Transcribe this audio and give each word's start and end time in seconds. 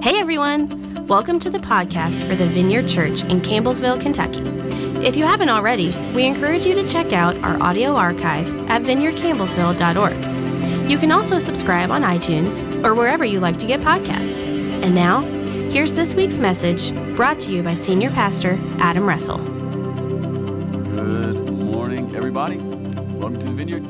Hey 0.00 0.20
everyone! 0.20 1.08
Welcome 1.08 1.40
to 1.40 1.50
the 1.50 1.58
podcast 1.58 2.22
for 2.28 2.36
the 2.36 2.46
Vineyard 2.46 2.88
Church 2.88 3.24
in 3.24 3.40
Campbellsville, 3.40 4.00
Kentucky. 4.00 4.42
If 5.04 5.16
you 5.16 5.24
haven't 5.24 5.48
already, 5.48 5.90
we 6.14 6.24
encourage 6.24 6.64
you 6.64 6.76
to 6.76 6.86
check 6.86 7.12
out 7.12 7.36
our 7.38 7.60
audio 7.60 7.96
archive 7.96 8.46
at 8.70 8.82
vineyardcampbellsville.org. 8.82 10.88
You 10.88 10.98
can 10.98 11.10
also 11.10 11.40
subscribe 11.40 11.90
on 11.90 12.02
iTunes 12.02 12.62
or 12.84 12.94
wherever 12.94 13.24
you 13.24 13.40
like 13.40 13.58
to 13.58 13.66
get 13.66 13.80
podcasts. 13.80 14.44
And 14.84 14.94
now, 14.94 15.22
here's 15.68 15.94
this 15.94 16.14
week's 16.14 16.38
message 16.38 16.94
brought 17.16 17.40
to 17.40 17.50
you 17.50 17.64
by 17.64 17.74
Senior 17.74 18.10
Pastor 18.10 18.56
Adam 18.78 19.04
Russell. 19.04 19.38
Good 20.94 21.50
morning, 21.50 22.14
everybody. 22.14 22.58
Welcome 22.58 23.40
to 23.40 23.46
the 23.46 23.52
Vineyard. 23.52 23.82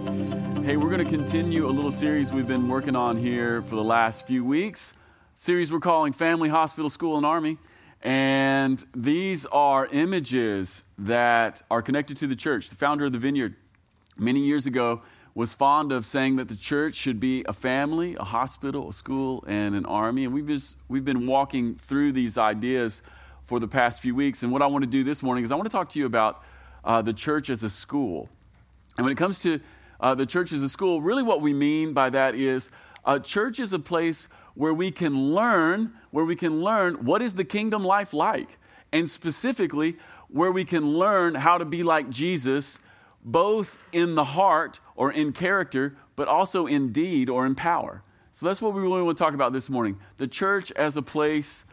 Hey, 0.65 0.79
we're 0.79 0.91
going 0.91 1.07
to 1.07 1.17
continue 1.17 1.69
a 1.69 1.71
little 1.71 1.91
series 1.91 2.33
we've 2.33 2.49
been 2.49 2.67
working 2.67 2.97
on 2.97 3.19
here 3.19 3.61
for 3.61 3.75
the 3.75 3.85
last 3.85 4.27
few 4.27 4.43
weeks. 4.43 4.95
Series 5.41 5.71
we're 5.71 5.79
calling 5.79 6.13
Family, 6.13 6.49
Hospital, 6.49 6.91
School, 6.91 7.17
and 7.17 7.25
Army. 7.25 7.59
And 8.03 8.85
these 8.93 9.47
are 9.47 9.87
images 9.93 10.83
that 10.99 11.63
are 11.71 11.81
connected 11.81 12.17
to 12.17 12.27
the 12.27 12.35
church. 12.35 12.71
The 12.71 12.75
founder 12.75 13.05
of 13.05 13.13
the 13.13 13.21
Vineyard 13.21 13.55
many 14.17 14.41
years 14.41 14.67
ago 14.67 15.01
was 15.37 15.55
fond 15.55 15.93
of 15.93 16.05
saying 16.05 16.35
that 16.37 16.49
the 16.49 16.57
church 16.57 16.97
should 16.97 17.21
be 17.21 17.45
a 17.47 17.53
family, 17.53 18.17
a 18.19 18.25
hospital, 18.25 18.89
a 18.89 18.93
school, 18.93 19.45
and 19.47 19.77
an 19.77 19.87
army. 19.87 20.25
And 20.25 20.35
we've, 20.35 20.49
just, 20.49 20.75
we've 20.89 21.05
been 21.05 21.29
walking 21.29 21.77
through 21.77 22.13
these 22.13 22.37
ideas 22.37 23.01
for 23.45 23.61
the 23.61 23.69
past 23.69 24.01
few 24.01 24.17
weeks. 24.17 24.43
And 24.43 24.51
what 24.51 24.61
I 24.61 24.67
want 24.67 24.83
to 24.83 24.91
do 24.91 25.05
this 25.05 25.23
morning 25.23 25.45
is 25.45 25.53
I 25.53 25.55
want 25.55 25.67
to 25.67 25.73
talk 25.73 25.91
to 25.91 26.01
you 26.01 26.07
about 26.07 26.43
uh, 26.85 27.01
the 27.01 27.13
church 27.13 27.49
as 27.49 27.63
a 27.63 27.71
school. 27.71 28.29
And 28.97 29.05
when 29.05 29.13
it 29.13 29.19
comes 29.19 29.39
to 29.43 29.61
uh, 30.01 30.17
the 30.17 30.27
church 30.27 30.53
as 30.53 30.65
a 30.65 30.69
school, 30.69 31.01
really 31.01 31.23
what 31.23 31.41
we 31.41 31.53
mean 31.53 31.93
by 31.93 32.11
that 32.11 32.35
is 32.35 32.71
a 33.05 33.21
church 33.21 33.61
is 33.61 33.73
a 33.73 33.79
place 33.79 34.27
where 34.59 34.75
we 34.75 34.91
can 34.91 35.15
learn, 35.33 35.93
where 36.11 36.25
we 36.25 36.35
can 36.35 36.61
learn 36.61 37.05
what 37.05 37.23
is 37.23 37.35
the 37.35 37.45
kingdom 37.45 37.85
life 37.85 38.13
like, 38.13 38.59
and 38.91 39.09
specifically 39.09 39.95
where 40.27 40.51
we 40.51 40.65
can 40.65 40.95
learn 40.95 41.37
how 41.37 41.59
to 41.59 41.65
be 41.65 41.85
like 41.85 42.11
Jesus, 42.11 42.81
both 43.25 43.79
in 43.93 44.17
the 44.17 44.25
heart 44.25 44.81
or 44.97 45.13
in 45.13 45.33
character, 45.33 45.97
but 46.17 46.27
also 46.27 46.67
in 46.67 46.91
deed 46.91 47.31
or 47.31 47.47
in 47.47 47.55
power. 47.55 48.03
So 48.33 48.47
that's 48.47 48.61
what 48.61 48.75
we 48.75 48.83
really 48.83 49.01
want 49.01 49.17
to 49.17 49.23
talk 49.23 49.33
about 49.33 49.53
this 49.53 49.71
morning. 49.71 49.97
The 50.17 50.27
church 50.27 50.73
as 50.73 50.97
a 50.97 51.03
place, 51.03 51.65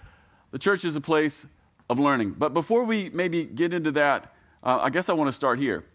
the 0.51 0.59
church 0.59 0.85
is 0.85 0.95
a 0.95 1.01
place 1.01 1.47
of 1.89 1.97
learning. 1.97 2.35
But 2.37 2.53
before 2.53 2.83
we 2.83 3.09
maybe 3.09 3.45
get 3.45 3.73
into 3.73 3.93
that, 3.93 4.31
uh, 4.63 4.77
I 4.83 4.91
guess 4.91 5.09
I 5.09 5.13
want 5.13 5.27
to 5.27 5.33
start 5.33 5.57
here. 5.57 5.85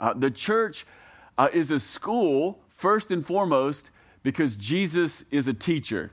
Uh, 0.00 0.14
the 0.14 0.30
church 0.30 0.86
uh, 1.36 1.50
is 1.52 1.70
a 1.70 1.78
school, 1.78 2.60
first 2.70 3.10
and 3.10 3.24
foremost, 3.24 3.90
because 4.22 4.56
Jesus 4.56 5.26
is 5.30 5.46
a 5.46 5.52
teacher. 5.52 6.10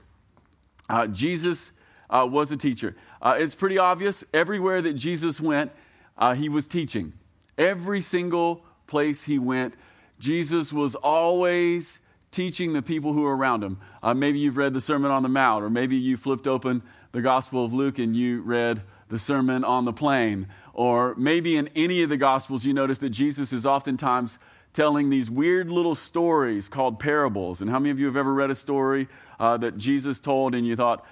Uh, 0.90 1.08
Jesus 1.08 1.72
uh, 2.10 2.28
was 2.30 2.52
a 2.52 2.58
teacher. 2.58 2.96
Uh, 3.22 3.36
it's 3.38 3.56
pretty 3.56 3.78
obvious. 3.78 4.24
Everywhere 4.34 4.82
that 4.82 4.94
Jesus 4.94 5.40
went, 5.40 5.72
uh, 6.18 6.34
he 6.34 6.50
was 6.50 6.68
teaching. 6.68 7.14
Every 7.58 8.02
single 8.02 8.66
place 8.88 9.26
he 9.26 9.38
went, 9.38 9.76
Jesus 10.20 10.74
was 10.74 10.96
always 10.96 12.00
teaching 12.32 12.74
the 12.74 12.82
people 12.82 13.14
who 13.14 13.22
were 13.22 13.36
around 13.36 13.64
him. 13.64 13.80
Uh, 14.04 14.14
maybe 14.14 14.40
you've 14.40 14.58
read 14.58 14.74
the 14.74 14.82
Sermon 14.82 15.12
on 15.12 15.24
the 15.24 15.30
Mount, 15.30 15.64
or 15.64 15.70
maybe 15.70 15.96
you 15.96 16.18
flipped 16.18 16.48
open 16.48 16.82
the 17.12 17.22
Gospel 17.22 17.66
of 17.66 17.74
Luke 17.74 18.00
and 18.00 18.16
you 18.16 18.42
read 18.42 18.82
the 19.08 19.20
Sermon 19.20 19.64
on 19.64 19.86
the 19.86 19.94
Plain, 19.94 20.48
or 20.74 21.16
maybe 21.16 21.58
in 21.58 21.70
any 21.76 22.04
of 22.04 22.10
the 22.10 22.18
Gospels 22.18 22.66
you 22.66 22.74
notice 22.74 23.00
that 23.00 23.10
Jesus 23.10 23.52
is 23.52 23.66
oftentimes 23.66 24.38
telling 24.74 25.10
these 25.10 25.30
weird 25.30 25.70
little 25.70 25.96
stories 25.96 26.70
called 26.70 27.00
parables. 27.00 27.62
And 27.62 27.70
how 27.70 27.80
many 27.80 27.90
of 27.90 28.00
you 28.00 28.06
have 28.06 28.18
ever 28.18 28.34
read 28.34 28.52
a 28.52 28.56
story 28.56 29.08
uh, 29.40 29.58
that 29.58 29.78
Jesus 29.78 30.20
told 30.20 30.56
and 30.56 30.66
you 30.66 30.76
thought, 30.76 31.06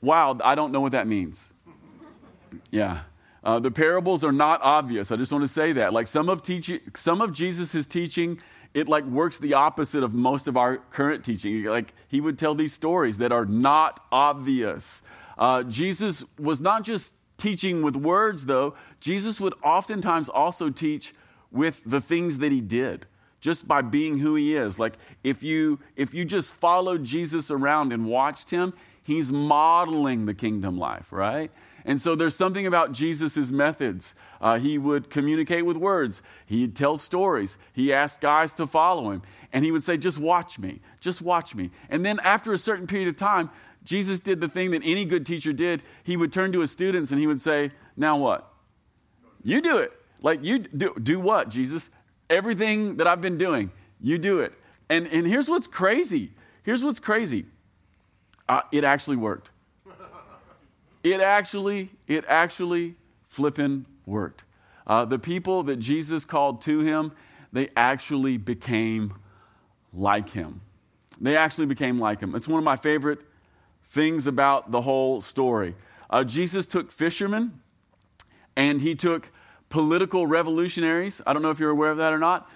wow, 0.00 0.38
I 0.44 0.54
don't 0.54 0.72
know 0.72 0.80
what 0.80 0.92
that 0.92 1.06
means? 1.06 1.52
Yeah. 2.70 3.00
Uh, 3.42 3.58
the 3.58 3.70
parables 3.70 4.24
are 4.24 4.32
not 4.32 4.60
obvious. 4.62 5.10
I 5.10 5.16
just 5.16 5.32
want 5.32 5.42
to 5.42 5.48
say 5.48 5.72
that. 5.72 5.92
Like 5.92 6.06
some 6.06 6.28
of, 6.28 6.42
teaching, 6.42 6.80
some 6.94 7.20
of 7.20 7.32
Jesus' 7.32 7.86
teaching, 7.86 8.40
it 8.74 8.88
like 8.88 9.04
works 9.04 9.38
the 9.38 9.54
opposite 9.54 10.02
of 10.02 10.12
most 10.14 10.46
of 10.46 10.56
our 10.56 10.76
current 10.76 11.24
teaching. 11.24 11.64
Like 11.64 11.94
he 12.08 12.20
would 12.20 12.38
tell 12.38 12.54
these 12.54 12.72
stories 12.72 13.18
that 13.18 13.32
are 13.32 13.46
not 13.46 14.00
obvious. 14.12 15.02
Uh, 15.38 15.62
Jesus 15.62 16.24
was 16.38 16.60
not 16.60 16.82
just 16.82 17.14
teaching 17.38 17.82
with 17.82 17.96
words, 17.96 18.46
though. 18.46 18.74
Jesus 19.00 19.40
would 19.40 19.54
oftentimes 19.62 20.28
also 20.28 20.70
teach 20.70 21.14
with 21.50 21.82
the 21.84 22.00
things 22.00 22.38
that 22.38 22.52
he 22.52 22.60
did 22.60 23.06
just 23.40 23.68
by 23.68 23.82
being 23.82 24.18
who 24.18 24.34
he 24.34 24.56
is. 24.56 24.78
Like 24.78 24.94
if 25.22 25.42
you 25.42 25.78
if 25.96 26.14
you 26.14 26.24
just 26.24 26.54
followed 26.54 27.04
jesus 27.04 27.50
around 27.50 27.92
and 27.92 28.06
watched 28.06 28.50
him 28.50 28.72
he's 29.02 29.32
modeling 29.32 30.26
the 30.26 30.34
kingdom 30.34 30.78
life 30.78 31.12
right? 31.12 31.50
And 31.84 32.00
so 32.00 32.14
there's 32.14 32.36
something 32.36 32.66
about 32.66 32.92
jesus' 32.92 33.50
methods. 33.50 34.14
Uh, 34.40 34.58
he 34.58 34.76
would 34.78 35.08
communicate 35.10 35.64
with 35.64 35.76
words. 35.76 36.22
He'd 36.46 36.76
tell 36.76 36.96
stories. 36.96 37.56
He 37.72 37.92
asked 37.92 38.20
guys 38.20 38.52
to 38.54 38.66
follow 38.66 39.10
him. 39.10 39.22
And 39.52 39.64
he 39.64 39.72
would 39.72 39.82
say 39.82 39.96
just 39.96 40.18
watch 40.18 40.58
me. 40.58 40.80
Just 41.00 41.22
watch 41.22 41.54
me. 41.54 41.70
And 41.88 42.04
then 42.04 42.20
after 42.20 42.52
a 42.52 42.58
certain 42.58 42.86
period 42.86 43.08
of 43.08 43.16
time 43.16 43.50
jesus 43.84 44.20
did 44.20 44.40
the 44.40 44.48
thing 44.48 44.72
that 44.72 44.82
any 44.84 45.04
good 45.04 45.24
teacher 45.24 45.52
did. 45.52 45.82
He 46.02 46.16
would 46.16 46.32
turn 46.32 46.52
to 46.52 46.60
his 46.60 46.70
students 46.70 47.10
and 47.10 47.20
he 47.20 47.26
would 47.26 47.40
say 47.40 47.70
now 47.96 48.18
what? 48.18 48.52
You 49.44 49.62
do 49.62 49.78
it 49.78 49.92
like, 50.22 50.42
you 50.42 50.58
do, 50.58 50.94
do 51.02 51.20
what, 51.20 51.48
Jesus? 51.48 51.90
Everything 52.30 52.96
that 52.96 53.06
I've 53.06 53.20
been 53.20 53.38
doing, 53.38 53.70
you 54.00 54.18
do 54.18 54.40
it. 54.40 54.52
And, 54.88 55.06
and 55.08 55.26
here's 55.26 55.48
what's 55.48 55.66
crazy. 55.66 56.32
Here's 56.62 56.82
what's 56.84 57.00
crazy. 57.00 57.46
Uh, 58.48 58.62
it 58.72 58.84
actually 58.84 59.16
worked. 59.16 59.50
It 61.04 61.20
actually, 61.20 61.90
it 62.06 62.24
actually 62.28 62.96
flipping 63.26 63.86
worked. 64.04 64.44
Uh, 64.86 65.04
the 65.04 65.18
people 65.18 65.62
that 65.64 65.76
Jesus 65.76 66.24
called 66.24 66.62
to 66.62 66.80
him, 66.80 67.12
they 67.52 67.68
actually 67.76 68.36
became 68.36 69.14
like 69.92 70.30
him. 70.30 70.60
They 71.20 71.36
actually 71.36 71.66
became 71.66 71.98
like 71.98 72.20
him. 72.20 72.34
It's 72.34 72.48
one 72.48 72.58
of 72.58 72.64
my 72.64 72.76
favorite 72.76 73.20
things 73.84 74.26
about 74.26 74.70
the 74.70 74.82
whole 74.82 75.20
story. 75.20 75.74
Uh, 76.10 76.24
Jesus 76.24 76.66
took 76.66 76.90
fishermen 76.90 77.60
and 78.56 78.80
he 78.80 78.94
took 78.94 79.30
political 79.68 80.26
revolutionaries. 80.26 81.20
I 81.26 81.32
don't 81.32 81.42
know 81.42 81.50
if 81.50 81.58
you're 81.58 81.70
aware 81.70 81.90
of 81.90 81.98
that 81.98 82.12
or 82.12 82.18
not, 82.18 82.50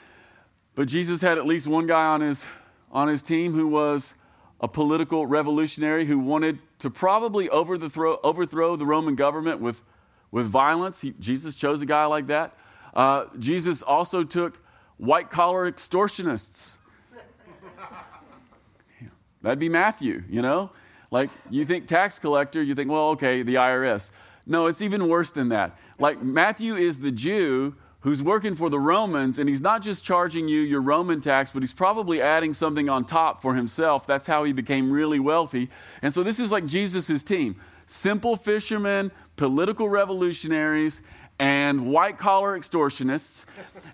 but 0.75 0.89
Jesus 0.89 1.21
had 1.21 1.39
at 1.39 1.47
least 1.47 1.67
one 1.67 1.87
guy 1.87 2.07
on 2.07 2.21
his, 2.21 2.45
on 2.91 3.09
his 3.09 3.23
team 3.23 3.53
who 3.53 3.69
was 3.69 4.15
a 4.61 4.69
political 4.69 5.27
revolutionary 5.27 6.07
who 6.07 6.19
wanted 6.19 6.59
to 6.79 6.89
probably 6.89 7.49
overthrow, 7.51 8.19
overthrow 8.23 8.77
the 8.77 8.87
Roman 8.87 9.15
government 9.15 9.61
with, 9.61 9.83
with 10.31 10.47
violence. 10.47 11.01
He, 11.01 11.15
Jesus 11.19 11.55
chose 11.55 11.83
a 11.83 11.87
guy 11.87 12.07
like 12.07 12.29
that. 12.29 12.57
Uh, 12.95 13.27
Jesus 13.39 13.83
also 13.83 14.23
took 14.23 14.63
white 14.99 15.31
collar 15.31 15.71
extortionists. 15.71 16.77
That'd 19.43 19.59
be 19.59 19.69
Matthew, 19.69 20.23
you 20.29 20.43
know? 20.43 20.71
Like, 21.11 21.31
you 21.51 21.65
think 21.65 21.87
tax 21.87 22.19
collector, 22.19 22.63
you 22.63 22.75
think, 22.75 22.91
well, 22.91 23.11
okay, 23.11 23.43
the 23.43 23.57
IRS. 23.57 24.11
No, 24.47 24.67
it's 24.67 24.81
even 24.81 25.09
worse 25.09 25.31
than 25.31 25.51
that. 25.51 25.77
Like 26.03 26.21
Matthew 26.21 26.75
is 26.75 26.99
the 26.99 27.13
Jew 27.13 27.77
who's 28.01 28.21
working 28.21 28.57
for 28.57 28.69
the 28.69 28.81
Romans, 28.81 29.39
and 29.39 29.49
he's 29.49 29.61
not 29.61 29.83
just 29.83 30.03
charging 30.03 30.49
you 30.49 30.59
your 30.59 30.83
Roman 30.83 31.21
tax, 31.21 31.53
but 31.53 31.63
he's 31.63 31.73
probably 31.73 32.21
adding 32.21 32.55
something 32.55 32.89
on 32.89 33.05
top 33.05 33.41
for 33.41 33.55
himself. 33.55 34.05
That's 34.05 34.27
how 34.27 34.43
he 34.43 34.53
became 34.53 34.91
really 34.91 35.21
wealthy. 35.21 35.71
And 36.03 36.13
so 36.13 36.25
this 36.25 36.41
is 36.41 36.51
like 36.51 36.67
Jesus' 36.67 37.23
team 37.23 37.55
simple 37.87 38.35
fishermen, 38.35 39.13
political 39.37 39.89
revolutionaries, 39.89 41.03
and 41.39 41.87
white 41.87 42.19
collar 42.19 42.59
extortionists. 42.59 43.45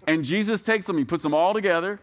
And 0.07 0.25
Jesus 0.25 0.63
takes 0.63 0.87
them, 0.87 0.97
he 0.97 1.05
puts 1.05 1.23
them 1.23 1.35
all 1.35 1.53
together. 1.53 2.01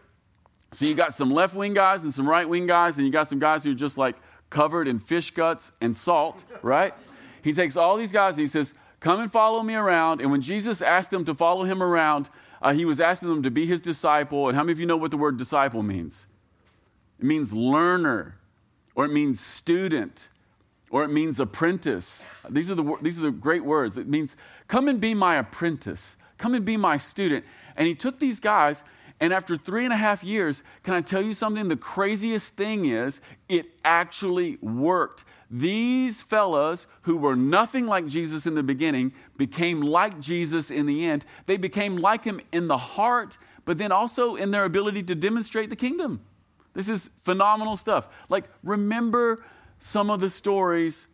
So 0.70 0.86
you 0.86 0.94
got 0.94 1.14
some 1.14 1.32
left 1.34 1.56
wing 1.56 1.74
guys 1.74 2.04
and 2.04 2.14
some 2.14 2.28
right 2.28 2.48
wing 2.48 2.68
guys, 2.68 2.96
and 2.98 3.06
you 3.08 3.12
got 3.12 3.26
some 3.26 3.40
guys 3.40 3.64
who 3.64 3.72
are 3.72 3.74
just 3.74 3.98
like 3.98 4.14
covered 4.50 4.86
in 4.86 5.00
fish 5.00 5.32
guts 5.32 5.72
and 5.80 5.96
salt, 5.96 6.44
right? 6.62 6.94
He 7.42 7.52
takes 7.52 7.76
all 7.76 7.96
these 7.96 8.12
guys 8.12 8.34
and 8.34 8.42
he 8.42 8.46
says, 8.46 8.72
Come 9.06 9.20
and 9.20 9.30
follow 9.30 9.62
me 9.62 9.76
around. 9.76 10.20
And 10.20 10.32
when 10.32 10.40
Jesus 10.40 10.82
asked 10.82 11.12
them 11.12 11.24
to 11.26 11.34
follow 11.36 11.62
him 11.62 11.80
around, 11.80 12.28
uh, 12.60 12.72
he 12.72 12.84
was 12.84 13.00
asking 13.00 13.28
them 13.28 13.44
to 13.44 13.52
be 13.52 13.64
his 13.64 13.80
disciple. 13.80 14.48
And 14.48 14.56
how 14.56 14.64
many 14.64 14.72
of 14.72 14.80
you 14.80 14.86
know 14.86 14.96
what 14.96 15.12
the 15.12 15.16
word 15.16 15.36
disciple 15.36 15.84
means? 15.84 16.26
It 17.20 17.24
means 17.24 17.52
learner, 17.52 18.34
or 18.96 19.04
it 19.04 19.12
means 19.12 19.38
student, 19.38 20.28
or 20.90 21.04
it 21.04 21.08
means 21.10 21.38
apprentice. 21.38 22.26
These 22.50 22.68
are 22.68 22.74
the, 22.74 22.96
these 23.00 23.16
are 23.16 23.22
the 23.22 23.30
great 23.30 23.64
words. 23.64 23.96
It 23.96 24.08
means, 24.08 24.36
come 24.66 24.88
and 24.88 25.00
be 25.00 25.14
my 25.14 25.36
apprentice, 25.36 26.16
come 26.36 26.56
and 26.56 26.64
be 26.64 26.76
my 26.76 26.96
student. 26.96 27.44
And 27.76 27.86
he 27.86 27.94
took 27.94 28.18
these 28.18 28.40
guys, 28.40 28.82
and 29.20 29.32
after 29.32 29.56
three 29.56 29.84
and 29.84 29.92
a 29.92 29.96
half 29.96 30.24
years, 30.24 30.64
can 30.82 30.94
I 30.94 31.00
tell 31.00 31.22
you 31.22 31.32
something? 31.32 31.68
The 31.68 31.76
craziest 31.76 32.54
thing 32.54 32.86
is, 32.86 33.20
it 33.48 33.66
actually 33.84 34.58
worked. 34.60 35.24
These 35.50 36.22
fellows 36.22 36.86
who 37.02 37.16
were 37.16 37.36
nothing 37.36 37.86
like 37.86 38.06
Jesus 38.06 38.46
in 38.46 38.54
the 38.54 38.62
beginning 38.62 39.12
became 39.36 39.80
like 39.80 40.20
Jesus 40.20 40.70
in 40.70 40.86
the 40.86 41.06
end. 41.06 41.24
They 41.46 41.56
became 41.56 41.96
like 41.96 42.24
him 42.24 42.40
in 42.50 42.66
the 42.68 42.78
heart, 42.78 43.38
but 43.64 43.78
then 43.78 43.92
also 43.92 44.34
in 44.34 44.50
their 44.50 44.64
ability 44.64 45.04
to 45.04 45.14
demonstrate 45.14 45.70
the 45.70 45.76
kingdom. 45.76 46.20
This 46.74 46.88
is 46.88 47.10
phenomenal 47.22 47.76
stuff. 47.76 48.08
Like, 48.28 48.44
remember 48.62 49.44
some 49.78 50.10
of 50.10 50.20
the 50.20 50.30
stories 50.30 51.06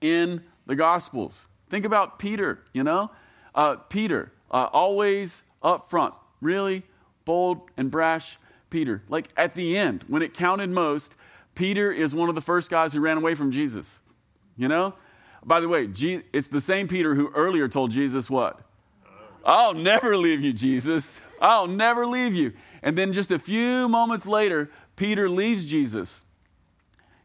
in 0.00 0.42
the 0.66 0.76
Gospels. 0.76 1.46
Think 1.68 1.84
about 1.84 2.18
Peter, 2.18 2.60
you 2.72 2.84
know? 2.84 3.10
Uh, 3.54 3.76
Peter, 3.76 4.32
uh, 4.50 4.68
always 4.72 5.42
up 5.62 5.88
front, 5.88 6.14
really 6.40 6.84
bold 7.24 7.70
and 7.76 7.90
brash 7.90 8.38
Peter. 8.70 9.02
Like 9.08 9.28
at 9.36 9.54
the 9.54 9.76
end, 9.76 10.04
when 10.08 10.22
it 10.22 10.34
counted 10.34 10.70
most, 10.70 11.16
Peter 11.54 11.92
is 11.92 12.14
one 12.14 12.28
of 12.28 12.34
the 12.34 12.40
first 12.40 12.70
guys 12.70 12.92
who 12.92 13.00
ran 13.00 13.16
away 13.16 13.34
from 13.34 13.50
Jesus. 13.50 14.00
You 14.56 14.68
know? 14.68 14.94
By 15.44 15.60
the 15.60 15.68
way, 15.68 15.88
it's 16.32 16.48
the 16.48 16.60
same 16.60 16.86
Peter 16.86 17.14
who 17.14 17.30
earlier 17.30 17.68
told 17.68 17.90
Jesus 17.90 18.28
what? 18.28 18.60
I'll 19.44 19.74
never 19.74 20.16
leave 20.16 20.42
you, 20.42 20.52
Jesus. 20.52 21.20
I'll 21.40 21.66
never 21.66 22.06
leave 22.06 22.34
you. 22.34 22.52
And 22.82 22.96
then 22.96 23.12
just 23.12 23.30
a 23.30 23.38
few 23.38 23.88
moments 23.88 24.26
later, 24.26 24.70
Peter 24.96 25.30
leaves 25.30 25.64
Jesus. 25.64 26.24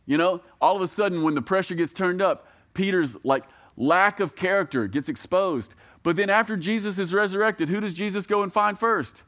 You 0.06 0.18
know, 0.18 0.42
all 0.62 0.75
of 0.75 0.81
a 0.81 0.88
sudden, 0.88 1.24
when 1.24 1.36
the 1.36 1.42
pressure 1.42 1.75
gets 1.75 1.92
turned 1.92 2.22
up, 2.22 2.48
Peter's 2.74 3.18
like 3.25 3.44
lack 3.75 4.19
of 4.19 4.36
character 4.36 4.88
gets 4.88 5.10
exposed. 5.10 5.75
But 6.04 6.16
then 6.16 6.30
after 6.30 6.56
Jesus 6.56 6.98
is 6.98 7.13
resurrected, 7.13 7.68
who 7.68 7.81
does 7.81 7.94
Jesus 7.94 8.27
go 8.27 8.44
and 8.44 8.54
find 8.54 8.80
first? 8.80 9.24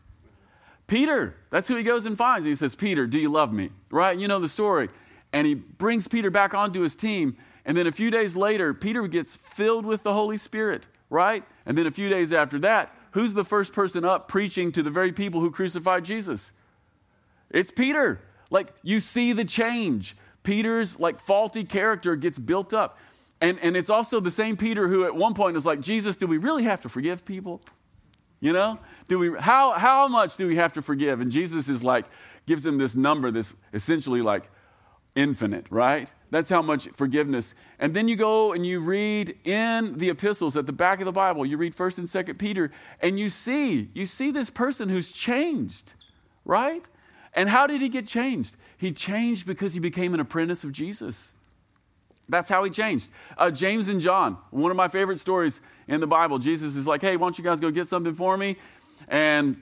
Peter. 0.88 1.36
That's 1.50 1.68
who 1.68 1.75
he 1.75 1.84
goes 1.84 2.06
and 2.06 2.18
finds. 2.18 2.45
he 2.45 2.56
says, 2.56 2.75
Peter, 2.75 3.06
do 3.06 3.19
you 3.19 3.30
love 3.30 3.54
me? 3.54 3.69
Right? 3.92 4.18
You 4.18 4.28
know 4.28 4.39
the 4.39 4.50
story. 4.50 4.89
And 5.34 5.45
he 5.45 5.56
brings 5.56 6.07
Peter 6.07 6.31
back 6.31 6.54
onto 6.54 6.81
his 6.81 6.95
team. 6.95 7.36
And 7.66 7.75
then 7.75 7.86
a 7.86 7.92
few 7.92 8.10
days 8.10 8.36
later, 8.38 8.74
Peter 8.74 9.06
gets 9.07 9.36
filled 9.36 9.86
with 9.86 10.04
the 10.04 10.13
Holy 10.13 10.38
Spirit, 10.38 10.88
right? 11.10 11.44
And 11.66 11.78
then 11.78 11.86
a 11.86 11.92
few 11.92 12.07
days 12.07 12.31
after 12.31 12.57
that, 12.60 12.95
who's 13.12 13.34
the 13.34 13.44
first 13.44 13.74
person 13.74 14.06
up 14.06 14.30
preaching 14.30 14.72
to 14.72 14.81
the 14.81 14.89
very 14.89 15.12
people 15.12 15.42
who 15.42 15.51
crucified 15.51 16.06
Jesus? 16.06 16.54
It's 17.50 17.72
Peter. 17.72 18.22
Like 18.50 18.74
you 18.84 19.01
see 19.01 19.34
the 19.34 19.44
change. 19.44 20.16
Peter's 20.44 20.98
like 20.98 21.19
faulty 21.19 21.66
character 21.66 22.16
gets 22.16 22.39
built 22.39 22.74
up. 22.74 22.98
And, 23.42 23.60
and 23.62 23.75
it's 23.75 23.89
also 23.89 24.19
the 24.19 24.31
same 24.31 24.56
Peter 24.56 24.88
who 24.88 25.04
at 25.06 25.13
one 25.13 25.34
point 25.34 25.57
is 25.57 25.66
like, 25.66 25.81
Jesus, 25.81 26.16
do 26.16 26.25
we 26.25 26.38
really 26.38 26.63
have 26.63 26.81
to 26.81 26.89
forgive 26.89 27.25
people? 27.25 27.62
You 28.39 28.54
know? 28.54 28.80
Do 29.07 29.19
we 29.19 29.31
how 29.39 29.72
how 29.72 30.07
much 30.07 30.38
do 30.38 30.48
we 30.48 30.57
have 30.57 30.74
to 30.74 30.81
forgive? 30.81 31.22
And 31.22 31.31
Jesus 31.31 31.69
is 31.69 31.84
like, 31.84 32.06
gives 32.45 32.66
him 32.66 32.78
this 32.78 32.95
number 32.95 33.31
that's 33.31 33.56
essentially 33.74 34.22
like 34.22 34.50
infinite, 35.16 35.66
right? 35.69 36.13
That's 36.30 36.50
how 36.50 36.62
much 36.62 36.88
forgiveness. 36.89 37.56
And 37.80 37.94
then 37.94 38.07
you 38.07 38.16
go 38.16 38.54
and 38.54 38.66
you 38.66 38.80
read 38.80 39.36
in 39.44 39.98
the 39.98 40.10
epistles 40.10 40.56
at 40.56 40.68
the 40.68 40.74
back 40.74 41.00
of 41.00 41.06
the 41.06 41.12
Bible, 41.12 41.45
you 41.45 41.57
read 41.57 41.75
1st 41.75 41.98
and 41.98 42.07
2nd 42.07 42.38
Peter, 42.38 42.72
and 43.01 43.19
you 43.19 43.30
see, 43.30 43.89
you 43.94 44.06
see 44.06 44.30
this 44.30 44.50
person 44.50 44.89
who's 44.89 45.12
changed, 45.12 45.94
right? 46.45 46.88
And 47.34 47.50
how 47.50 47.66
did 47.66 47.81
he 47.81 47.89
get 47.89 48.06
changed? 48.06 48.57
He 48.78 48.92
changed 48.92 49.48
because 49.48 49.74
he 49.74 49.80
became 49.80 50.13
an 50.13 50.19
apprentice 50.19 50.63
of 50.63 50.72
Jesus. 50.72 51.34
That's 52.29 52.50
how 52.50 52.63
he 52.63 52.69
changed. 52.69 53.09
Uh, 53.38 53.51
James 53.51 53.88
and 53.88 54.01
John, 54.01 54.38
one 54.51 54.71
of 54.71 54.77
my 54.77 54.88
favorite 54.88 55.19
stories 55.19 55.62
in 55.88 56.01
the 56.01 56.07
Bible. 56.07 56.39
Jesus 56.39 56.75
is 56.75 56.85
like, 56.85 57.01
hey, 57.01 57.15
why 57.15 57.25
don't 57.25 57.38
you 57.38 57.44
guys 57.44 57.59
go 57.59 57.71
get 57.71 57.88
something 57.88 58.13
for 58.13 58.38
me? 58.38 58.57
And, 59.07 59.62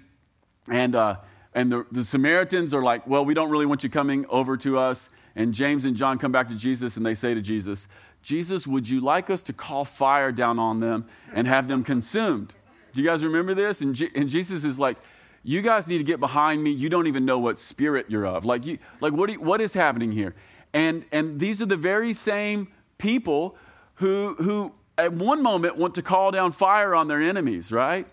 and, 0.69 0.95
uh, 0.95 1.17
and 1.53 1.71
the, 1.71 1.85
the 1.91 2.03
Samaritans 2.03 2.73
are 2.73 2.81
like, 2.81 3.06
well, 3.06 3.23
we 3.23 3.33
don't 3.33 3.50
really 3.50 3.65
want 3.65 3.83
you 3.83 3.89
coming 3.89 4.25
over 4.29 4.57
to 4.57 4.79
us. 4.79 5.09
And 5.35 5.53
James 5.53 5.85
and 5.85 5.95
John 5.95 6.17
come 6.17 6.31
back 6.31 6.47
to 6.47 6.56
Jesus 6.56 6.97
and 6.97 7.06
they 7.06 7.13
say 7.13 7.33
to 7.33 7.41
Jesus, 7.41 7.88
Jesus, 8.23 8.65
would 8.65 8.89
you 8.89 9.01
like 9.01 9.29
us 9.29 9.44
to 9.44 9.53
call 9.53 9.85
fire 9.85 10.31
down 10.31 10.57
on 10.57 10.79
them 10.79 11.06
and 11.33 11.45
have 11.45 11.67
them 11.67 11.83
consumed? 11.83 12.56
Do 12.94 13.01
you 13.01 13.07
guys 13.07 13.23
remember 13.23 13.53
this? 13.53 13.81
And, 13.81 13.94
G- 13.94 14.09
and 14.15 14.27
Jesus 14.29 14.65
is 14.65 14.79
like, 14.79 14.97
you 15.44 15.62
guys 15.62 15.88
need 15.88 16.00
to 16.00 16.03
get 16.03 16.19
behind 16.19 16.63
me. 16.63 16.71
You 16.71 16.89
don't 16.89 17.06
even 17.06 17.23
know 17.23 17.38
what 17.38 17.59
spirit 17.59 18.07
you're 18.09 18.25
of. 18.25 18.45
Like, 18.45 18.65
you, 18.65 18.79
like 19.00 19.13
what, 19.13 19.29
you, 19.29 19.39
what 19.39 19.62
is 19.62 19.75
happening 19.75 20.12
here? 20.12 20.33
And, 20.75 21.06
and 21.13 21.39
these 21.39 21.62
are 21.62 21.66
the 21.66 21.77
very 21.77 22.12
same 22.12 22.68
people 22.98 23.56
who, 23.95 24.36
who, 24.39 24.74
at 24.98 25.13
one 25.13 25.42
moment, 25.42 25.77
want 25.77 25.95
to 25.95 26.01
call 26.01 26.31
down 26.31 26.51
fire 26.51 26.94
on 26.94 27.07
their 27.07 27.22
enemies, 27.22 27.72
right? 27.72 28.06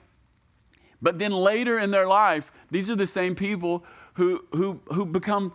But 1.02 1.18
then 1.18 1.32
later 1.32 1.76
in 1.76 1.90
their 1.90 2.06
life, 2.06 2.52
these 2.70 2.88
are 2.88 2.94
the 2.94 3.08
same 3.08 3.34
people 3.34 3.84
who, 4.14 4.44
who, 4.52 4.80
who 4.92 5.04
become 5.04 5.54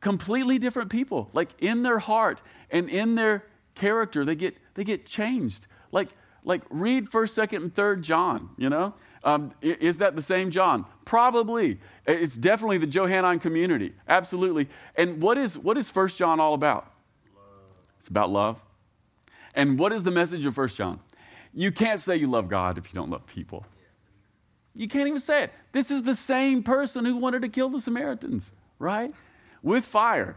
completely 0.00 0.58
different 0.58 0.90
people. 0.90 1.30
Like 1.32 1.50
in 1.60 1.84
their 1.84 2.00
heart 2.00 2.42
and 2.68 2.90
in 2.90 3.14
their 3.14 3.44
character, 3.76 4.24
they 4.24 4.34
get, 4.34 4.56
they 4.74 4.82
get 4.82 5.06
changed. 5.06 5.68
Like, 5.92 6.08
like 6.42 6.62
read 6.68 7.06
1st, 7.06 7.46
2nd, 7.46 7.56
and 7.62 7.72
3rd 7.72 8.00
John, 8.00 8.50
you 8.58 8.68
know? 8.68 8.94
Um, 9.22 9.52
is 9.60 9.98
that 9.98 10.16
the 10.16 10.22
same 10.22 10.50
John? 10.50 10.86
Probably. 11.04 11.78
It's 12.06 12.36
definitely 12.36 12.78
the 12.78 12.86
Johannine 12.86 13.38
community. 13.38 13.92
Absolutely. 14.08 14.68
And 14.96 15.20
what 15.20 15.36
is, 15.36 15.58
what 15.58 15.76
is 15.76 15.94
1 15.94 16.08
John 16.08 16.40
all 16.40 16.54
about? 16.54 16.90
Love. 17.36 17.44
It's 17.98 18.08
about 18.08 18.30
love. 18.30 18.62
And 19.54 19.78
what 19.78 19.92
is 19.92 20.04
the 20.04 20.10
message 20.10 20.46
of 20.46 20.56
1 20.56 20.68
John? 20.68 21.00
You 21.52 21.72
can't 21.72 22.00
say 22.00 22.16
you 22.16 22.28
love 22.28 22.48
God 22.48 22.78
if 22.78 22.92
you 22.92 22.98
don't 22.98 23.10
love 23.10 23.26
people. 23.26 23.66
You 24.74 24.88
can't 24.88 25.08
even 25.08 25.20
say 25.20 25.44
it. 25.44 25.52
This 25.72 25.90
is 25.90 26.04
the 26.04 26.14
same 26.14 26.62
person 26.62 27.04
who 27.04 27.16
wanted 27.16 27.42
to 27.42 27.48
kill 27.48 27.68
the 27.68 27.80
Samaritans, 27.80 28.52
right? 28.78 29.12
With 29.62 29.84
fire. 29.84 30.36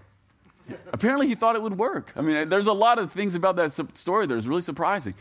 Apparently, 0.92 1.28
he 1.28 1.36
thought 1.36 1.56
it 1.56 1.62
would 1.62 1.78
work. 1.78 2.14
I 2.16 2.22
mean, 2.22 2.50
there's 2.50 2.68
a 2.68 2.74
lot 2.74 2.98
of 2.98 3.12
things 3.12 3.36
about 3.36 3.56
that 3.58 3.72
story 3.96 4.26
that 4.26 4.36
is 4.36 4.48
really 4.48 4.62
surprising. 4.62 5.14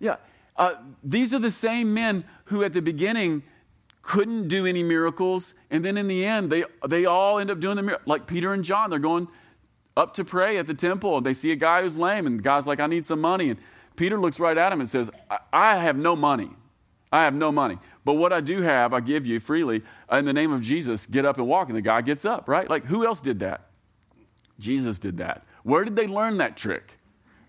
Yeah, 0.00 0.16
uh, 0.56 0.74
these 1.02 1.34
are 1.34 1.38
the 1.38 1.50
same 1.50 1.94
men 1.94 2.24
who 2.46 2.62
at 2.62 2.72
the 2.72 2.82
beginning 2.82 3.42
couldn't 4.02 4.48
do 4.48 4.66
any 4.66 4.82
miracles, 4.82 5.54
and 5.70 5.84
then 5.84 5.96
in 5.96 6.08
the 6.08 6.24
end, 6.24 6.50
they, 6.50 6.64
they 6.86 7.06
all 7.06 7.38
end 7.38 7.50
up 7.50 7.58
doing 7.58 7.76
the 7.76 7.82
miracle. 7.82 8.04
Like 8.06 8.26
Peter 8.26 8.52
and 8.52 8.62
John, 8.62 8.90
they're 8.90 8.98
going 8.98 9.28
up 9.96 10.14
to 10.14 10.24
pray 10.24 10.58
at 10.58 10.66
the 10.66 10.74
temple, 10.74 11.16
and 11.16 11.26
they 11.26 11.34
see 11.34 11.52
a 11.52 11.56
guy 11.56 11.82
who's 11.82 11.96
lame, 11.96 12.26
and 12.26 12.38
the 12.38 12.42
guy's 12.42 12.66
like, 12.66 12.80
I 12.80 12.86
need 12.86 13.06
some 13.06 13.20
money. 13.20 13.50
And 13.50 13.58
Peter 13.96 14.18
looks 14.18 14.38
right 14.38 14.56
at 14.56 14.72
him 14.72 14.80
and 14.80 14.88
says, 14.88 15.10
I, 15.30 15.38
I 15.52 15.76
have 15.78 15.96
no 15.96 16.14
money. 16.14 16.50
I 17.10 17.24
have 17.24 17.34
no 17.34 17.52
money. 17.52 17.78
But 18.04 18.14
what 18.14 18.32
I 18.32 18.40
do 18.40 18.60
have, 18.62 18.92
I 18.92 19.00
give 19.00 19.24
you 19.24 19.38
freely. 19.38 19.82
In 20.10 20.24
the 20.24 20.32
name 20.32 20.52
of 20.52 20.62
Jesus, 20.62 21.06
get 21.06 21.24
up 21.24 21.38
and 21.38 21.46
walk. 21.46 21.68
And 21.68 21.76
the 21.76 21.82
guy 21.82 22.02
gets 22.02 22.24
up, 22.24 22.48
right? 22.48 22.68
Like, 22.68 22.84
who 22.86 23.06
else 23.06 23.20
did 23.20 23.38
that? 23.38 23.70
Jesus 24.58 24.98
did 24.98 25.18
that. 25.18 25.44
Where 25.62 25.84
did 25.84 25.96
they 25.96 26.08
learn 26.08 26.38
that 26.38 26.56
trick? 26.56 26.98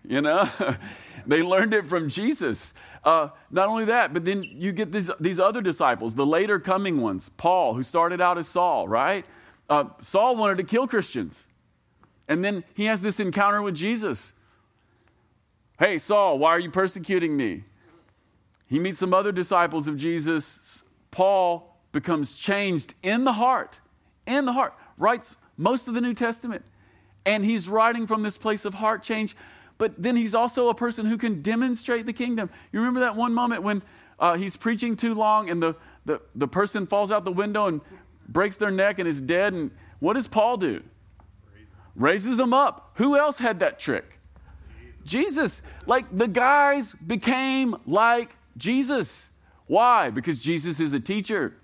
You 0.08 0.20
know, 0.20 0.48
they 1.26 1.42
learned 1.42 1.74
it 1.74 1.86
from 1.86 2.08
Jesus. 2.08 2.74
Uh, 3.04 3.28
not 3.50 3.68
only 3.68 3.86
that, 3.86 4.12
but 4.12 4.24
then 4.24 4.42
you 4.42 4.72
get 4.72 4.92
these, 4.92 5.10
these 5.20 5.40
other 5.40 5.60
disciples, 5.60 6.14
the 6.14 6.26
later 6.26 6.58
coming 6.58 7.00
ones, 7.00 7.28
Paul, 7.36 7.74
who 7.74 7.82
started 7.82 8.20
out 8.20 8.38
as 8.38 8.48
Saul, 8.48 8.88
right? 8.88 9.24
Uh, 9.68 9.86
Saul 10.00 10.36
wanted 10.36 10.58
to 10.58 10.64
kill 10.64 10.86
Christians. 10.86 11.46
And 12.28 12.44
then 12.44 12.64
he 12.74 12.86
has 12.86 13.02
this 13.02 13.20
encounter 13.20 13.62
with 13.62 13.74
Jesus. 13.74 14.32
Hey, 15.78 15.98
Saul, 15.98 16.38
why 16.38 16.50
are 16.50 16.60
you 16.60 16.70
persecuting 16.70 17.36
me? 17.36 17.64
He 18.66 18.78
meets 18.78 18.98
some 18.98 19.14
other 19.14 19.30
disciples 19.30 19.86
of 19.86 19.96
Jesus. 19.96 20.82
Paul 21.10 21.76
becomes 21.92 22.36
changed 22.36 22.94
in 23.02 23.24
the 23.24 23.34
heart, 23.34 23.80
in 24.26 24.44
the 24.44 24.52
heart, 24.52 24.74
writes 24.98 25.36
most 25.56 25.86
of 25.86 25.94
the 25.94 26.00
New 26.00 26.14
Testament. 26.14 26.64
And 27.24 27.44
he's 27.44 27.68
writing 27.68 28.06
from 28.06 28.22
this 28.22 28.38
place 28.38 28.64
of 28.64 28.74
heart 28.74 29.02
change 29.02 29.36
but 29.78 30.02
then 30.02 30.16
he's 30.16 30.34
also 30.34 30.68
a 30.68 30.74
person 30.74 31.06
who 31.06 31.18
can 31.18 31.42
demonstrate 31.42 32.06
the 32.06 32.12
kingdom. 32.12 32.50
You 32.72 32.80
remember 32.80 33.00
that 33.00 33.16
one 33.16 33.34
moment 33.34 33.62
when 33.62 33.82
uh, 34.18 34.36
he's 34.36 34.56
preaching 34.56 34.96
too 34.96 35.14
long 35.14 35.50
and 35.50 35.62
the, 35.62 35.76
the, 36.04 36.20
the 36.34 36.48
person 36.48 36.86
falls 36.86 37.12
out 37.12 37.24
the 37.24 37.32
window 37.32 37.66
and 37.66 37.80
breaks 38.28 38.56
their 38.56 38.70
neck 38.70 38.98
and 38.98 39.08
is 39.08 39.20
dead? 39.20 39.52
And 39.52 39.70
what 39.98 40.14
does 40.14 40.28
Paul 40.28 40.56
do? 40.56 40.82
Raises 41.94 42.36
them 42.36 42.52
up. 42.52 42.92
Who 42.94 43.16
else 43.16 43.38
had 43.38 43.60
that 43.60 43.78
trick? 43.78 44.18
Jesus. 45.04 45.62
Like 45.86 46.04
the 46.16 46.28
guys 46.28 46.94
became 46.94 47.76
like 47.86 48.36
Jesus. 48.56 49.30
Why? 49.66 50.10
Because 50.10 50.38
Jesus 50.38 50.80
is 50.80 50.92
a 50.92 51.00
teacher. 51.00 51.54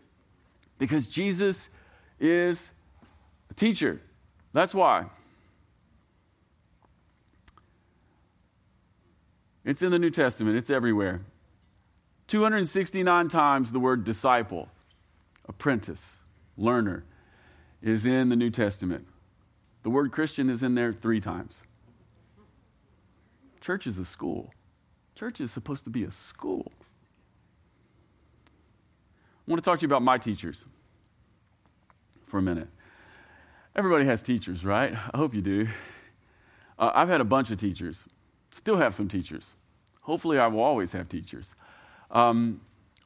Because 0.79 1.07
Jesus 1.07 1.69
is 2.19 2.71
a 3.51 3.55
teacher. 3.55 4.01
That's 4.53 4.75
why. 4.75 5.07
It's 9.65 9.83
in 9.83 9.91
the 9.91 9.99
New 9.99 10.11
Testament, 10.11 10.57
it's 10.57 10.71
everywhere. 10.71 11.21
269 12.29 13.29
times 13.29 13.73
the 13.73 13.81
word 13.81 14.05
disciple, 14.05 14.69
apprentice, 15.49 16.19
learner 16.57 17.05
is 17.81 18.07
in 18.07 18.29
the 18.29 18.37
New 18.37 18.51
Testament. 18.51 19.07
The 19.83 19.91
word 19.91 20.13
Christian 20.13 20.49
is 20.49 20.63
in 20.63 20.75
there 20.75 20.93
three 20.93 21.21
times. 21.21 21.65
Church 23.61 23.87
is 23.87 23.99
a 23.99 24.05
school. 24.05 24.53
Church 25.15 25.41
is 25.41 25.51
supposed 25.51 25.85
to 25.85 25.91
be 25.91 26.05
a 26.05 26.11
school. 26.11 26.73
I 29.47 29.51
want 29.51 29.63
to 29.63 29.69
talk 29.69 29.79
to 29.81 29.83
you 29.83 29.89
about 29.89 30.03
my 30.03 30.19
teachers 30.19 30.67
for 32.27 32.39
a 32.39 32.43
minute. 32.43 32.69
Everybody 33.75 34.05
has 34.05 34.23
teachers, 34.23 34.65
right? 34.65 34.93
I 34.93 35.17
hope 35.17 35.35
you 35.35 35.43
do. 35.43 35.69
Uh, 36.79 36.91
I've 36.95 37.09
had 37.09 37.21
a 37.21 37.25
bunch 37.25 37.51
of 37.51 37.59
teachers. 37.59 38.07
Still 38.53 38.77
have 38.77 38.95
some 38.95 39.09
teachers. 39.09 39.57
Hopefully, 40.03 40.39
I 40.39 40.47
will 40.47 40.61
always 40.61 40.93
have 40.93 41.09
teachers. 41.09 41.55
Um, 42.11 42.61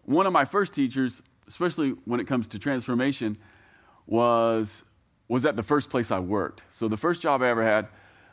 one 0.05 0.26
of 0.26 0.33
my 0.33 0.45
first 0.45 0.75
teachers, 0.75 1.23
especially 1.49 1.91
when 2.05 2.21
it 2.21 2.26
comes 2.26 2.49
to 2.49 2.59
transformation, 2.59 3.38
was, 4.07 4.85
was 5.29 5.47
at 5.47 5.57
the 5.57 5.62
first 5.62 5.88
place 5.88 6.11
I 6.11 6.19
worked. 6.19 6.65
So, 6.71 6.88
the 6.88 6.97
first 6.97 7.23
job 7.23 7.43
I 7.43 7.49
ever 7.49 7.62
had, 7.62 7.88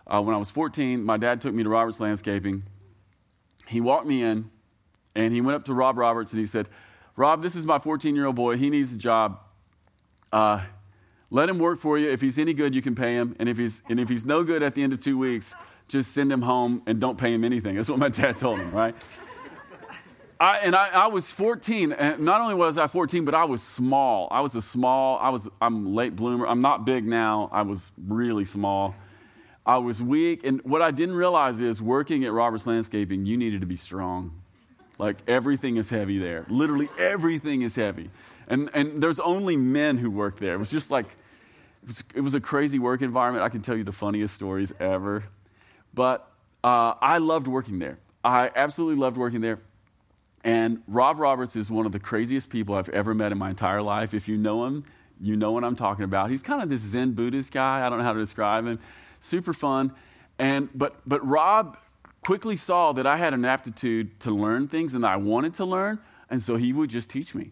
uh, 0.08 0.22
when 0.22 0.36
I 0.36 0.38
was 0.38 0.50
14, 0.50 1.04
my 1.04 1.18
dad 1.18 1.40
took 1.40 1.54
me 1.54 1.64
to 1.64 1.70
Roberts 1.70 2.00
Landscaping, 2.00 2.64
he 3.68 3.80
walked 3.80 4.08
me 4.08 4.22
in 4.22 4.50
and 5.16 5.34
he 5.34 5.42
went 5.42 5.56
up 5.56 5.66
to 5.66 5.74
Rob 5.74 5.98
Roberts 5.98 6.32
and 6.34 6.40
he 6.40 6.46
said, 6.46 6.68
Rob, 7.16 7.42
this 7.42 7.56
is 7.56 7.66
my 7.66 7.80
14 7.80 8.16
year 8.16 8.26
old 8.26 8.36
boy. 8.36 8.58
He 8.58 8.70
needs 8.70 8.94
a 8.94 8.98
job. 8.98 9.40
Uh, 10.32 10.62
let 11.30 11.50
him 11.50 11.60
work 11.60 11.80
for 11.80 11.98
you. 11.98 12.10
If 12.10 12.22
he's 12.22 12.38
any 12.38 12.54
good, 12.54 12.76
you 12.76 12.82
can 12.82 12.96
pay 12.96 13.14
him. 13.14 13.36
And 13.40 13.48
if 13.48 13.58
he's, 13.58 13.84
and 13.88 14.00
if 14.00 14.10
he's 14.10 14.26
no 14.26 14.44
good 14.44 14.64
at 14.64 14.76
the 14.76 14.84
end 14.84 14.94
of 14.94 15.00
two 15.00 15.18
weeks, 15.18 15.56
just 15.94 16.12
send 16.12 16.32
him 16.32 16.42
home 16.42 16.82
and 16.88 17.00
don't 17.00 17.18
pay 17.18 17.34
him 17.34 17.44
anything. 17.44 17.76
That's 17.76 17.88
what 17.88 18.00
my 18.00 18.10
dad 18.10 18.40
told 18.40 18.60
him, 18.60 18.72
right? 18.72 18.96
I, 20.40 20.58
and 20.58 20.76
I, 20.76 20.90
I, 20.90 21.08
was 21.08 21.32
14, 21.32 21.94
and 21.94 22.20
not 22.20 22.42
only 22.42 22.56
was 22.56 22.78
I 22.78 22.88
14, 22.88 23.24
but 23.24 23.36
I 23.36 23.46
was 23.46 23.62
small. 23.62 24.28
I 24.32 24.42
was 24.42 24.56
a 24.56 24.62
small, 24.62 25.20
I 25.20 25.30
was, 25.30 25.48
I'm 25.62 25.96
late 25.96 26.16
bloomer. 26.16 26.48
I'm 26.48 26.62
not 26.62 26.84
big 26.84 27.06
now. 27.06 27.48
I 27.54 27.62
was 27.62 27.92
really 28.08 28.44
small. 28.44 28.96
I 29.66 29.78
was 29.78 30.02
weak. 30.02 30.44
And 30.44 30.62
what 30.64 30.82
I 30.82 30.92
didn't 30.92 31.16
realize 31.16 31.62
is 31.62 31.82
working 31.82 32.26
at 32.26 32.34
Roberts 32.34 32.68
Landscaping, 32.68 33.26
you 33.26 33.38
needed 33.38 33.62
to 33.62 33.68
be 33.68 33.78
strong. 33.78 34.42
Like 34.98 35.18
everything 35.28 35.78
is 35.78 35.90
heavy 35.92 36.18
there. 36.18 36.46
Literally 36.50 36.90
everything 36.98 37.62
is 37.62 37.76
heavy. 37.76 38.10
And, 38.48 38.70
and 38.74 39.02
there's 39.02 39.20
only 39.20 39.56
men 39.56 39.98
who 40.00 40.10
work 40.10 40.40
there. 40.40 40.56
It 40.56 40.60
was 40.60 40.72
just 40.72 40.92
like, 40.92 41.06
it 41.06 41.88
was, 41.88 42.04
it 42.16 42.22
was 42.22 42.34
a 42.34 42.42
crazy 42.42 42.80
work 42.80 43.02
environment. 43.02 43.46
I 43.46 43.50
can 43.50 43.62
tell 43.62 43.78
you 43.78 43.84
the 43.84 43.94
funniest 43.94 44.34
stories 44.34 44.74
ever. 44.80 45.24
But 45.94 46.30
uh, 46.64 46.96
I 47.02 47.18
loved 47.20 47.48
working 47.48 47.80
there. 47.80 48.00
I 48.24 48.52
absolutely 48.56 49.00
loved 49.00 49.18
working 49.18 49.42
there. 49.42 49.60
And 50.44 50.82
Rob 50.88 51.20
Roberts 51.20 51.56
is 51.56 51.70
one 51.70 51.86
of 51.86 51.92
the 51.92 52.00
craziest 52.00 52.50
people 52.50 52.76
I've 52.76 52.90
ever 52.90 53.14
met 53.14 53.32
in 53.32 53.38
my 53.38 53.50
entire 53.50 53.82
life. 53.82 54.14
If 54.14 54.28
you 54.28 54.38
know 54.38 54.66
him, 54.66 54.84
you 55.22 55.38
know 55.38 55.52
what 55.52 55.64
I'm 55.64 55.76
talking 55.76 56.04
about. 56.04 56.30
He's 56.30 56.44
kind 56.44 56.62
of 56.62 56.70
this 56.70 56.82
Zen 56.82 57.14
Buddhist 57.14 57.52
guy. 57.52 57.86
I 57.86 57.90
don't 57.90 58.00
know 58.00 58.04
how 58.04 58.14
to 58.14 58.20
describe 58.20 58.66
him. 58.66 58.80
Super 59.20 59.54
fun. 59.54 59.94
And 60.38 60.70
but 60.76 61.00
but 61.06 61.26
Rob 61.26 61.78
quickly 62.26 62.58
saw 62.58 62.92
that 62.94 63.06
I 63.06 63.18
had 63.18 63.34
an 63.34 63.46
aptitude 63.46 64.20
to 64.22 64.32
learn 64.32 64.68
things 64.68 64.94
and 64.94 65.06
I 65.06 65.18
wanted 65.18 65.54
to 65.56 65.66
learn, 65.66 66.00
and 66.30 66.42
so 66.42 66.56
he 66.56 66.74
would 66.74 66.90
just 66.90 67.10
teach 67.10 67.36
me. 67.36 67.52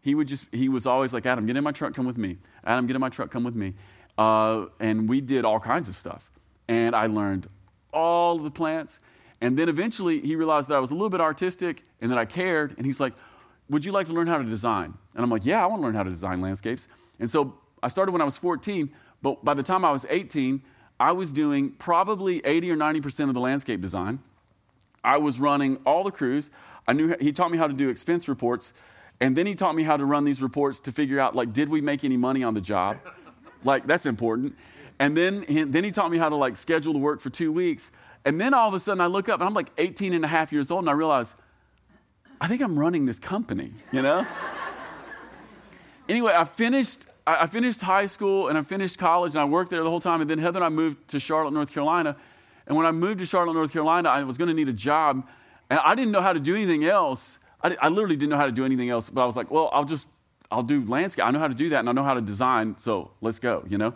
He 0.00 0.14
would 0.14 0.26
just 0.26 0.46
he 0.50 0.68
was 0.68 0.86
always 0.86 1.12
like, 1.12 1.26
Adam, 1.26 1.46
get 1.46 1.56
in 1.56 1.62
my 1.62 1.72
truck, 1.72 1.94
come 1.94 2.06
with 2.06 2.18
me. 2.18 2.38
Adam, 2.64 2.86
get 2.86 2.96
in 2.96 3.00
my 3.00 3.08
truck, 3.08 3.30
come 3.30 3.44
with 3.44 3.54
me. 3.54 3.74
Uh, 4.18 4.66
and 4.80 5.08
we 5.08 5.20
did 5.20 5.44
all 5.44 5.60
kinds 5.60 5.88
of 5.88 5.94
stuff. 5.96 6.30
And 6.68 6.94
I 6.96 7.06
learned 7.06 7.48
all 7.92 8.38
the 8.38 8.50
plants. 8.50 9.00
And 9.40 9.58
then 9.58 9.68
eventually 9.68 10.20
he 10.20 10.36
realized 10.36 10.68
that 10.68 10.76
I 10.76 10.80
was 10.80 10.90
a 10.90 10.94
little 10.94 11.10
bit 11.10 11.20
artistic 11.20 11.82
and 12.00 12.10
that 12.10 12.18
I 12.18 12.24
cared. 12.24 12.74
And 12.76 12.86
he's 12.86 13.00
like, 13.00 13.14
Would 13.68 13.84
you 13.84 13.92
like 13.92 14.06
to 14.06 14.12
learn 14.12 14.26
how 14.26 14.38
to 14.38 14.44
design? 14.44 14.94
And 15.14 15.22
I'm 15.22 15.30
like, 15.30 15.44
Yeah, 15.44 15.62
I 15.62 15.66
want 15.66 15.80
to 15.80 15.84
learn 15.86 15.94
how 15.94 16.02
to 16.04 16.10
design 16.10 16.40
landscapes. 16.40 16.88
And 17.18 17.28
so 17.28 17.54
I 17.82 17.88
started 17.88 18.12
when 18.12 18.22
I 18.22 18.24
was 18.24 18.36
14, 18.36 18.90
but 19.20 19.44
by 19.44 19.54
the 19.54 19.62
time 19.62 19.84
I 19.84 19.92
was 19.92 20.06
18, 20.08 20.62
I 21.00 21.12
was 21.12 21.32
doing 21.32 21.70
probably 21.70 22.40
80 22.44 22.70
or 22.70 22.76
90% 22.76 23.28
of 23.28 23.34
the 23.34 23.40
landscape 23.40 23.80
design. 23.80 24.20
I 25.02 25.18
was 25.18 25.40
running 25.40 25.78
all 25.84 26.04
the 26.04 26.12
crews. 26.12 26.50
I 26.86 26.92
knew 26.92 27.16
he 27.20 27.32
taught 27.32 27.50
me 27.50 27.58
how 27.58 27.66
to 27.66 27.72
do 27.72 27.88
expense 27.88 28.28
reports, 28.28 28.72
and 29.20 29.36
then 29.36 29.46
he 29.46 29.54
taught 29.54 29.74
me 29.74 29.82
how 29.82 29.96
to 29.96 30.04
run 30.04 30.24
these 30.24 30.40
reports 30.40 30.78
to 30.80 30.92
figure 30.92 31.18
out 31.18 31.34
like 31.34 31.52
did 31.52 31.68
we 31.68 31.80
make 31.80 32.04
any 32.04 32.16
money 32.16 32.44
on 32.44 32.54
the 32.54 32.60
job? 32.60 32.98
like 33.64 33.86
that's 33.86 34.06
important. 34.06 34.56
And 35.02 35.16
then 35.16 35.42
he, 35.42 35.64
then 35.64 35.82
he 35.82 35.90
taught 35.90 36.12
me 36.12 36.18
how 36.18 36.28
to 36.28 36.36
like 36.36 36.54
schedule 36.54 36.92
the 36.92 37.00
work 37.00 37.20
for 37.20 37.28
2 37.28 37.50
weeks. 37.50 37.90
And 38.24 38.40
then 38.40 38.54
all 38.54 38.68
of 38.68 38.74
a 38.74 38.78
sudden 38.78 39.00
I 39.00 39.06
look 39.06 39.28
up 39.28 39.40
and 39.40 39.48
I'm 39.48 39.52
like 39.52 39.68
18 39.76 40.14
and 40.14 40.24
a 40.24 40.28
half 40.28 40.52
years 40.52 40.70
old 40.70 40.84
and 40.84 40.88
I 40.88 40.92
realize 40.92 41.34
I 42.40 42.46
think 42.46 42.62
I'm 42.62 42.78
running 42.78 43.04
this 43.04 43.18
company, 43.18 43.72
you 43.90 44.00
know? 44.00 44.24
anyway, 46.08 46.32
I 46.36 46.44
finished 46.44 47.04
I 47.26 47.48
finished 47.48 47.80
high 47.80 48.06
school 48.06 48.46
and 48.46 48.56
I 48.56 48.62
finished 48.62 48.96
college 48.96 49.32
and 49.32 49.40
I 49.40 49.44
worked 49.44 49.72
there 49.72 49.82
the 49.82 49.90
whole 49.90 50.00
time. 50.00 50.20
And 50.20 50.30
then 50.30 50.38
Heather 50.38 50.58
and 50.58 50.64
I 50.64 50.68
moved 50.68 51.08
to 51.08 51.18
Charlotte, 51.18 51.52
North 51.52 51.72
Carolina. 51.72 52.16
And 52.68 52.76
when 52.76 52.86
I 52.86 52.92
moved 52.92 53.18
to 53.18 53.26
Charlotte, 53.26 53.54
North 53.54 53.72
Carolina, 53.72 54.08
I 54.08 54.22
was 54.22 54.38
going 54.38 54.48
to 54.48 54.54
need 54.54 54.68
a 54.68 54.72
job. 54.72 55.26
And 55.68 55.80
I 55.80 55.96
didn't 55.96 56.12
know 56.12 56.20
how 56.20 56.32
to 56.32 56.40
do 56.40 56.54
anything 56.54 56.84
else. 56.84 57.40
I, 57.60 57.76
I, 57.80 57.88
literally 57.88 58.16
didn't 58.16 58.30
know 58.30 58.36
how 58.36 58.46
to 58.46 58.52
do 58.52 58.64
anything 58.64 58.88
else. 58.88 59.10
But 59.10 59.22
I 59.22 59.26
was 59.26 59.34
like, 59.34 59.50
well, 59.50 59.68
I'll 59.72 59.84
just, 59.84 60.06
I'll 60.50 60.62
do 60.62 60.84
landscape. 60.84 61.24
I 61.24 61.30
know 61.32 61.40
how 61.40 61.48
to 61.48 61.54
do 61.54 61.70
that 61.70 61.80
and 61.80 61.88
I 61.88 61.92
know 61.92 62.04
how 62.04 62.14
to 62.14 62.20
design. 62.20 62.76
So 62.78 63.10
let's 63.20 63.40
go, 63.40 63.64
you 63.68 63.78
know? 63.78 63.94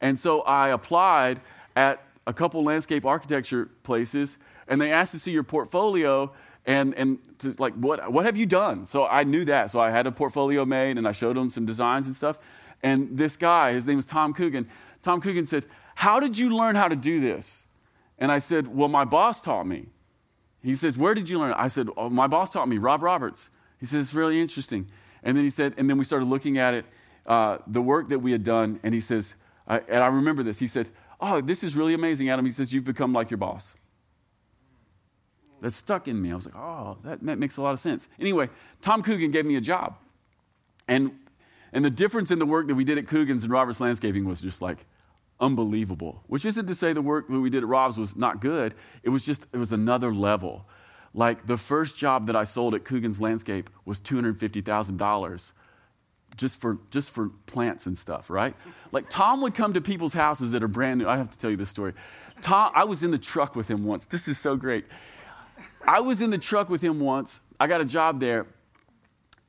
And 0.00 0.18
so 0.18 0.42
I 0.42 0.68
applied 0.68 1.40
at 1.74 2.02
a 2.26 2.32
couple 2.32 2.62
landscape 2.62 3.04
architecture 3.04 3.68
places 3.82 4.38
and 4.68 4.80
they 4.80 4.92
asked 4.92 5.12
to 5.12 5.18
see 5.18 5.32
your 5.32 5.42
portfolio 5.42 6.30
and, 6.66 6.94
and 6.94 7.18
like, 7.58 7.74
what, 7.74 8.12
what 8.12 8.26
have 8.26 8.36
you 8.36 8.44
done? 8.44 8.84
So 8.84 9.06
I 9.06 9.24
knew 9.24 9.44
that. 9.46 9.70
So 9.70 9.80
I 9.80 9.90
had 9.90 10.06
a 10.06 10.12
portfolio 10.12 10.66
made 10.66 10.98
and 10.98 11.08
I 11.08 11.12
showed 11.12 11.36
them 11.36 11.50
some 11.50 11.64
designs 11.64 12.06
and 12.06 12.14
stuff. 12.14 12.38
And 12.82 13.16
this 13.16 13.36
guy, 13.36 13.72
his 13.72 13.86
name 13.86 13.96
was 13.96 14.06
Tom 14.06 14.34
Coogan, 14.34 14.68
Tom 15.02 15.20
Coogan 15.20 15.46
said, 15.46 15.64
How 15.94 16.20
did 16.20 16.38
you 16.38 16.54
learn 16.54 16.76
how 16.76 16.88
to 16.88 16.96
do 16.96 17.20
this? 17.20 17.64
And 18.18 18.30
I 18.30 18.38
said, 18.38 18.68
Well, 18.68 18.88
my 18.88 19.04
boss 19.04 19.40
taught 19.40 19.66
me. 19.66 19.86
He 20.62 20.74
says, 20.74 20.98
Where 20.98 21.14
did 21.14 21.28
you 21.28 21.38
learn? 21.38 21.52
I 21.54 21.68
said, 21.68 21.88
oh, 21.96 22.10
My 22.10 22.26
boss 22.26 22.52
taught 22.52 22.68
me, 22.68 22.78
Rob 22.78 23.02
Roberts. 23.02 23.50
He 23.80 23.86
says, 23.86 24.06
It's 24.06 24.14
really 24.14 24.40
interesting. 24.40 24.88
And 25.22 25.36
then 25.36 25.44
he 25.44 25.50
said, 25.50 25.74
And 25.76 25.88
then 25.88 25.98
we 25.98 26.04
started 26.04 26.26
looking 26.26 26.58
at 26.58 26.74
it, 26.74 26.84
uh, 27.26 27.58
the 27.66 27.82
work 27.82 28.08
that 28.10 28.18
we 28.18 28.32
had 28.32 28.44
done. 28.44 28.80
And 28.82 28.94
he 28.94 29.00
says, 29.00 29.34
I, 29.68 29.78
And 29.88 30.02
I 30.02 30.08
remember 30.08 30.42
this. 30.42 30.58
He 30.58 30.66
said, 30.66 30.90
Oh, 31.20 31.40
this 31.40 31.62
is 31.62 31.76
really 31.76 31.94
amazing, 31.94 32.28
Adam. 32.28 32.44
He 32.44 32.50
says, 32.50 32.72
You've 32.72 32.84
become 32.84 33.12
like 33.12 33.30
your 33.30 33.38
boss. 33.38 33.76
That 35.60 35.72
stuck 35.72 36.08
in 36.08 36.20
me. 36.20 36.32
I 36.32 36.34
was 36.34 36.46
like, 36.46 36.56
Oh, 36.56 36.98
that, 37.04 37.20
that 37.24 37.38
makes 37.38 37.56
a 37.56 37.62
lot 37.62 37.72
of 37.72 37.78
sense. 37.78 38.08
Anyway, 38.18 38.48
Tom 38.80 39.02
Coogan 39.02 39.30
gave 39.30 39.46
me 39.46 39.56
a 39.56 39.60
job. 39.60 39.98
And 40.88 41.12
and 41.72 41.84
the 41.84 41.90
difference 41.90 42.30
in 42.30 42.38
the 42.38 42.46
work 42.46 42.66
that 42.68 42.74
we 42.74 42.84
did 42.84 42.98
at 42.98 43.06
Coogan's 43.06 43.42
and 43.42 43.52
Roberts 43.52 43.78
Landscaping 43.78 44.24
was 44.24 44.40
just 44.40 44.62
like 44.62 44.86
unbelievable. 45.40 46.24
Which 46.26 46.44
isn't 46.44 46.66
to 46.66 46.74
say 46.74 46.92
the 46.92 47.02
work 47.02 47.28
that 47.28 47.40
we 47.40 47.50
did 47.50 47.62
at 47.62 47.68
Rob's 47.68 47.98
was 47.98 48.16
not 48.16 48.40
good. 48.40 48.74
It 49.02 49.10
was 49.10 49.24
just, 49.24 49.46
it 49.52 49.58
was 49.58 49.72
another 49.72 50.12
level. 50.12 50.66
Like 51.14 51.46
the 51.46 51.58
first 51.58 51.96
job 51.96 52.26
that 52.26 52.36
I 52.36 52.44
sold 52.44 52.74
at 52.74 52.84
Coogan's 52.84 53.20
Landscape 53.20 53.70
was 53.84 54.00
$250,000 54.00 55.52
just 56.38 56.58
for, 56.58 56.78
just 56.90 57.10
for 57.10 57.28
plants 57.44 57.84
and 57.84 57.98
stuff, 57.98 58.30
right? 58.30 58.54
Like 58.90 59.10
Tom 59.10 59.42
would 59.42 59.54
come 59.54 59.74
to 59.74 59.82
people's 59.82 60.14
houses 60.14 60.52
that 60.52 60.62
are 60.62 60.68
brand 60.68 61.00
new. 61.00 61.06
I 61.06 61.18
have 61.18 61.30
to 61.30 61.38
tell 61.38 61.50
you 61.50 61.56
this 61.56 61.68
story. 61.68 61.92
Tom, 62.40 62.72
I 62.74 62.84
was 62.84 63.02
in 63.02 63.10
the 63.10 63.18
truck 63.18 63.54
with 63.54 63.68
him 63.68 63.84
once. 63.84 64.06
This 64.06 64.28
is 64.28 64.38
so 64.38 64.56
great. 64.56 64.86
I 65.86 66.00
was 66.00 66.22
in 66.22 66.30
the 66.30 66.38
truck 66.38 66.70
with 66.70 66.80
him 66.80 67.00
once. 67.00 67.40
I 67.60 67.66
got 67.66 67.80
a 67.80 67.84
job 67.84 68.20
there, 68.20 68.46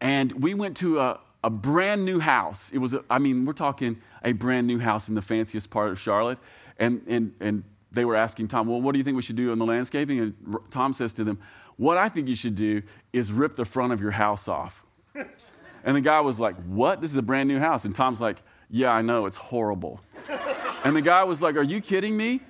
and 0.02 0.32
we 0.44 0.54
went 0.54 0.78
to 0.78 1.00
a, 1.00 1.20
a 1.44 1.50
brand 1.50 2.04
new 2.04 2.20
house. 2.20 2.72
It 2.72 2.80
was, 2.80 2.94
a, 2.94 3.04
I 3.10 3.20
mean, 3.20 3.46
we're 3.46 3.54
talking 3.54 4.02
a 4.24 4.34
brand 4.34 4.68
new 4.68 4.80
house 4.80 5.08
in 5.08 5.16
the 5.16 5.22
fanciest 5.22 5.70
part 5.70 5.92
of 5.92 6.00
Charlotte. 6.00 6.40
And, 6.78 7.02
and, 7.08 7.34
and 7.40 7.64
they 7.92 8.06
were 8.06 8.16
asking 8.16 8.48
Tom, 8.48 8.68
well, 8.68 8.82
what 8.82 8.94
do 8.94 8.98
you 8.98 9.04
think 9.04 9.16
we 9.16 9.22
should 9.22 9.36
do 9.36 9.52
in 9.52 9.60
the 9.60 9.66
landscaping? 9.66 10.20
And 10.20 10.58
Tom 10.72 10.94
says 10.94 11.14
to 11.14 11.24
them, 11.24 11.40
what 11.78 11.98
I 11.98 12.10
think 12.10 12.28
you 12.28 12.36
should 12.36 12.56
do 12.56 12.82
is 13.14 13.32
rip 13.32 13.56
the 13.56 13.66
front 13.66 13.94
of 13.94 14.02
your 14.02 14.12
house 14.12 14.48
off. 14.48 14.84
And 15.84 15.96
the 15.96 16.02
guy 16.02 16.22
was 16.22 16.40
like, 16.40 16.56
what? 16.66 17.02
This 17.02 17.12
is 17.12 17.18
a 17.18 17.22
brand 17.22 17.48
new 17.48 17.60
house. 17.60 17.86
And 17.86 17.96
Tom's 17.96 18.22
like, 18.22 18.38
yeah, 18.70 18.92
I 18.92 19.02
know, 19.02 19.26
it's 19.26 19.38
horrible. 19.38 20.02
and 20.84 20.96
the 20.96 21.02
guy 21.02 21.24
was 21.24 21.42
like, 21.42 21.56
are 21.56 21.64
you 21.64 21.82
kidding 21.82 22.16
me? 22.16 22.42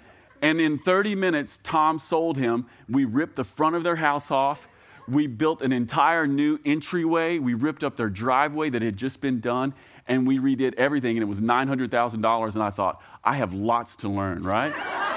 And 0.41 0.61
in 0.61 0.77
30 0.77 1.15
minutes, 1.15 1.59
Tom 1.63 1.99
sold 1.99 2.37
him. 2.37 2.65
We 2.87 3.05
ripped 3.05 3.35
the 3.35 3.43
front 3.43 3.75
of 3.75 3.83
their 3.83 3.97
house 3.97 4.31
off 4.31 4.67
we 5.09 5.27
built 5.27 5.61
an 5.61 5.71
entire 5.71 6.27
new 6.27 6.59
entryway. 6.65 7.39
We 7.39 7.53
ripped 7.53 7.83
up 7.83 7.97
their 7.97 8.09
driveway 8.09 8.69
that 8.69 8.81
had 8.81 8.97
just 8.97 9.21
been 9.21 9.39
done, 9.39 9.73
and 10.07 10.27
we 10.27 10.37
redid 10.37 10.75
everything, 10.75 11.17
and 11.17 11.23
it 11.23 11.27
was 11.27 11.41
$900,000. 11.41 12.53
And 12.53 12.63
I 12.63 12.69
thought, 12.69 13.01
I 13.23 13.35
have 13.35 13.53
lots 13.53 13.95
to 13.97 14.09
learn, 14.09 14.43
right? 14.43 14.73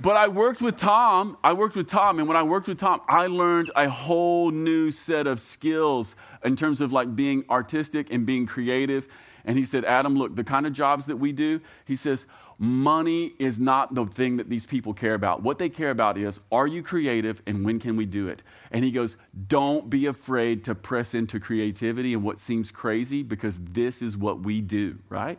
but 0.00 0.16
I 0.16 0.28
worked 0.28 0.60
with 0.60 0.76
Tom. 0.76 1.36
I 1.42 1.52
worked 1.52 1.76
with 1.76 1.88
Tom, 1.88 2.18
and 2.18 2.28
when 2.28 2.36
I 2.36 2.42
worked 2.42 2.68
with 2.68 2.78
Tom, 2.78 3.00
I 3.08 3.26
learned 3.26 3.70
a 3.74 3.88
whole 3.88 4.50
new 4.50 4.90
set 4.90 5.26
of 5.26 5.40
skills 5.40 6.14
in 6.44 6.56
terms 6.56 6.80
of 6.80 6.92
like 6.92 7.14
being 7.16 7.44
artistic 7.50 8.12
and 8.12 8.24
being 8.24 8.46
creative. 8.46 9.08
And 9.44 9.56
he 9.56 9.64
said, 9.64 9.84
Adam, 9.84 10.16
look, 10.16 10.36
the 10.36 10.44
kind 10.44 10.66
of 10.66 10.72
jobs 10.72 11.06
that 11.06 11.16
we 11.16 11.32
do, 11.32 11.60
he 11.84 11.96
says, 11.96 12.26
Money 12.60 13.34
is 13.38 13.60
not 13.60 13.94
the 13.94 14.04
thing 14.04 14.38
that 14.38 14.48
these 14.50 14.66
people 14.66 14.92
care 14.92 15.14
about. 15.14 15.42
What 15.44 15.58
they 15.58 15.68
care 15.68 15.90
about 15.90 16.18
is 16.18 16.40
are 16.50 16.66
you 16.66 16.82
creative 16.82 17.40
and 17.46 17.64
when 17.64 17.78
can 17.78 17.96
we 17.96 18.04
do 18.04 18.26
it? 18.26 18.42
And 18.72 18.84
he 18.84 18.90
goes, 18.90 19.16
Don't 19.46 19.88
be 19.88 20.06
afraid 20.06 20.64
to 20.64 20.74
press 20.74 21.14
into 21.14 21.38
creativity 21.38 22.14
and 22.14 22.24
what 22.24 22.40
seems 22.40 22.72
crazy 22.72 23.22
because 23.22 23.60
this 23.60 24.02
is 24.02 24.16
what 24.16 24.40
we 24.40 24.60
do, 24.60 24.98
right? 25.08 25.38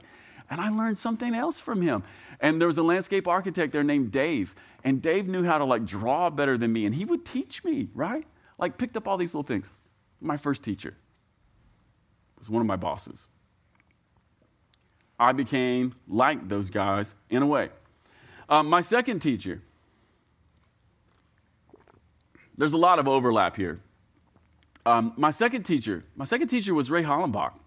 And 0.50 0.60
I 0.60 0.70
learned 0.70 0.98
something 0.98 1.36
else 1.36 1.60
from 1.60 1.82
him. 1.82 2.03
And 2.39 2.60
there 2.60 2.68
was 2.68 2.77
a 2.77 2.84
landscape 2.84 3.27
architect 3.27 3.72
there 3.72 3.84
named 3.84 4.12
Dave. 4.12 4.56
And 4.84 5.01
Dave 5.01 5.27
knew 5.27 5.44
how 5.44 5.58
to 5.58 5.65
like 5.65 5.86
draw 5.86 6.29
better 6.29 6.58
than 6.58 6.74
me. 6.74 6.86
And 6.86 6.96
he 6.96 7.06
would 7.06 7.25
teach 7.25 7.63
me, 7.63 7.89
right? 7.94 8.25
Like 8.58 8.77
picked 8.77 8.98
up 8.98 9.08
all 9.08 9.18
these 9.18 9.34
little 9.34 9.44
things. 9.44 9.72
My 10.20 10.38
first 10.38 10.63
teacher 10.63 10.96
was 12.38 12.50
one 12.50 12.62
of 12.62 12.68
my 12.68 12.75
bosses. 12.75 13.27
I 15.20 15.34
became 15.34 15.94
like 16.08 16.48
those 16.48 16.70
guys 16.70 17.15
in 17.29 17.44
a 17.44 17.46
way. 17.46 17.70
Um, 18.48 18.68
my 18.68 18.82
second 18.82 19.20
teacher, 19.20 19.62
there's 22.58 22.74
a 22.74 22.77
lot 22.77 23.00
of 23.00 23.08
overlap 23.08 23.56
here. 23.56 23.82
Um, 24.86 25.13
my 25.18 25.29
second 25.29 25.63
teacher, 25.63 26.03
my 26.15 26.25
second 26.25 26.48
teacher 26.48 26.74
was 26.74 26.89
Ray 26.89 27.03
Hollenbach. 27.03 27.60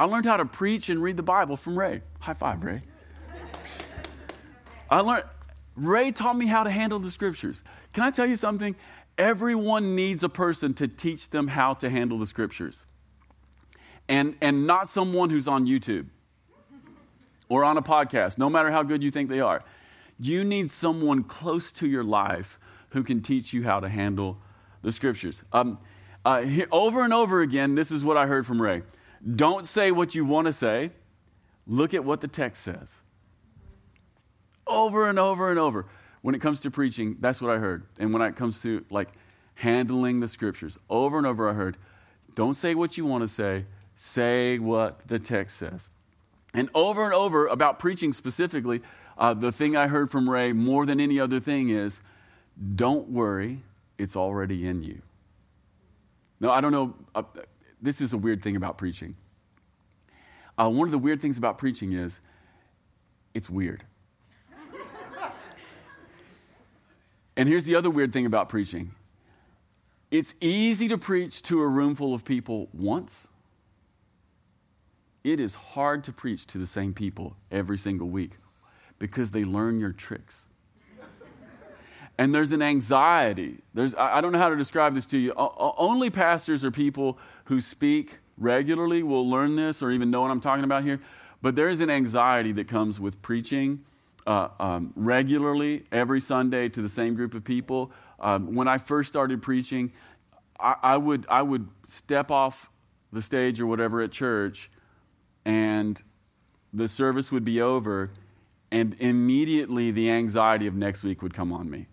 I 0.00 0.04
learned 0.04 0.24
how 0.24 0.38
to 0.38 0.46
preach 0.46 0.88
and 0.88 1.02
read 1.02 1.18
the 1.18 1.22
Bible 1.22 1.58
from 1.58 1.78
Ray. 1.78 2.00
High 2.20 2.32
five, 2.32 2.64
Ray. 2.64 2.80
I 4.88 5.00
learned, 5.00 5.24
Ray 5.76 6.10
taught 6.10 6.38
me 6.38 6.46
how 6.46 6.64
to 6.64 6.70
handle 6.70 6.98
the 6.98 7.10
scriptures. 7.10 7.62
Can 7.92 8.04
I 8.04 8.10
tell 8.10 8.24
you 8.24 8.36
something? 8.36 8.76
Everyone 9.18 9.94
needs 9.94 10.24
a 10.24 10.30
person 10.30 10.72
to 10.74 10.88
teach 10.88 11.28
them 11.28 11.48
how 11.48 11.74
to 11.74 11.90
handle 11.90 12.18
the 12.18 12.24
scriptures. 12.24 12.86
And, 14.08 14.36
and 14.40 14.66
not 14.66 14.88
someone 14.88 15.28
who's 15.28 15.46
on 15.46 15.66
YouTube 15.66 16.06
or 17.50 17.62
on 17.62 17.76
a 17.76 17.82
podcast, 17.82 18.38
no 18.38 18.48
matter 18.48 18.70
how 18.70 18.82
good 18.82 19.02
you 19.02 19.10
think 19.10 19.28
they 19.28 19.40
are. 19.40 19.62
You 20.18 20.44
need 20.44 20.70
someone 20.70 21.24
close 21.24 21.72
to 21.72 21.86
your 21.86 22.04
life 22.04 22.58
who 22.92 23.02
can 23.02 23.20
teach 23.20 23.52
you 23.52 23.64
how 23.64 23.80
to 23.80 23.88
handle 23.90 24.38
the 24.80 24.92
scriptures. 24.92 25.42
Um, 25.52 25.78
uh, 26.24 26.42
over 26.72 27.04
and 27.04 27.12
over 27.12 27.42
again, 27.42 27.74
this 27.74 27.90
is 27.90 28.02
what 28.02 28.16
I 28.16 28.26
heard 28.26 28.46
from 28.46 28.62
Ray. 28.62 28.80
Don't 29.28 29.66
say 29.66 29.90
what 29.90 30.14
you 30.14 30.24
want 30.24 30.46
to 30.46 30.52
say, 30.52 30.90
look 31.66 31.94
at 31.94 32.04
what 32.04 32.20
the 32.20 32.28
text 32.28 32.62
says. 32.62 32.96
Over 34.66 35.08
and 35.08 35.18
over 35.18 35.50
and 35.50 35.58
over. 35.58 35.86
When 36.22 36.34
it 36.34 36.40
comes 36.40 36.60
to 36.62 36.70
preaching, 36.70 37.16
that's 37.20 37.40
what 37.40 37.50
I 37.50 37.58
heard. 37.58 37.84
And 37.98 38.12
when 38.12 38.22
it 38.22 38.36
comes 38.36 38.60
to 38.62 38.84
like 38.90 39.08
handling 39.54 40.20
the 40.20 40.28
scriptures, 40.28 40.78
over 40.88 41.18
and 41.18 41.26
over 41.26 41.48
I 41.48 41.54
heard, 41.54 41.76
don't 42.34 42.54
say 42.54 42.74
what 42.74 42.96
you 42.96 43.04
want 43.04 43.22
to 43.22 43.28
say, 43.28 43.66
say 43.94 44.58
what 44.58 45.06
the 45.06 45.18
text 45.18 45.56
says. 45.56 45.88
And 46.54 46.68
over 46.74 47.04
and 47.04 47.14
over 47.14 47.46
about 47.46 47.78
preaching 47.78 48.12
specifically, 48.12 48.82
uh, 49.16 49.34
the 49.34 49.52
thing 49.52 49.76
I 49.76 49.86
heard 49.88 50.10
from 50.10 50.28
Ray 50.28 50.52
more 50.52 50.86
than 50.86 51.00
any 51.00 51.20
other 51.20 51.40
thing 51.40 51.68
is 51.68 52.00
don't 52.74 53.08
worry, 53.08 53.62
it's 53.98 54.16
already 54.16 54.66
in 54.66 54.82
you. 54.82 55.02
Now, 56.40 56.50
I 56.50 56.60
don't 56.60 56.72
know, 56.72 56.94
uh, 57.14 57.22
this 57.80 58.00
is 58.00 58.12
a 58.12 58.18
weird 58.18 58.42
thing 58.42 58.56
about 58.56 58.78
preaching. 58.78 59.16
Uh, 60.58 60.68
one 60.68 60.86
of 60.86 60.92
the 60.92 60.98
weird 60.98 61.20
things 61.20 61.38
about 61.38 61.58
preaching 61.58 61.92
is 61.92 62.20
it's 63.34 63.48
weird. 63.48 63.84
and 67.36 67.48
here's 67.48 67.64
the 67.64 67.74
other 67.74 67.90
weird 67.90 68.12
thing 68.12 68.26
about 68.26 68.48
preaching 68.48 68.92
it's 70.10 70.34
easy 70.40 70.88
to 70.88 70.98
preach 70.98 71.40
to 71.42 71.60
a 71.60 71.68
room 71.68 71.94
full 71.94 72.12
of 72.12 72.24
people 72.24 72.68
once. 72.72 73.28
It 75.22 75.38
is 75.38 75.54
hard 75.54 76.02
to 76.04 76.12
preach 76.12 76.46
to 76.48 76.58
the 76.58 76.66
same 76.66 76.94
people 76.94 77.36
every 77.50 77.78
single 77.78 78.08
week 78.08 78.38
because 78.98 79.30
they 79.30 79.44
learn 79.44 79.78
your 79.78 79.92
tricks. 79.92 80.46
And 82.20 82.34
there's 82.34 82.52
an 82.52 82.60
anxiety. 82.60 83.60
There's, 83.72 83.94
I 83.94 84.20
don't 84.20 84.32
know 84.32 84.38
how 84.38 84.50
to 84.50 84.56
describe 84.56 84.94
this 84.94 85.06
to 85.06 85.16
you. 85.16 85.32
only 85.38 86.10
pastors 86.10 86.62
or 86.62 86.70
people 86.70 87.16
who 87.44 87.62
speak 87.62 88.18
regularly 88.36 89.02
will 89.02 89.26
learn 89.28 89.56
this 89.56 89.82
or 89.82 89.90
even 89.90 90.10
know 90.10 90.20
what 90.20 90.30
I'm 90.30 90.38
talking 90.38 90.62
about 90.62 90.82
here. 90.82 91.00
But 91.40 91.56
there 91.56 91.70
is 91.70 91.80
an 91.80 91.88
anxiety 91.88 92.52
that 92.52 92.68
comes 92.68 93.00
with 93.00 93.22
preaching 93.22 93.86
uh, 94.26 94.48
um, 94.60 94.92
regularly 94.96 95.84
every 95.90 96.20
Sunday 96.20 96.68
to 96.68 96.82
the 96.82 96.90
same 96.90 97.14
group 97.14 97.32
of 97.32 97.42
people. 97.42 97.90
Um, 98.20 98.54
when 98.54 98.68
I 98.68 98.76
first 98.76 99.08
started 99.08 99.40
preaching, 99.40 99.90
I, 100.58 100.74
I, 100.82 100.96
would, 100.98 101.24
I 101.30 101.40
would 101.40 101.70
step 101.86 102.30
off 102.30 102.68
the 103.10 103.22
stage 103.22 103.62
or 103.62 103.66
whatever 103.66 104.02
at 104.02 104.12
church, 104.12 104.70
and 105.46 106.02
the 106.70 106.86
service 106.86 107.32
would 107.32 107.44
be 107.44 107.62
over, 107.62 108.10
and 108.70 108.94
immediately 109.00 109.90
the 109.90 110.10
anxiety 110.10 110.66
of 110.66 110.74
next 110.74 111.02
week 111.02 111.22
would 111.22 111.32
come 111.32 111.50
on 111.50 111.70
me. 111.70 111.86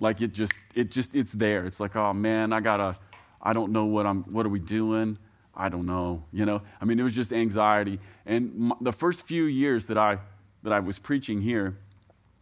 Like 0.00 0.20
it 0.20 0.32
just, 0.32 0.52
it 0.74 0.90
just, 0.90 1.14
it's 1.14 1.32
there. 1.32 1.66
It's 1.66 1.80
like, 1.80 1.96
oh 1.96 2.12
man, 2.12 2.52
I 2.52 2.60
gotta, 2.60 2.96
I 3.42 3.52
don't 3.52 3.72
know 3.72 3.86
what 3.86 4.06
I'm, 4.06 4.22
what 4.24 4.46
are 4.46 4.50
we 4.50 4.60
doing? 4.60 5.18
I 5.58 5.68
don't 5.68 5.86
know. 5.86 6.22
You 6.32 6.46
know, 6.46 6.62
I 6.80 6.84
mean, 6.84 7.00
it 7.00 7.02
was 7.02 7.14
just 7.14 7.32
anxiety. 7.32 7.98
And 8.24 8.72
the 8.80 8.92
first 8.92 9.26
few 9.26 9.44
years 9.44 9.86
that 9.86 9.98
I 9.98 10.18
that 10.62 10.72
I 10.72 10.80
was 10.80 10.98
preaching 10.98 11.42
here, 11.42 11.76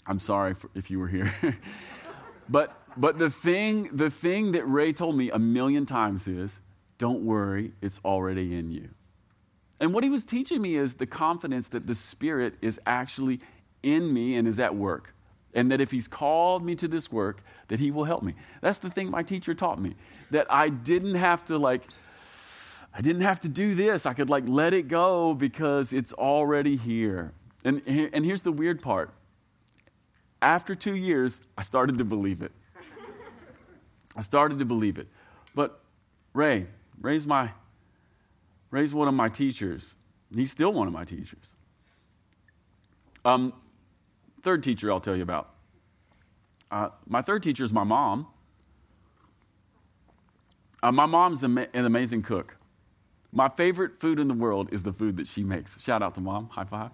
I'm 0.07 0.19
sorry 0.19 0.55
for, 0.55 0.71
if 0.75 0.91
you 0.91 0.99
were 0.99 1.09
here, 1.09 1.35
but 2.49 2.79
but 2.97 3.19
the 3.19 3.31
thing 3.31 3.85
the 3.97 4.11
thing 4.11 4.53
that 4.53 4.65
Ray 4.65 4.93
told 4.93 5.17
me 5.17 5.31
a 5.31 5.39
million 5.39 5.87
times 5.87 6.29
is, 6.29 6.61
don't 6.99 7.25
worry, 7.25 7.73
it's 7.81 8.01
already 8.05 8.57
in 8.57 8.71
you. 8.71 8.91
And 9.81 9.93
what 9.95 10.05
he 10.05 10.11
was 10.11 10.25
teaching 10.25 10.61
me 10.61 10.77
is 10.77 10.97
the 10.97 11.07
confidence 11.07 11.69
that 11.71 11.87
the 11.87 11.95
Spirit 11.95 12.55
is 12.61 12.79
actually 12.87 13.41
in 13.83 14.13
me 14.13 14.37
and 14.37 14.47
is 14.47 14.59
at 14.59 14.75
work. 14.75 15.15
And 15.57 15.73
that 15.73 15.81
if 15.81 15.91
he's 15.91 16.07
called 16.07 16.65
me 16.65 16.77
to 16.77 16.87
this 16.87 17.11
work, 17.11 17.43
that 17.67 17.81
he 17.81 17.91
will 17.91 18.05
help 18.05 18.23
me. 18.23 18.35
That's 18.61 18.79
the 18.79 18.91
thing 18.91 19.11
my 19.11 19.25
teacher 19.25 19.55
taught 19.55 19.81
me. 19.81 19.97
That 20.31 20.47
I 20.49 20.69
didn't 20.69 21.15
have 21.15 21.45
to 21.47 21.59
like 21.59 21.83
I 22.95 23.01
didn't 23.01 23.23
have 23.23 23.41
to 23.41 23.49
do 23.49 23.75
this. 23.75 24.07
I 24.07 24.15
could 24.15 24.31
like 24.31 24.45
let 24.47 24.73
it 24.73 24.87
go 24.87 25.35
because 25.35 25.93
it's 25.93 26.13
already 26.15 26.77
here. 26.77 27.33
And, 27.65 27.83
and 27.87 28.25
here's 28.25 28.43
the 28.43 28.53
weird 28.53 28.81
part. 28.81 29.11
After 30.41 30.75
two 30.75 30.95
years, 30.95 31.41
I 31.59 31.63
started 31.63 31.99
to 31.99 32.05
believe 32.05 32.41
it. 32.41 32.53
I 34.17 34.23
started 34.23 34.61
to 34.61 34.65
believe 34.65 34.99
it. 34.99 35.09
But 35.55 35.81
Ray, 36.33 36.67
Ray's 37.01 37.27
my 37.27 37.51
Ray's 38.71 38.95
one 38.95 39.09
of 39.09 39.15
my 39.15 39.29
teachers. 39.29 39.97
He's 40.35 40.51
still 40.51 40.73
one 40.73 40.87
of 40.87 40.93
my 40.93 41.05
teachers. 41.05 41.55
Um, 43.25 43.53
third 44.47 44.63
teacher 44.63 44.93
I'll 44.93 45.01
tell 45.01 45.17
you 45.17 45.25
about. 45.25 45.51
Uh, 46.71 46.91
my 47.09 47.21
third 47.21 47.43
teacher 47.43 47.65
is 47.65 47.73
my 47.73 47.83
mom. 47.83 48.29
Uh, 50.85 50.93
my 50.93 51.07
mom's 51.07 51.43
an 51.43 51.67
amazing 51.75 52.23
cook. 52.23 52.57
My 53.33 53.49
favorite 53.49 53.99
food 53.99 54.21
in 54.21 54.29
the 54.29 54.35
world 54.35 54.69
is 54.71 54.85
the 54.85 54.93
food 54.93 55.17
that 55.17 55.27
she 55.27 55.43
makes. 55.43 55.83
Shout 55.83 56.01
out 56.01 56.15
to 56.15 56.21
mom. 56.21 56.49
High 56.51 56.63
five. 56.63 56.93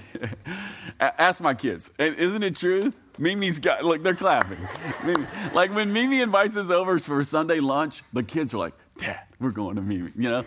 Ask 0.99 1.41
my 1.41 1.55
kids. 1.55 1.89
Isn't 1.97 2.43
it 2.43 2.55
true? 2.55 2.93
Mimi's 3.17 3.57
got, 3.57 3.83
look, 3.83 4.03
they're 4.03 4.13
clapping. 4.13 4.59
Mimi, 5.03 5.25
like 5.55 5.73
when 5.73 5.91
Mimi 5.91 6.21
invites 6.21 6.55
us 6.57 6.69
over 6.69 6.99
for 6.99 7.23
Sunday 7.23 7.59
lunch, 7.59 8.03
the 8.13 8.21
kids 8.21 8.53
are 8.53 8.59
like, 8.59 8.73
Dad, 8.99 9.21
we're 9.39 9.49
going 9.49 9.77
to 9.77 9.81
Mimi, 9.81 10.11
you 10.15 10.29
know? 10.29 10.45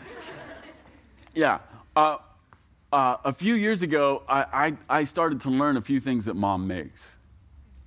Yeah. 1.35 1.59
Uh, 1.97 2.19
uh, 2.95 3.17
a 3.25 3.33
few 3.33 3.55
years 3.55 3.83
ago, 3.83 4.23
I, 4.29 4.77
I, 4.89 5.01
I, 5.01 5.05
started 5.05 5.41
to 5.41 5.51
learn 5.51 5.77
a 5.77 5.81
few 5.81 5.99
things 5.99 6.27
that 6.27 6.35
mom 6.35 6.69
makes. 6.69 7.17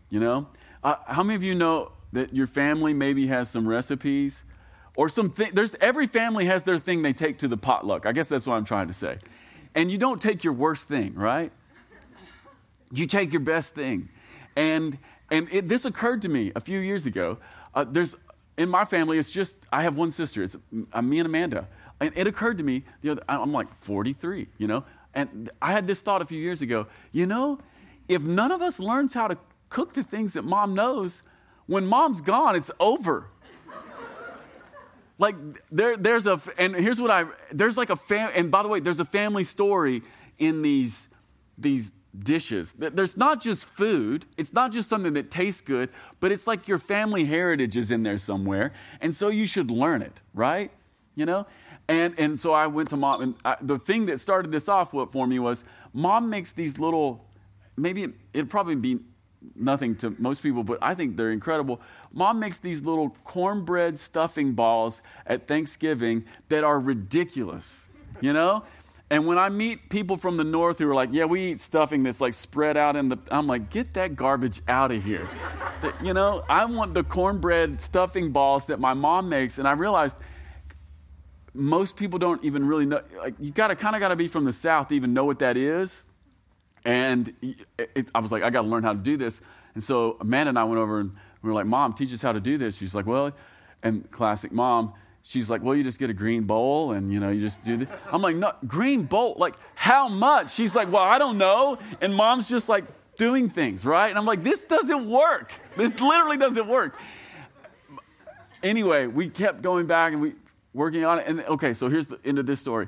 You 0.10 0.20
know? 0.20 0.48
Uh, 0.84 0.96
how 1.08 1.24
many 1.24 1.36
of 1.36 1.44
you 1.44 1.56
know 1.56 1.94
that 2.12 2.34
your 2.34 2.48
family 2.48 2.94
maybe 2.94 3.28
has 3.28 3.50
some 3.50 3.68
recipes 3.68 4.44
or 4.98 5.08
something. 5.08 5.52
There's 5.54 5.76
every 5.80 6.08
family 6.08 6.46
has 6.46 6.64
their 6.64 6.78
thing 6.78 7.04
they 7.04 7.14
take 7.14 7.38
to 7.40 7.48
the 7.48 7.56
potluck. 7.56 8.06
I 8.06 8.12
guess 8.12 8.28
that's 8.28 8.46
what 8.46 8.56
I'm 8.56 8.66
trying 8.66 8.88
to 8.88 8.94
say. 8.94 9.20
And 9.76 9.90
you 9.90 9.98
don't 9.98 10.22
take 10.22 10.44
your 10.44 10.54
worst 10.54 10.90
thing, 10.90 11.14
right? 11.16 11.52
You 12.92 13.06
take 13.06 13.32
your 13.32 13.42
best 13.42 13.76
thing. 13.76 14.10
And 14.56 14.98
and 15.30 15.48
it, 15.52 15.70
this 15.70 15.86
occurred 15.86 16.22
to 16.24 16.30
me 16.30 16.52
a 16.56 16.60
few 16.60 16.80
years 16.80 17.06
ago. 17.06 17.38
Uh, 17.76 17.86
there's 17.86 18.16
in 18.58 18.70
my 18.70 18.86
family, 18.86 19.20
it's 19.20 19.30
just 19.30 19.56
I 19.72 19.84
have 19.84 19.96
one 19.96 20.12
sister. 20.12 20.44
It's 20.44 20.58
uh, 20.92 21.02
me 21.02 21.20
and 21.20 21.28
Amanda. 21.28 21.68
And 22.00 22.12
it 22.16 22.28
occurred 22.28 22.58
to 22.60 22.64
me 22.64 22.84
the 23.02 23.12
other. 23.12 23.24
I'm 23.28 23.52
like 23.52 23.74
43, 23.78 24.48
you 24.58 24.68
know. 24.68 24.84
And 25.18 25.50
I 25.60 25.72
had 25.72 25.88
this 25.88 26.02
thought 26.02 26.22
a 26.22 26.26
few 26.26 26.40
years 26.40 26.62
ago. 26.62 26.86
You 27.12 27.26
know, 27.26 27.58
if 28.08 28.22
none 28.22 28.52
of 28.52 28.62
us 28.62 28.80
learns 28.80 29.16
how 29.16 29.28
to 29.28 29.36
cook 29.70 29.96
the 29.96 30.04
things 30.04 30.34
that 30.34 30.44
mom 30.44 30.76
knows, 30.76 31.24
when 31.66 31.88
mom's 31.88 32.22
gone, 32.22 32.56
it's 32.56 32.72
over. 32.80 33.28
Like 35.20 35.36
there, 35.72 35.98
there's 35.98 36.28
a 36.28 36.40
and 36.60 36.76
here's 36.76 37.02
what 37.02 37.10
i 37.10 37.26
there's 37.52 37.76
like 37.76 37.90
a 37.90 37.96
fam 37.96 38.30
and 38.36 38.52
by 38.52 38.62
the 38.62 38.70
way 38.70 38.80
there's 38.80 39.00
a 39.00 39.06
family 39.06 39.44
story 39.44 40.04
in 40.38 40.62
these 40.62 41.10
these 41.58 41.92
dishes. 42.16 42.74
There's 42.74 43.18
not 43.18 43.42
just 43.42 43.66
food. 43.66 44.26
It's 44.38 44.54
not 44.54 44.72
just 44.72 44.88
something 44.88 45.14
that 45.14 45.32
tastes 45.32 45.62
good 45.62 45.90
but 46.20 46.32
it's 46.32 46.46
like 46.46 46.68
your 46.68 46.78
family 46.78 47.26
heritage 47.26 47.76
is 47.76 47.90
in 47.90 48.04
there 48.04 48.20
somewhere. 48.20 48.74
And 49.02 49.16
so 49.16 49.30
you 49.30 49.48
should 49.48 49.72
learn 49.72 50.04
it 50.04 50.22
right? 50.36 50.70
You 51.16 51.26
know 51.26 51.48
and 51.88 52.14
and 52.18 52.40
so 52.40 52.54
i 52.54 52.68
went 52.68 52.90
to 52.90 52.98
mom 52.98 53.22
and 53.22 53.36
I, 53.46 53.58
the 53.62 53.78
thing 53.78 54.08
that 54.08 54.20
started 54.20 54.52
this 54.52 54.68
off 54.68 54.92
for 54.92 55.28
me 55.28 55.40
was 55.40 55.64
mom 55.94 56.30
makes 56.30 56.52
these 56.52 56.80
little 56.80 57.26
maybe 57.78 58.04
it, 58.04 58.12
it'd 58.34 58.50
probably 58.50 58.76
be 58.76 59.00
nothing 59.56 59.96
to 59.96 60.16
most 60.18 60.42
people, 60.42 60.64
but 60.64 60.78
I 60.82 60.96
think 60.96 61.18
they're 61.18 61.32
incredible. 61.32 61.82
Mom 62.14 62.40
makes 62.40 62.60
these 62.60 62.84
little 62.84 63.16
cornbread 63.24 64.00
stuffing 64.00 64.54
balls 64.54 65.02
at 65.26 65.48
Thanksgiving 65.48 66.26
that 66.50 66.64
are 66.64 66.80
ridiculous, 66.80 67.88
you 68.22 68.34
know? 68.34 68.64
And 69.10 69.26
when 69.26 69.38
I 69.38 69.48
meet 69.48 69.90
people 69.90 70.18
from 70.18 70.36
the 70.36 70.44
north 70.44 70.80
who 70.80 70.90
are 70.90 70.96
like, 70.96 71.10
yeah, 71.14 71.24
we 71.24 71.52
eat 71.52 71.62
stuffing 71.62 72.04
that's 72.04 72.20
like 72.20 72.34
spread 72.34 72.76
out 72.76 72.98
in 72.98 73.08
the, 73.08 73.18
I'm 73.32 73.48
like, 73.48 73.70
get 73.70 73.94
that 73.94 74.18
garbage 74.18 74.62
out 74.68 74.92
of 74.92 75.02
here. 75.02 75.28
you 76.04 76.14
know, 76.14 76.44
I 76.50 76.66
want 76.66 76.94
the 76.94 77.04
cornbread 77.04 77.82
stuffing 77.82 78.32
balls 78.32 78.68
that 78.68 78.82
my 78.82 78.94
mom 78.94 79.30
makes. 79.30 79.60
And 79.60 79.68
I 79.68 79.74
realized 79.74 80.18
most 81.58 81.96
people 81.96 82.20
don't 82.20 82.44
even 82.44 82.68
really 82.68 82.86
know, 82.86 83.02
like, 83.18 83.36
you 83.40 83.52
gotta 83.52 83.76
kind 83.76 83.96
of 83.96 84.00
gotta 84.00 84.16
be 84.16 84.28
from 84.28 84.46
the 84.46 84.54
south 84.54 84.90
to 84.90 84.96
even 84.96 85.14
know 85.14 85.26
what 85.26 85.40
that 85.40 85.58
is. 85.58 86.04
And 86.86 87.34
it, 87.42 87.90
it, 87.96 88.08
I 88.16 88.20
was 88.20 88.32
like, 88.32 88.44
I 88.44 88.50
got 88.50 88.62
to 88.62 88.68
learn 88.68 88.84
how 88.84 88.94
to 88.94 89.00
do 89.00 89.18
this. 89.18 89.42
And 89.74 89.84
so 89.84 90.16
Amanda 90.22 90.50
and 90.50 90.60
I 90.60 90.64
went 90.64 90.80
over 90.80 91.02
and 91.02 91.12
we 91.42 91.50
were 91.50 91.54
like, 91.54 91.66
Mom, 91.66 91.94
teach 91.94 92.14
us 92.14 92.22
how 92.22 92.32
to 92.32 92.40
do 92.40 92.58
this. 92.58 92.78
She's 92.78 92.96
like, 92.96 93.06
Well, 93.06 93.34
and 93.84 94.10
classic 94.10 94.54
mom, 94.54 94.94
she's 95.22 95.50
like, 95.50 95.62
Well, 95.62 95.76
you 95.76 95.84
just 95.84 96.00
get 96.00 96.10
a 96.10 96.14
green 96.14 96.44
bowl 96.44 96.94
and, 96.94 97.12
you 97.12 97.20
know, 97.20 97.30
you 97.30 97.42
just 97.42 97.62
do 97.62 97.76
this. 97.76 97.90
I'm 98.10 98.22
like, 98.22 98.38
No, 98.38 98.54
green 98.66 99.04
bowl? 99.04 99.36
Like, 99.38 99.56
how 99.76 100.08
much? 100.08 100.54
She's 100.54 100.76
like, 100.76 100.90
Well, 100.90 101.04
I 101.04 101.18
don't 101.18 101.38
know. 101.38 101.78
And 102.00 102.16
mom's 102.16 102.48
just 102.48 102.70
like, 102.70 102.86
doing 103.18 103.50
things, 103.50 103.84
right? 103.84 104.10
And 104.10 104.18
I'm 104.18 104.26
like, 104.26 104.44
this 104.44 104.62
doesn't 104.64 105.10
work. 105.10 105.52
This 105.76 106.00
literally 106.00 106.38
doesn't 106.38 106.68
work. 106.68 106.96
Anyway, 108.64 109.08
we 109.08 109.28
kept 109.28 109.64
going 109.64 109.88
back 109.88 110.14
and 110.14 110.22
we 110.22 110.34
working 110.74 111.06
on 111.06 111.20
it. 111.20 111.28
And 111.28 111.42
okay, 111.42 111.74
so 111.74 111.90
here's 111.90 112.08
the 112.08 112.20
end 112.24 112.40
of 112.40 112.46
this 112.46 112.60
story. 112.60 112.88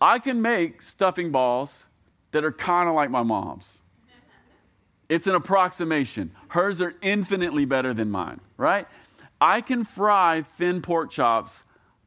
I 0.00 0.18
can 0.18 0.42
make 0.42 0.82
stuffing 0.82 1.30
balls 1.30 1.86
that 2.32 2.44
are 2.44 2.52
kind 2.52 2.88
of 2.88 2.94
like 2.94 3.10
my 3.10 3.22
mom's. 3.22 3.82
It's 5.08 5.26
an 5.26 5.34
approximation. 5.34 6.32
Hers 6.48 6.80
are 6.80 6.94
infinitely 7.02 7.66
better 7.66 7.92
than 7.92 8.10
mine, 8.10 8.40
right? 8.56 8.86
I 9.40 9.60
can 9.60 9.84
fry 9.84 10.42
thin 10.42 10.80
pork 10.80 11.10
chops 11.10 11.64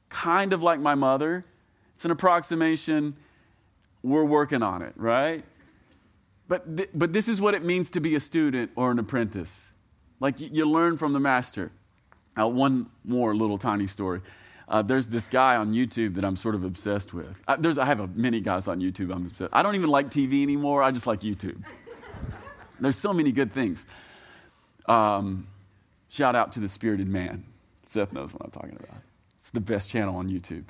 kind 0.10 0.54
of 0.54 0.64
like 0.64 0.80
my 0.80 0.96
mother. 0.96 1.46
It's 1.94 2.06
an 2.06 2.12
approximation. 2.12 3.16
We're 4.02 4.24
working 4.24 4.64
on 4.64 4.82
it, 4.82 4.94
right? 4.96 5.44
But, 6.48 6.78
th- 6.78 6.90
but 6.94 7.14
this 7.14 7.28
is 7.28 7.42
what 7.42 7.54
it 7.54 7.64
means 7.64 7.90
to 7.92 8.00
be 8.00 8.16
a 8.16 8.20
student 8.20 8.72
or 8.76 8.92
an 8.92 9.00
apprentice. 9.00 9.72
Like 10.20 10.40
you, 10.40 10.50
you 10.52 10.70
learn 10.70 10.98
from 10.98 11.14
the 11.14 11.20
master. 11.20 11.72
Uh, 12.40 12.48
one 12.48 12.90
more 13.04 13.36
little 13.36 13.58
tiny 13.58 13.88
story. 13.88 14.22
Uh, 14.68 14.82
there's 14.82 15.08
this 15.08 15.28
guy 15.28 15.56
on 15.56 15.74
YouTube 15.74 16.16
that 16.16 16.26
I'm 16.26 16.36
sort 16.36 16.56
of 16.56 16.64
obsessed 16.64 17.14
with. 17.14 17.42
I, 17.48 17.56
there's, 17.56 17.78
I 17.78 17.86
have 17.86 18.00
a, 18.00 18.08
many 18.08 18.42
guys 18.42 18.68
on 18.68 18.80
YouTube 18.80 19.14
I'm 19.14 19.28
obsessed. 19.28 19.52
I 19.54 19.62
don't 19.62 19.76
even 19.76 19.90
like 19.90 20.10
TV 20.10 20.42
anymore. 20.42 20.82
I 20.82 20.92
just 20.92 21.08
like 21.08 21.22
YouTube. 21.22 21.64
there's 22.80 22.98
so 22.98 23.14
many 23.14 23.32
good 23.32 23.54
things. 23.54 23.86
Um, 24.88 25.48
shout 26.10 26.36
out 26.36 26.54
to 26.54 26.60
the 26.60 26.68
Spirited 26.68 27.08
Man. 27.08 27.46
Seth 27.86 28.14
knows 28.14 28.34
what 28.34 28.44
I'm 28.44 28.52
talking 28.52 28.78
about. 28.80 29.02
It's 29.38 29.52
the 29.52 29.60
best 29.60 29.90
channel 29.90 30.16
on 30.16 30.30
YouTube. 30.30 30.66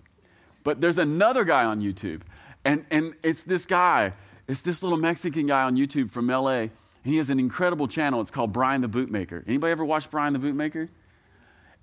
But 0.63 0.81
there's 0.81 0.97
another 0.97 1.43
guy 1.43 1.63
on 1.63 1.81
YouTube, 1.81 2.21
and, 2.65 2.85
and 2.91 3.13
it's 3.23 3.43
this 3.43 3.65
guy. 3.65 4.13
It's 4.47 4.61
this 4.61 4.83
little 4.83 4.97
Mexican 4.97 5.47
guy 5.47 5.63
on 5.63 5.77
YouTube 5.77 6.11
from 6.11 6.27
LA. 6.27 6.67
He 7.03 7.17
has 7.17 7.29
an 7.29 7.39
incredible 7.39 7.87
channel. 7.87 8.19
It's 8.19 8.31
called 8.31 8.51
Brian 8.51 8.81
the 8.81 8.89
Bootmaker. 8.89 9.43
Anybody 9.47 9.71
ever 9.71 9.85
watch 9.85 10.09
Brian 10.09 10.33
the 10.33 10.39
Bootmaker? 10.39 10.89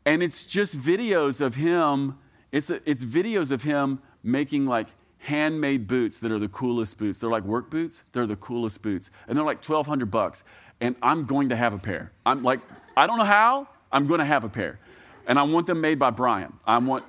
And 0.05 0.23
it's 0.23 0.45
just 0.45 0.77
videos 0.77 1.41
of 1.41 1.55
him, 1.55 2.19
it's, 2.51 2.71
a, 2.71 2.81
it's 2.89 3.05
videos 3.05 3.51
of 3.51 3.63
him 3.63 4.01
making 4.23 4.67
like 4.67 4.89
handmade 5.19 5.87
boots 5.87 6.19
that 6.19 6.33
are 6.33 6.39
the 6.39 6.49
coolest 6.49 6.99
boots. 6.99 7.21
They're 7.21 7.31
like 7.31 7.45
work 7.45 7.71
boots, 7.71 8.03
they're 8.13 8.27
the 8.27 8.37
coolest 8.37 8.83
boots. 8.83 9.11
And 9.29 9.37
they're 9.37 9.45
like 9.45 9.59
1200 9.59 10.11
bucks. 10.11 10.45
And 10.81 10.97
I'm 11.03 11.25
going 11.25 11.51
to 11.51 11.57
have 11.57 11.73
a 11.73 11.79
pair. 11.79 12.13
I'm 12.27 12.43
like, 12.43 12.61
I 12.97 13.07
don't 13.07 13.19
know 13.19 13.25
how, 13.25 13.69
I'm 13.93 14.07
going 14.07 14.19
to 14.19 14.25
have 14.25 14.43
a 14.43 14.49
pair. 14.49 14.81
And 15.27 15.39
I 15.39 15.45
want 15.45 15.67
them 15.67 15.81
made 15.81 15.99
by 15.99 16.11
Brian. 16.11 16.53
I 16.67 16.79
want, 16.79 17.05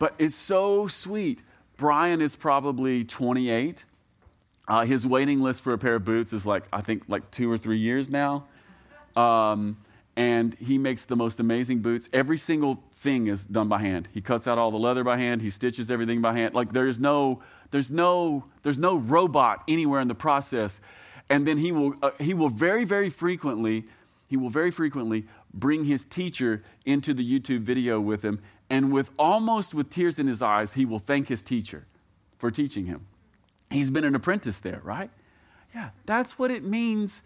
but 0.00 0.14
it's 0.18 0.34
so 0.34 0.88
sweet. 0.88 1.42
Brian 1.76 2.20
is 2.20 2.34
probably 2.34 3.04
28. 3.04 3.84
Uh, 4.66 4.84
his 4.84 5.06
waiting 5.06 5.40
list 5.40 5.62
for 5.62 5.72
a 5.72 5.78
pair 5.78 5.96
of 5.96 6.04
boots 6.04 6.32
is 6.32 6.44
like, 6.44 6.64
I 6.72 6.80
think, 6.80 7.04
like 7.08 7.30
two 7.30 7.50
or 7.50 7.56
three 7.56 7.78
years 7.78 8.10
now. 8.10 8.46
Um, 9.16 9.78
and 10.16 10.54
he 10.54 10.78
makes 10.78 11.04
the 11.04 11.16
most 11.16 11.40
amazing 11.40 11.80
boots. 11.80 12.08
Every 12.12 12.36
single 12.36 12.82
thing 12.92 13.26
is 13.26 13.44
done 13.44 13.68
by 13.68 13.78
hand. 13.78 14.08
He 14.12 14.20
cuts 14.20 14.46
out 14.46 14.58
all 14.58 14.70
the 14.70 14.78
leather 14.78 15.04
by 15.04 15.16
hand. 15.16 15.42
He 15.42 15.50
stitches 15.50 15.90
everything 15.90 16.20
by 16.20 16.34
hand. 16.34 16.54
Like 16.54 16.72
there's 16.72 17.00
no, 17.00 17.42
there's 17.70 17.90
no, 17.90 18.44
there's 18.62 18.78
no 18.78 18.96
robot 18.96 19.62
anywhere 19.68 20.00
in 20.00 20.08
the 20.08 20.14
process. 20.14 20.80
And 21.28 21.46
then 21.46 21.58
he 21.58 21.72
will, 21.72 21.94
uh, 22.02 22.10
he 22.18 22.34
will 22.34 22.48
very, 22.48 22.84
very 22.84 23.08
frequently, 23.08 23.84
he 24.28 24.36
will 24.36 24.50
very 24.50 24.70
frequently 24.70 25.26
bring 25.54 25.84
his 25.84 26.04
teacher 26.04 26.62
into 26.84 27.14
the 27.14 27.24
YouTube 27.24 27.60
video 27.60 28.00
with 28.00 28.22
him, 28.22 28.40
and 28.68 28.92
with 28.92 29.10
almost 29.18 29.74
with 29.74 29.90
tears 29.90 30.18
in 30.18 30.26
his 30.26 30.42
eyes, 30.42 30.74
he 30.74 30.84
will 30.84 30.98
thank 30.98 31.28
his 31.28 31.42
teacher 31.42 31.86
for 32.38 32.50
teaching 32.50 32.86
him. 32.86 33.06
He's 33.70 33.90
been 33.90 34.04
an 34.04 34.14
apprentice 34.14 34.60
there, 34.60 34.80
right? 34.84 35.10
Yeah, 35.74 35.90
that's 36.06 36.38
what 36.38 36.50
it 36.50 36.64
means 36.64 37.22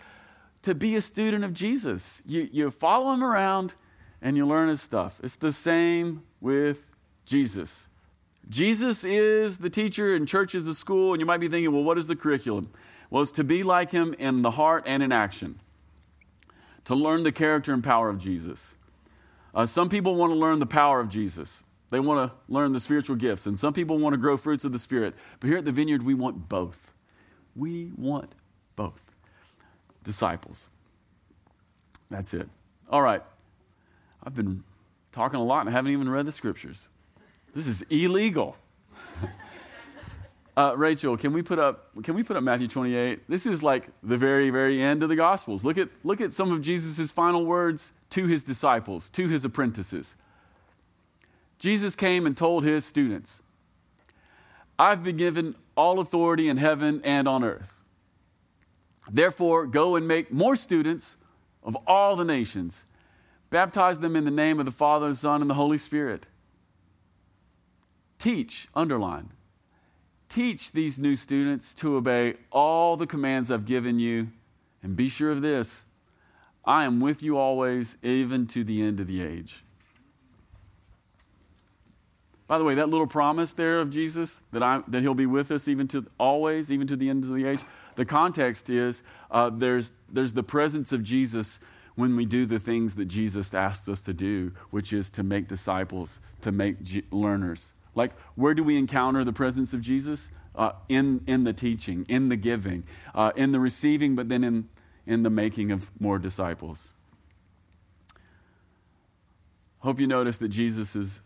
to 0.65 0.75
be 0.75 0.97
a 0.97 1.01
student 1.01 1.45
of 1.45 1.53
Jesus. 1.53 2.23
You, 2.27 2.49
you 2.51 2.71
follow 2.71 3.13
him 3.13 3.23
around 3.23 3.75
and 4.23 4.37
you 4.37 4.47
learn 4.47 4.71
his 4.71 4.81
stuff. 4.81 5.21
It's 5.23 5.37
the 5.37 5.53
same 5.53 6.23
with 6.41 6.89
Jesus. 7.27 7.87
Jesus 8.49 9.05
is 9.05 9.59
the 9.59 9.69
teacher 9.71 10.15
and 10.15 10.27
church 10.27 10.55
is 10.55 10.65
the 10.65 10.75
school, 10.75 11.13
and 11.13 11.21
you 11.21 11.27
might 11.27 11.41
be 11.41 11.49
thinking, 11.49 11.73
well, 11.73 11.85
what 11.85 11.99
is 11.99 12.07
the 12.07 12.17
curriculum? 12.17 12.71
Well, 13.11 13.23
it's 13.23 13.31
to 13.33 13.45
be 13.45 13.63
like 13.63 13.91
him 13.91 14.15
in 14.19 14.43
the 14.43 14.53
heart 14.53 14.85
and 14.87 15.03
in 15.03 15.13
action, 15.13 15.61
to 16.87 16.95
learn 16.95 17.23
the 17.23 17.33
character 17.33 17.73
and 17.73 17.85
power 17.85 18.09
of 18.09 18.19
Jesus. 18.19 18.77
Uh, 19.55 19.67
some 19.67 19.89
people 19.89 20.15
want 20.17 20.33
to 20.33 20.37
learn 20.37 20.59
the 20.59 20.67
power 20.67 21.01
of 21.01 21.11
Jesus. 21.11 21.63
They 21.91 22.01
want 22.01 22.31
to 22.31 22.37
learn 22.53 22.73
the 22.73 22.81
spiritual 22.81 23.17
gifts, 23.17 23.47
and 23.47 23.59
some 23.59 23.73
people 23.75 23.99
want 23.99 24.15
to 24.15 24.19
grow 24.19 24.37
fruits 24.37 24.65
of 24.65 24.73
the 24.73 24.79
Spirit. 24.79 25.15
But 25.41 25.49
here 25.49 25.59
at 25.59 25.65
the 25.65 25.73
Vineyard, 25.73 26.03
we 26.03 26.15
want 26.15 26.49
both. 26.49 26.93
We 27.55 27.93
want 27.97 28.35
both 28.75 29.04
disciples. 30.05 30.69
That's 32.11 32.33
it. 32.35 32.49
All 32.89 33.03
right. 33.03 33.23
I've 34.23 34.35
been 34.35 34.63
talking 35.13 35.39
a 35.39 35.43
lot 35.43 35.61
and 35.61 35.69
I 35.69 35.73
haven't 35.73 35.93
even 35.93 36.09
read 36.09 36.27
the 36.27 36.33
scriptures. 36.33 36.89
This 37.55 37.67
is 37.67 37.83
illegal. 37.91 38.57
uh, 40.57 40.75
Rachel, 40.77 41.17
can 41.17 41.33
we 41.33 41.43
put 41.43 41.59
up 41.59 41.91
can 42.03 42.15
we 42.15 42.23
put 42.23 42.37
up 42.37 42.43
Matthew 42.43 42.69
28? 42.69 43.29
This 43.29 43.47
is 43.47 43.63
like 43.63 43.89
the 44.03 44.17
very 44.17 44.51
very 44.51 44.81
end 44.81 45.03
of 45.03 45.09
the 45.09 45.17
gospels. 45.17 45.65
Look 45.65 45.79
at 45.79 45.89
look 46.03 46.21
at 46.21 46.33
some 46.33 46.53
of 46.53 46.63
Jesus' 46.63 47.11
final 47.11 47.45
words 47.45 47.93
to 48.11 48.27
his 48.27 48.45
disciples, 48.45 49.11
to 49.11 49.29
his 49.29 49.45
apprentices. 49.45 50.17
Jesus 51.59 51.97
came 51.97 52.27
and 52.27 52.37
told 52.37 52.65
his 52.65 52.85
students, 52.85 53.43
I've 54.79 55.03
been 55.03 55.17
given 55.17 55.55
all 55.77 56.01
authority 56.01 56.49
in 56.49 56.57
heaven 56.57 57.01
and 57.05 57.27
on 57.29 57.45
earth. 57.45 57.74
Therefore, 59.11 59.67
go 59.67 59.97
and 59.97 60.09
make 60.09 60.33
more 60.33 60.57
students 60.57 61.17
of 61.63 61.77
all 61.87 62.17
the 62.17 62.25
nations. 62.25 62.85
Baptize 63.51 64.01
them 64.01 64.17
in 64.17 64.25
the 64.25 64.31
name 64.31 64.59
of 64.59 64.67
the 64.67 64.73
Father, 64.73 65.09
the 65.09 65.15
Son, 65.15 65.41
and 65.41 65.51
the 65.51 65.55
Holy 65.55 65.79
Spirit. 65.79 66.27
Teach, 68.19 68.69
underline, 68.75 69.31
teach 70.29 70.73
these 70.73 70.99
new 70.99 71.15
students 71.15 71.75
to 71.75 71.97
obey 71.97 72.35
all 72.51 72.97
the 72.97 73.07
commands 73.07 73.51
I've 73.51 73.67
given 73.67 73.99
you. 73.99 74.29
And 74.83 74.97
be 74.97 75.09
sure 75.09 75.31
of 75.31 75.43
this 75.43 75.85
I 76.65 76.85
am 76.85 77.01
with 77.01 77.23
you 77.23 77.37
always, 77.37 77.99
even 78.03 78.47
to 78.49 78.65
the 78.65 78.83
end 78.83 79.01
of 79.01 79.07
the 79.07 79.23
age. 79.23 79.63
By 82.47 82.59
the 82.59 82.65
way, 82.65 82.75
that 82.75 82.89
little 82.89 83.07
promise 83.07 83.53
there 83.53 83.79
of 83.79 83.91
Jesus 83.91 84.41
that, 84.53 84.63
I, 84.63 84.83
that 84.89 85.01
he'll 85.01 85.15
be 85.15 85.27
with 85.27 85.51
us 85.51 85.67
even 85.67 85.89
to 85.89 86.07
always, 86.19 86.71
even 86.71 86.87
to 86.89 86.97
the 86.97 87.09
end 87.09 87.25
of 87.25 87.31
the 87.31 87.47
age, 87.47 87.61
the 87.97 88.05
context 88.05 88.71
is 88.71 89.03
uh, 89.31 89.51
there's, 89.51 89.93
there's 90.11 90.33
the 90.33 90.43
presence 90.43 90.93
of 90.93 91.03
Jesus 91.03 91.59
when 91.95 92.17
we 92.17 92.27
do 92.27 92.45
the 92.45 92.59
things 92.59 92.97
that 92.97 93.07
Jesus 93.07 93.55
asks 93.55 93.89
us 93.89 94.01
to 94.03 94.13
do, 94.13 94.53
which 94.71 94.93
is 94.93 95.11
to 95.11 95.23
make 95.23 95.49
disciples, 95.49 96.21
to 96.41 96.51
make 96.51 96.83
G- 96.83 97.05
learners. 97.11 97.73
Like, 97.95 98.13
where 98.35 98.55
do 98.55 98.65
we 98.65 98.77
encounter 98.77 99.23
the 99.23 99.33
presence 99.33 99.73
of 99.73 99.81
Jesus? 99.81 100.31
Uh, 100.57 100.73
in, 100.89 101.21
in 101.27 101.43
the 101.43 101.53
teaching, 101.53 102.07
in 102.09 102.29
the 102.29 102.37
giving, 102.37 102.85
uh, 103.13 103.33
in 103.35 103.51
the 103.51 103.59
receiving, 103.59 104.15
but 104.15 104.29
then 104.29 104.45
in, 104.45 104.69
in 105.05 105.25
the 105.25 105.31
making 105.31 105.73
of 105.73 105.91
more 106.01 106.17
disciples. 106.17 106.93
Hope 109.81 109.99
you 109.99 110.07
notice 110.07 110.39
that 110.39 110.49
Jesus' 110.49 111.21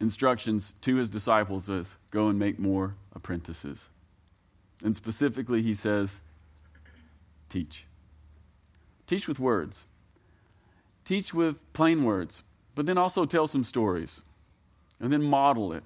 instructions 0.00 0.74
to 0.80 0.96
his 0.96 1.10
disciples 1.10 1.68
is 1.68 1.96
go 2.10 2.28
and 2.28 2.38
make 2.38 2.58
more 2.58 2.94
apprentices. 3.14 3.90
And 4.82 4.94
specifically, 4.94 5.62
he 5.62 5.74
says, 5.74 6.20
teach. 7.48 7.86
Teach 9.06 9.26
with 9.26 9.40
words. 9.40 9.86
Teach 11.04 11.32
with 11.32 11.72
plain 11.72 12.04
words, 12.04 12.42
but 12.74 12.86
then 12.86 12.98
also 12.98 13.24
tell 13.24 13.46
some 13.46 13.64
stories. 13.64 14.22
And 15.00 15.12
then 15.12 15.22
model 15.22 15.72
it. 15.72 15.84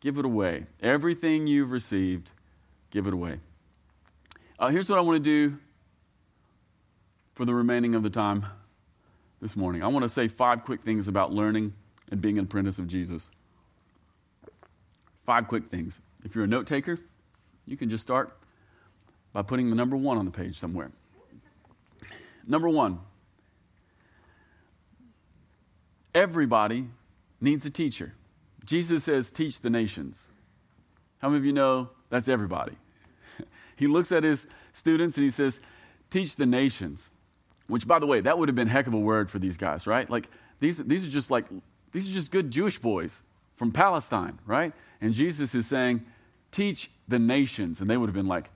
Give 0.00 0.18
it 0.18 0.24
away. 0.24 0.66
Everything 0.82 1.46
you've 1.46 1.70
received, 1.70 2.30
give 2.90 3.06
it 3.06 3.14
away. 3.14 3.40
Uh, 4.58 4.68
here's 4.68 4.88
what 4.88 4.98
I 4.98 5.02
want 5.02 5.16
to 5.16 5.22
do 5.22 5.58
for 7.34 7.44
the 7.44 7.54
remaining 7.54 7.94
of 7.94 8.02
the 8.02 8.10
time 8.10 8.46
this 9.42 9.56
morning. 9.56 9.82
I 9.82 9.88
want 9.88 10.04
to 10.04 10.08
say 10.08 10.28
five 10.28 10.64
quick 10.64 10.82
things 10.82 11.08
about 11.08 11.32
learning 11.32 11.72
and 12.10 12.20
being 12.20 12.38
an 12.38 12.44
apprentice 12.44 12.78
of 12.78 12.86
Jesus. 12.86 13.30
Five 15.24 15.48
quick 15.48 15.64
things. 15.64 16.00
If 16.22 16.34
you're 16.34 16.44
a 16.44 16.48
note 16.48 16.66
taker, 16.66 16.98
you 17.66 17.76
can 17.76 17.90
just 17.90 18.02
start 18.02 18.36
by 19.32 19.42
putting 19.42 19.70
the 19.70 19.76
number 19.76 19.96
one 19.96 20.18
on 20.18 20.24
the 20.24 20.30
page 20.30 20.58
somewhere. 20.58 20.90
Number 22.46 22.68
one, 22.68 23.00
everybody 26.14 26.88
needs 27.40 27.66
a 27.66 27.70
teacher. 27.70 28.14
Jesus 28.64 29.04
says, 29.04 29.30
teach 29.30 29.60
the 29.60 29.70
nations. 29.70 30.28
How 31.18 31.28
many 31.28 31.38
of 31.38 31.44
you 31.44 31.52
know 31.52 31.90
that's 32.10 32.28
everybody? 32.28 32.76
he 33.76 33.86
looks 33.86 34.12
at 34.12 34.24
his 34.24 34.46
students 34.72 35.16
and 35.16 35.24
he 35.24 35.30
says, 35.30 35.60
teach 36.10 36.36
the 36.36 36.46
nations. 36.46 37.10
Which, 37.66 37.88
by 37.88 37.98
the 37.98 38.06
way, 38.06 38.20
that 38.20 38.38
would 38.38 38.48
have 38.48 38.56
been 38.56 38.68
heck 38.68 38.86
of 38.86 38.94
a 38.94 38.98
word 38.98 39.30
for 39.30 39.38
these 39.38 39.56
guys, 39.56 39.86
right? 39.86 40.08
Like, 40.08 40.28
these, 40.58 40.78
these 40.78 41.06
are 41.06 41.10
just 41.10 41.30
like, 41.30 41.46
these 41.92 42.08
are 42.08 42.12
just 42.12 42.30
good 42.30 42.50
Jewish 42.50 42.78
boys 42.78 43.22
from 43.54 43.72
Palestine, 43.72 44.38
right? 44.46 44.72
And 45.00 45.14
Jesus 45.14 45.54
is 45.54 45.66
saying, 45.66 46.04
teach 46.54 46.90
the 47.08 47.18
nations. 47.18 47.80
And 47.80 47.90
they 47.90 47.96
would 47.96 48.08
have 48.08 48.14
been 48.14 48.28
like, 48.28 48.50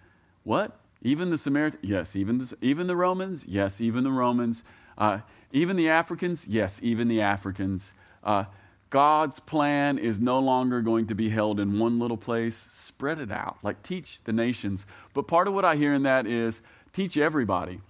What? 0.44 0.78
Even 1.00 1.30
the 1.30 1.38
Samaritans, 1.38 1.84
yes, 1.84 2.16
even 2.16 2.38
the, 2.38 2.56
even 2.60 2.88
the 2.88 2.96
Romans, 2.96 3.44
yes, 3.46 3.80
even 3.80 4.02
the 4.02 4.10
Romans. 4.10 4.64
Uh, 4.96 5.20
even 5.52 5.76
the 5.76 5.88
Africans, 5.88 6.48
yes, 6.48 6.80
even 6.82 7.06
the 7.06 7.20
Africans. 7.20 7.92
Uh, 8.24 8.44
God's 8.90 9.38
plan 9.38 9.98
is 9.98 10.18
no 10.18 10.38
longer 10.40 10.80
going 10.80 11.06
to 11.06 11.14
be 11.14 11.28
held 11.28 11.60
in 11.60 11.78
one 11.78 11.98
little 11.98 12.16
place. 12.16 12.56
Spread 12.56 13.20
it 13.20 13.30
out, 13.30 13.58
like 13.62 13.82
teach 13.82 14.22
the 14.24 14.32
nations. 14.32 14.86
But 15.14 15.28
part 15.28 15.46
of 15.46 15.54
what 15.54 15.64
I 15.64 15.76
hear 15.76 15.94
in 15.94 16.02
that 16.02 16.26
is 16.26 16.62
teach 16.92 17.16
everybody. 17.16 17.80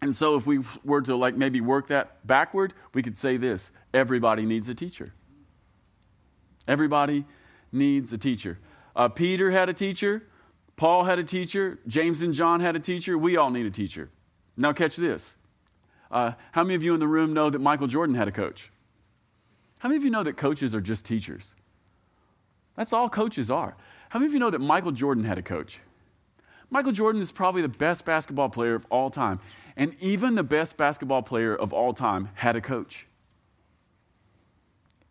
And 0.00 0.14
so 0.14 0.36
if 0.36 0.46
we 0.46 0.60
were 0.84 1.02
to 1.02 1.16
like 1.16 1.36
maybe 1.36 1.60
work 1.60 1.88
that 1.88 2.26
backward, 2.26 2.72
we 2.94 3.02
could 3.02 3.16
say 3.16 3.36
this 3.36 3.70
everybody 3.92 4.46
needs 4.46 4.68
a 4.68 4.74
teacher. 4.74 5.12
Everybody 6.66 7.24
needs 7.72 8.12
a 8.12 8.18
teacher. 8.18 8.58
Uh, 8.98 9.08
Peter 9.08 9.52
had 9.52 9.68
a 9.68 9.72
teacher, 9.72 10.24
Paul 10.76 11.04
had 11.04 11.18
a 11.18 11.24
teacher, 11.24 11.78
James 11.86 12.20
and 12.20 12.34
John 12.34 12.60
had 12.60 12.76
a 12.76 12.80
teacher. 12.80 13.16
We 13.16 13.36
all 13.36 13.50
need 13.50 13.64
a 13.64 13.70
teacher. 13.70 14.10
Now, 14.56 14.72
catch 14.72 14.96
this. 14.96 15.36
Uh, 16.10 16.32
how 16.52 16.64
many 16.64 16.74
of 16.74 16.82
you 16.82 16.94
in 16.94 17.00
the 17.00 17.06
room 17.06 17.32
know 17.32 17.48
that 17.48 17.60
Michael 17.60 17.86
Jordan 17.86 18.16
had 18.16 18.28
a 18.28 18.32
coach? 18.32 18.70
How 19.78 19.88
many 19.88 19.98
of 19.98 20.04
you 20.04 20.10
know 20.10 20.24
that 20.24 20.36
coaches 20.36 20.74
are 20.74 20.80
just 20.80 21.04
teachers? 21.06 21.54
That's 22.76 22.92
all 22.92 23.08
coaches 23.08 23.50
are. 23.50 23.76
How 24.08 24.18
many 24.18 24.26
of 24.26 24.32
you 24.32 24.40
know 24.40 24.50
that 24.50 24.60
Michael 24.60 24.92
Jordan 24.92 25.24
had 25.24 25.38
a 25.38 25.42
coach? 25.42 25.80
Michael 26.70 26.92
Jordan 26.92 27.22
is 27.22 27.30
probably 27.30 27.62
the 27.62 27.68
best 27.68 28.04
basketball 28.04 28.48
player 28.48 28.74
of 28.74 28.84
all 28.90 29.10
time. 29.10 29.38
And 29.76 29.94
even 30.00 30.34
the 30.34 30.42
best 30.42 30.76
basketball 30.76 31.22
player 31.22 31.54
of 31.54 31.72
all 31.72 31.92
time 31.92 32.30
had 32.34 32.56
a 32.56 32.60
coach. 32.60 33.06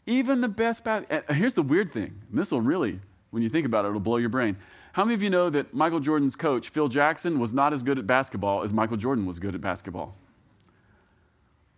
Even 0.06 0.42
the 0.42 0.50
best 0.50 0.84
bas- 0.84 1.06
here's 1.30 1.54
the 1.54 1.62
weird 1.62 1.92
thing. 1.92 2.22
this 2.32 2.52
will 2.52 2.62
really, 2.62 3.00
when 3.32 3.44
you 3.44 3.50
think 3.50 3.66
about 3.66 3.86
it, 3.86 3.90
it'll 3.90 4.00
blow 4.00 4.18
your 4.18 4.30
brain. 4.30 4.58
How 4.94 5.04
many 5.06 5.14
of 5.14 5.22
you 5.22 5.30
know 5.30 5.50
that 5.50 5.74
Michael 5.74 6.00
Jordan's 6.00 6.36
coach, 6.36 6.70
Phil 6.70 6.88
Jackson, 6.88 7.40
was 7.40 7.54
not 7.54 7.74
as 7.74 7.84
good 7.84 8.00
at 8.00 8.08
basketball 8.08 8.64
as 8.64 8.74
Michael 8.74 8.98
Jordan 8.98 9.26
was 9.26 9.40
good 9.40 9.54
at 9.54 9.62
basketball? 9.62 10.16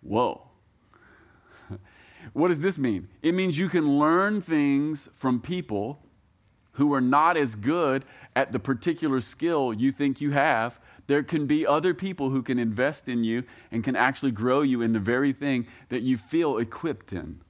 Whoa. 0.02 0.42
what 2.34 2.48
does 2.48 2.62
this 2.62 2.80
mean? 2.80 3.10
It 3.22 3.34
means 3.34 3.58
you 3.58 3.68
can 3.70 4.00
learn 4.00 4.42
things 4.42 5.10
from 5.14 5.42
people 5.42 6.00
who 6.74 6.94
are 6.94 7.02
not 7.02 7.36
as 7.36 7.56
good 7.56 8.06
at 8.36 8.54
the 8.54 8.60
particular 8.60 9.20
skill 9.20 9.74
you 9.74 9.92
think 9.92 10.22
you 10.22 10.32
have. 10.32 10.80
There 11.08 11.24
can 11.24 11.46
be 11.46 11.68
other 11.68 11.94
people 11.94 12.30
who 12.30 12.42
can 12.42 12.58
invest 12.58 13.10
in 13.10 13.24
you 13.24 13.44
and 13.70 13.84
can 13.84 13.98
actually 13.98 14.32
grow 14.32 14.62
you 14.62 14.82
in 14.82 14.94
the 14.94 15.00
very 15.00 15.34
thing 15.34 15.68
that 15.90 16.04
you 16.04 16.18
feel 16.18 16.58
equipped 16.58 17.12
in. 17.12 17.42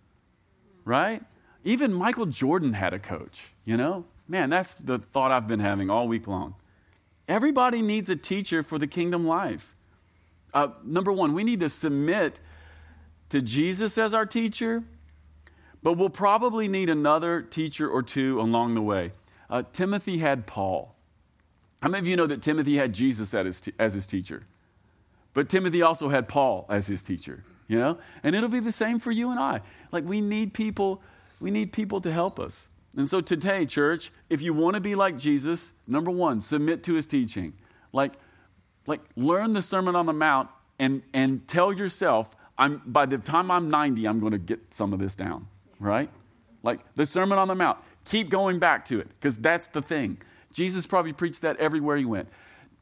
Right? 0.83 1.21
Even 1.63 1.93
Michael 1.93 2.25
Jordan 2.25 2.73
had 2.73 2.93
a 2.93 2.99
coach, 2.99 3.51
you 3.69 3.77
know? 3.77 4.03
Man, 4.27 4.49
that's 4.49 4.73
the 4.73 4.97
thought 4.97 5.31
I've 5.31 5.47
been 5.47 5.59
having 5.59 5.91
all 5.91 6.07
week 6.07 6.27
long. 6.27 6.55
Everybody 7.27 7.83
needs 7.83 8.09
a 8.09 8.15
teacher 8.15 8.63
for 8.63 8.79
the 8.79 8.87
kingdom 8.87 9.27
life. 9.27 9.75
Uh, 10.55 10.69
number 10.83 11.13
one, 11.13 11.33
we 11.33 11.43
need 11.43 11.59
to 11.59 11.69
submit 11.69 12.39
to 13.29 13.43
Jesus 13.43 13.99
as 13.99 14.11
our 14.15 14.25
teacher, 14.25 14.83
but 15.83 15.93
we'll 15.93 16.09
probably 16.09 16.67
need 16.67 16.89
another 16.89 17.43
teacher 17.43 17.87
or 17.87 18.01
two 18.01 18.41
along 18.41 18.73
the 18.73 18.81
way. 18.81 19.11
Uh, 19.51 19.61
Timothy 19.71 20.17
had 20.17 20.47
Paul. 20.47 20.95
How 21.83 21.89
many 21.89 21.99
of 21.99 22.07
you 22.07 22.15
know 22.15 22.25
that 22.25 22.41
Timothy 22.41 22.77
had 22.77 22.91
Jesus 22.91 23.35
as 23.35 23.45
his, 23.45 23.73
as 23.77 23.93
his 23.93 24.07
teacher? 24.07 24.47
But 25.35 25.47
Timothy 25.47 25.83
also 25.83 26.09
had 26.09 26.27
Paul 26.27 26.65
as 26.69 26.87
his 26.87 27.03
teacher, 27.03 27.43
you 27.67 27.77
know? 27.77 27.99
And 28.23 28.35
it'll 28.35 28.49
be 28.49 28.61
the 28.61 28.71
same 28.71 28.97
for 28.97 29.11
you 29.11 29.29
and 29.29 29.39
I. 29.39 29.61
Like 29.91 30.05
we 30.05 30.21
need 30.21 30.55
people, 30.55 31.03
we 31.39 31.51
need 31.51 31.71
people 31.71 32.01
to 32.01 32.11
help 32.11 32.39
us. 32.39 32.67
And 32.95 33.07
so 33.07 33.21
today, 33.21 33.65
church, 33.65 34.11
if 34.29 34.41
you 34.41 34.53
want 34.53 34.75
to 34.75 34.81
be 34.81 34.95
like 34.95 35.17
Jesus, 35.17 35.73
number 35.87 36.11
one, 36.11 36.41
submit 36.41 36.83
to 36.83 36.93
his 36.95 37.05
teaching. 37.05 37.53
Like 37.93 38.13
like, 38.89 39.01
learn 39.15 39.53
the 39.53 39.61
Sermon 39.61 39.95
on 39.95 40.07
the 40.07 40.13
Mount 40.13 40.49
and, 40.79 41.03
and 41.13 41.47
tell 41.47 41.71
yourself, 41.71 42.35
I'm, 42.57 42.81
by 42.87 43.05
the 43.05 43.19
time 43.19 43.51
I'm 43.51 43.69
90, 43.69 44.07
I'm 44.07 44.19
going 44.19 44.31
to 44.31 44.39
get 44.39 44.73
some 44.73 44.93
of 44.93 44.99
this 44.99 45.13
down, 45.13 45.47
right? 45.79 46.09
Like 46.63 46.79
the 46.95 47.05
Sermon 47.05 47.37
on 47.37 47.47
the 47.47 47.53
Mount. 47.53 47.77
Keep 48.05 48.29
going 48.29 48.57
back 48.57 48.85
to 48.85 48.99
it 48.99 49.07
because 49.07 49.37
that's 49.37 49.67
the 49.67 49.83
thing. 49.83 50.17
Jesus 50.51 50.87
probably 50.87 51.13
preached 51.13 51.43
that 51.43 51.57
everywhere 51.57 51.97
he 51.97 52.05
went. 52.05 52.29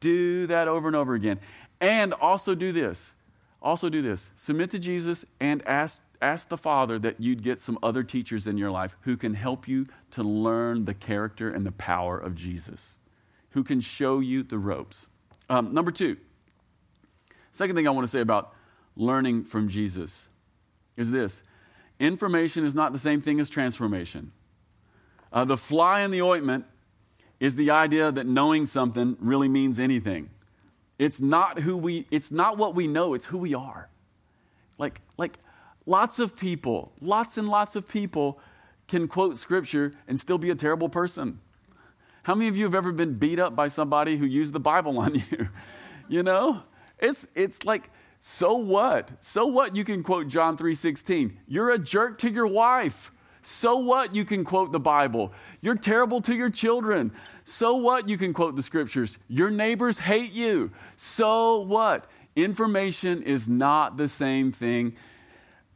Do 0.00 0.46
that 0.46 0.66
over 0.66 0.88
and 0.88 0.96
over 0.96 1.12
again. 1.14 1.40
And 1.78 2.14
also 2.14 2.54
do 2.54 2.72
this. 2.72 3.12
Also 3.60 3.90
do 3.90 4.00
this. 4.00 4.30
Submit 4.34 4.70
to 4.70 4.78
Jesus 4.78 5.26
and 5.40 5.62
ask, 5.66 6.00
ask 6.20 6.48
the 6.48 6.56
Father 6.56 6.98
that 6.98 7.20
you'd 7.20 7.42
get 7.42 7.60
some 7.60 7.78
other 7.82 8.02
teachers 8.02 8.46
in 8.46 8.58
your 8.58 8.70
life 8.70 8.96
who 9.02 9.16
can 9.16 9.34
help 9.34 9.68
you 9.68 9.86
to 10.10 10.22
learn 10.22 10.84
the 10.84 10.94
character 10.94 11.50
and 11.50 11.64
the 11.64 11.72
power 11.72 12.18
of 12.18 12.34
Jesus, 12.34 12.96
who 13.50 13.62
can 13.62 13.80
show 13.80 14.20
you 14.20 14.42
the 14.42 14.58
ropes. 14.58 15.08
Um, 15.48 15.72
number 15.72 15.90
two, 15.90 16.16
second 17.52 17.76
thing 17.76 17.86
I 17.86 17.90
want 17.90 18.04
to 18.04 18.10
say 18.10 18.20
about 18.20 18.52
learning 18.96 19.44
from 19.44 19.68
Jesus 19.68 20.28
is 20.96 21.10
this 21.10 21.42
information 22.00 22.64
is 22.64 22.74
not 22.74 22.92
the 22.92 22.98
same 22.98 23.20
thing 23.20 23.40
as 23.40 23.48
transformation. 23.48 24.32
Uh, 25.32 25.44
the 25.44 25.56
fly 25.56 26.00
in 26.00 26.10
the 26.10 26.22
ointment 26.22 26.64
is 27.40 27.56
the 27.56 27.70
idea 27.70 28.10
that 28.10 28.26
knowing 28.26 28.66
something 28.66 29.16
really 29.20 29.48
means 29.48 29.78
anything. 29.78 30.30
It's 30.98 31.20
not 31.20 31.60
who 31.60 31.76
we 31.76 32.06
it's 32.10 32.32
not 32.32 32.58
what 32.58 32.74
we 32.74 32.86
know, 32.86 33.14
it's 33.14 33.26
who 33.26 33.38
we 33.38 33.54
are. 33.54 33.88
Like 34.78 35.00
like 35.16 35.38
lots 35.88 36.18
of 36.18 36.36
people, 36.36 36.92
lots 37.00 37.38
and 37.38 37.48
lots 37.48 37.74
of 37.74 37.88
people 37.88 38.38
can 38.88 39.08
quote 39.08 39.38
scripture 39.38 39.94
and 40.06 40.20
still 40.20 40.38
be 40.38 40.50
a 40.50 40.54
terrible 40.54 40.88
person. 40.88 41.40
How 42.24 42.34
many 42.34 42.48
of 42.48 42.56
you 42.56 42.64
have 42.64 42.74
ever 42.74 42.92
been 42.92 43.14
beat 43.14 43.38
up 43.38 43.56
by 43.56 43.68
somebody 43.68 44.18
who 44.18 44.26
used 44.26 44.52
the 44.52 44.60
Bible 44.60 44.98
on 44.98 45.14
you? 45.30 45.48
you 46.08 46.22
know? 46.22 46.62
It's, 46.98 47.26
it's 47.34 47.64
like, 47.64 47.90
so 48.20 48.54
what? 48.54 49.12
So 49.20 49.46
what 49.46 49.74
you 49.74 49.84
can 49.84 50.02
quote 50.02 50.28
John 50.28 50.56
3:16? 50.56 51.36
You're 51.46 51.70
a 51.70 51.78
jerk 51.78 52.18
to 52.18 52.30
your 52.30 52.48
wife. 52.48 53.12
So 53.40 53.76
what 53.76 54.14
you 54.14 54.24
can 54.24 54.44
quote 54.44 54.72
the 54.72 54.80
Bible? 54.80 55.32
You're 55.62 55.76
terrible 55.76 56.20
to 56.22 56.34
your 56.34 56.50
children. 56.50 57.12
So 57.44 57.76
what 57.76 58.08
you 58.08 58.18
can 58.18 58.34
quote 58.34 58.56
the 58.56 58.62
scriptures? 58.62 59.16
Your 59.28 59.50
neighbors 59.50 60.00
hate 60.00 60.32
you. 60.32 60.72
So 60.96 61.60
what? 61.60 62.08
Information 62.34 63.22
is 63.22 63.48
not 63.48 63.96
the 63.96 64.08
same 64.08 64.52
thing 64.52 64.96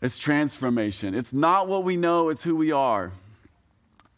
as 0.03 0.19
transformation. 0.19 1.15
It's 1.15 1.33
not 1.33 1.69
what 1.69 1.85
we 1.85 1.97
know, 1.97 2.29
it's 2.29 2.43
who 2.43 2.57
we 2.57 2.73
are. 2.73 3.13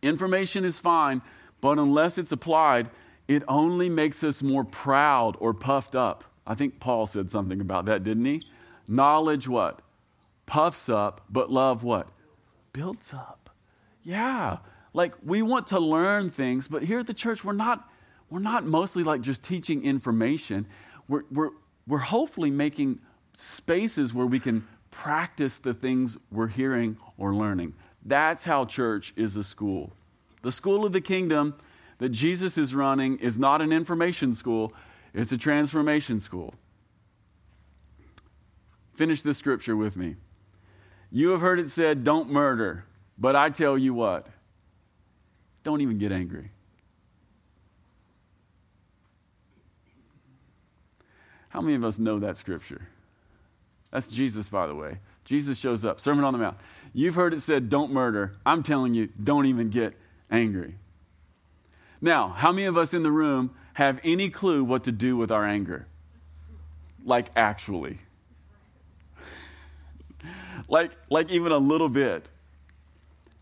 Information 0.02 0.64
is 0.64 0.78
fine, 0.80 1.22
but 1.60 1.78
unless 1.78 2.18
it's 2.18 2.32
applied, 2.32 2.88
it 3.28 3.42
only 3.46 3.88
makes 3.88 4.24
us 4.24 4.42
more 4.42 4.64
proud 4.64 5.36
or 5.38 5.54
puffed 5.54 5.94
up. 5.94 6.24
I 6.46 6.54
think 6.54 6.80
Paul 6.80 7.06
said 7.06 7.30
something 7.30 7.60
about 7.60 7.84
that, 7.84 8.02
didn't 8.02 8.24
he? 8.24 8.42
Knowledge 8.88 9.46
what? 9.46 9.80
Puffs 10.46 10.88
up, 10.88 11.22
but 11.30 11.50
love 11.50 11.84
what? 11.84 12.06
Builds 12.72 13.14
up. 13.14 13.50
Yeah. 14.02 14.58
Like 14.92 15.14
we 15.24 15.42
want 15.42 15.66
to 15.68 15.80
learn 15.80 16.30
things, 16.30 16.68
but 16.68 16.82
here 16.82 16.98
at 16.98 17.06
the 17.06 17.14
church, 17.14 17.44
we're 17.44 17.52
not, 17.52 17.88
we're 18.30 18.40
not 18.40 18.64
mostly 18.64 19.04
like 19.04 19.20
just 19.20 19.42
teaching 19.42 19.84
information. 19.84 20.66
We're, 21.08 21.22
we're, 21.30 21.50
we're 21.86 21.98
hopefully 21.98 22.50
making 22.50 23.00
spaces 23.32 24.12
where 24.14 24.26
we 24.26 24.38
can 24.38 24.66
practice 24.94 25.58
the 25.58 25.74
things 25.74 26.16
we're 26.30 26.46
hearing 26.46 26.96
or 27.18 27.34
learning. 27.34 27.74
That's 28.04 28.44
how 28.44 28.64
church 28.64 29.12
is 29.16 29.36
a 29.36 29.42
school. 29.42 29.92
The 30.42 30.52
school 30.52 30.86
of 30.86 30.92
the 30.92 31.00
kingdom 31.00 31.56
that 31.98 32.10
Jesus 32.10 32.56
is 32.56 32.74
running 32.74 33.18
is 33.18 33.36
not 33.36 33.60
an 33.60 33.72
information 33.72 34.34
school, 34.34 34.72
it's 35.12 35.32
a 35.32 35.36
transformation 35.36 36.20
school. 36.20 36.54
Finish 38.94 39.22
this 39.22 39.36
scripture 39.36 39.76
with 39.76 39.96
me. 39.96 40.14
You 41.10 41.30
have 41.30 41.40
heard 41.40 41.58
it 41.58 41.68
said, 41.68 42.04
Don't 42.04 42.30
murder. 42.30 42.84
But 43.18 43.36
I 43.36 43.50
tell 43.50 43.76
you 43.76 43.94
what, 43.94 44.26
don't 45.62 45.80
even 45.80 45.98
get 45.98 46.12
angry. 46.12 46.50
How 51.48 51.60
many 51.60 51.74
of 51.74 51.84
us 51.84 51.98
know 51.98 52.18
that 52.18 52.36
scripture? 52.36 52.88
That's 53.94 54.08
Jesus, 54.08 54.48
by 54.48 54.66
the 54.66 54.74
way. 54.74 54.98
Jesus 55.24 55.56
shows 55.56 55.84
up, 55.84 56.00
Sermon 56.00 56.24
on 56.24 56.32
the 56.32 56.38
Mount. 56.40 56.58
You've 56.92 57.14
heard 57.14 57.32
it 57.32 57.38
said, 57.38 57.70
Don't 57.70 57.92
murder. 57.92 58.34
I'm 58.44 58.64
telling 58.64 58.92
you, 58.92 59.06
don't 59.06 59.46
even 59.46 59.70
get 59.70 59.94
angry. 60.32 60.74
Now, 62.00 62.28
how 62.28 62.50
many 62.50 62.66
of 62.66 62.76
us 62.76 62.92
in 62.92 63.04
the 63.04 63.12
room 63.12 63.54
have 63.74 64.00
any 64.02 64.30
clue 64.30 64.64
what 64.64 64.82
to 64.84 64.92
do 64.92 65.16
with 65.16 65.30
our 65.30 65.44
anger? 65.44 65.86
Like, 67.04 67.30
actually. 67.36 67.98
like, 70.68 70.90
like, 71.08 71.30
even 71.30 71.52
a 71.52 71.58
little 71.58 71.88
bit. 71.88 72.28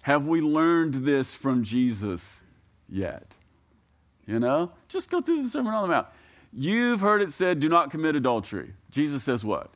Have 0.02 0.26
we 0.26 0.42
learned 0.42 0.94
this 0.96 1.34
from 1.34 1.64
Jesus 1.64 2.42
yet? 2.90 3.36
You 4.26 4.38
know? 4.38 4.72
Just 4.88 5.08
go 5.08 5.22
through 5.22 5.44
the 5.44 5.48
Sermon 5.48 5.72
on 5.72 5.82
the 5.82 5.88
Mount. 5.88 6.08
You've 6.52 7.00
heard 7.00 7.22
it 7.22 7.32
said, 7.32 7.58
do 7.58 7.70
not 7.70 7.90
commit 7.90 8.16
adultery. 8.16 8.74
Jesus 8.90 9.22
says 9.22 9.46
what? 9.46 9.70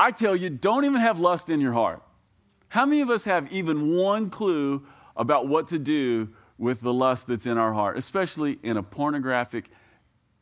I 0.00 0.12
tell 0.12 0.34
you, 0.34 0.48
don't 0.48 0.84
even 0.84 1.00
have 1.00 1.20
lust 1.20 1.50
in 1.50 1.60
your 1.60 1.74
heart. 1.74 2.02
How 2.68 2.86
many 2.86 3.00
of 3.02 3.10
us 3.10 3.24
have 3.26 3.52
even 3.52 3.96
one 3.96 4.30
clue 4.30 4.86
about 5.14 5.46
what 5.46 5.68
to 5.68 5.78
do 5.78 6.30
with 6.56 6.80
the 6.80 6.92
lust 6.92 7.26
that's 7.26 7.46
in 7.46 7.58
our 7.58 7.72
heart, 7.72 7.98
especially 7.98 8.58
in 8.62 8.76
a 8.76 8.82
pornographic 8.82 9.70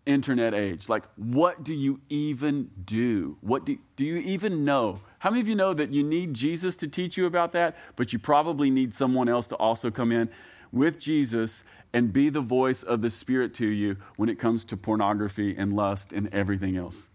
internet 0.04 0.54
age. 0.54 0.88
Like, 0.88 1.04
what 1.16 1.62
do 1.62 1.74
you 1.74 2.00
even 2.08 2.70
do? 2.84 3.36
What 3.42 3.66
do, 3.66 3.78
do 3.94 4.04
you 4.04 4.16
even 4.16 4.64
know? 4.64 5.00
How 5.18 5.30
many 5.30 5.42
of 5.42 5.48
you 5.48 5.54
know 5.54 5.74
that 5.74 5.90
you 5.90 6.02
need 6.02 6.32
Jesus 6.32 6.76
to 6.76 6.88
teach 6.88 7.16
you 7.16 7.26
about 7.26 7.52
that, 7.52 7.76
but 7.94 8.12
you 8.12 8.18
probably 8.18 8.70
need 8.70 8.94
someone 8.94 9.28
else 9.28 9.46
to 9.48 9.54
also 9.56 9.90
come 9.90 10.10
in 10.10 10.30
with 10.72 10.98
Jesus 10.98 11.62
and 11.92 12.12
be 12.12 12.30
the 12.30 12.40
voice 12.40 12.82
of 12.82 13.02
the 13.02 13.10
Spirit 13.10 13.54
to 13.54 13.66
you 13.66 13.96
when 14.16 14.28
it 14.28 14.38
comes 14.38 14.64
to 14.66 14.76
pornography 14.76 15.54
and 15.56 15.74
lust 15.74 16.12
and 16.12 16.32
everything 16.32 16.76
else? 16.76 17.08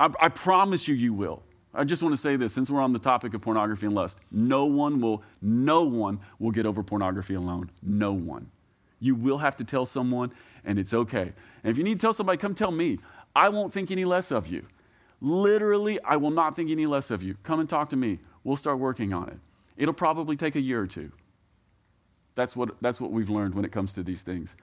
I, 0.00 0.10
I 0.20 0.28
promise 0.28 0.88
you, 0.88 0.94
you 0.94 1.14
will. 1.14 1.42
I 1.74 1.84
just 1.84 2.02
want 2.02 2.14
to 2.14 2.20
say 2.20 2.36
this 2.36 2.52
since 2.52 2.70
we're 2.70 2.80
on 2.80 2.92
the 2.92 2.98
topic 2.98 3.34
of 3.34 3.42
pornography 3.42 3.86
and 3.86 3.94
lust, 3.94 4.18
no 4.30 4.64
one 4.64 5.00
will, 5.00 5.22
no 5.42 5.82
one 5.84 6.20
will 6.38 6.52
get 6.52 6.66
over 6.66 6.82
pornography 6.82 7.34
alone. 7.34 7.70
No 7.82 8.12
one. 8.12 8.50
You 9.00 9.14
will 9.14 9.38
have 9.38 9.56
to 9.56 9.64
tell 9.64 9.84
someone, 9.84 10.32
and 10.64 10.78
it's 10.78 10.94
okay. 10.94 11.32
And 11.62 11.70
if 11.70 11.76
you 11.76 11.84
need 11.84 11.98
to 12.00 12.06
tell 12.06 12.12
somebody, 12.12 12.38
come 12.38 12.54
tell 12.54 12.70
me. 12.70 12.98
I 13.34 13.48
won't 13.48 13.72
think 13.72 13.90
any 13.90 14.04
less 14.04 14.30
of 14.30 14.46
you. 14.46 14.66
Literally, 15.20 16.00
I 16.02 16.16
will 16.16 16.30
not 16.30 16.54
think 16.54 16.70
any 16.70 16.86
less 16.86 17.10
of 17.10 17.22
you. 17.22 17.34
Come 17.42 17.58
and 17.58 17.68
talk 17.68 17.90
to 17.90 17.96
me. 17.96 18.20
We'll 18.44 18.56
start 18.56 18.78
working 18.78 19.12
on 19.12 19.28
it. 19.28 19.38
It'll 19.76 19.94
probably 19.94 20.36
take 20.36 20.54
a 20.54 20.60
year 20.60 20.80
or 20.80 20.86
two. 20.86 21.10
That's 22.34 22.54
what, 22.54 22.80
that's 22.80 23.00
what 23.00 23.10
we've 23.10 23.30
learned 23.30 23.54
when 23.54 23.64
it 23.64 23.72
comes 23.72 23.92
to 23.94 24.02
these 24.02 24.22
things. 24.22 24.54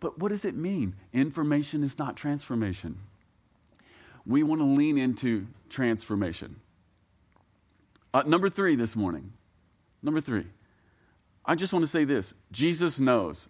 But 0.00 0.18
what 0.18 0.30
does 0.30 0.44
it 0.44 0.54
mean? 0.54 0.94
Information 1.12 1.82
is 1.82 1.98
not 1.98 2.16
transformation. 2.16 2.98
We 4.26 4.42
want 4.42 4.60
to 4.60 4.66
lean 4.66 4.96
into 4.96 5.46
transformation. 5.74 6.56
Uh, 8.14 8.22
number 8.24 8.48
three 8.48 8.76
this 8.76 8.94
morning. 8.94 9.32
Number 10.02 10.20
three. 10.20 10.46
I 11.44 11.56
just 11.56 11.72
want 11.72 11.82
to 11.82 11.88
say 11.88 12.04
this 12.04 12.32
Jesus 12.52 13.00
knows. 13.00 13.48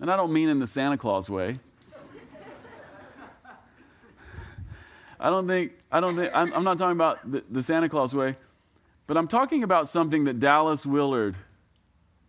And 0.00 0.10
I 0.10 0.16
don't 0.16 0.32
mean 0.32 0.48
in 0.48 0.60
the 0.60 0.66
Santa 0.66 0.96
Claus 0.96 1.28
way. 1.28 1.58
I 5.22 5.28
don't 5.28 5.46
think, 5.46 5.72
I 5.92 6.00
don't 6.00 6.16
think, 6.16 6.34
I'm, 6.34 6.50
I'm 6.54 6.64
not 6.64 6.78
talking 6.78 6.96
about 6.96 7.30
the, 7.30 7.44
the 7.50 7.62
Santa 7.62 7.90
Claus 7.90 8.14
way, 8.14 8.36
but 9.06 9.18
I'm 9.18 9.28
talking 9.28 9.62
about 9.62 9.86
something 9.86 10.24
that 10.24 10.38
Dallas 10.38 10.86
Willard, 10.86 11.36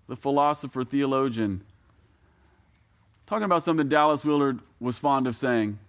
the 0.10 0.18
philosopher, 0.18 0.84
theologian, 0.84 1.64
talking 3.28 3.46
about 3.46 3.64
something 3.64 3.88
Dallas 3.88 4.26
Willard 4.26 4.60
was 4.82 5.00
fond 5.00 5.26
of 5.26 5.36
saying. 5.36 5.80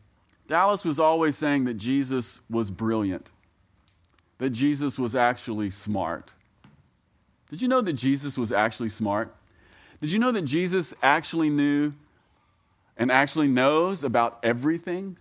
Dallas 0.47 0.85
was 0.85 0.99
always 0.99 1.37
saying 1.37 1.65
that 1.65 1.75
Jesus 1.75 2.41
was 2.51 2.71
brilliant, 2.71 3.31
that 4.39 4.51
Jesus 4.51 4.99
was 4.99 5.15
actually 5.15 5.71
smart. 5.71 6.33
Did 7.51 7.63
you 7.63 7.69
know 7.69 7.81
that 7.81 7.93
Jesus 7.95 8.37
was 8.37 8.51
actually 8.51 8.89
smart? 8.89 9.35
Did 10.01 10.11
you 10.11 10.19
know 10.19 10.33
that 10.33 10.43
Jesus 10.43 10.95
actually 11.03 11.51
knew 11.51 11.93
and 12.97 13.11
actually 13.13 13.49
knows 13.49 14.03
about 14.03 14.39
everything? 14.43 15.17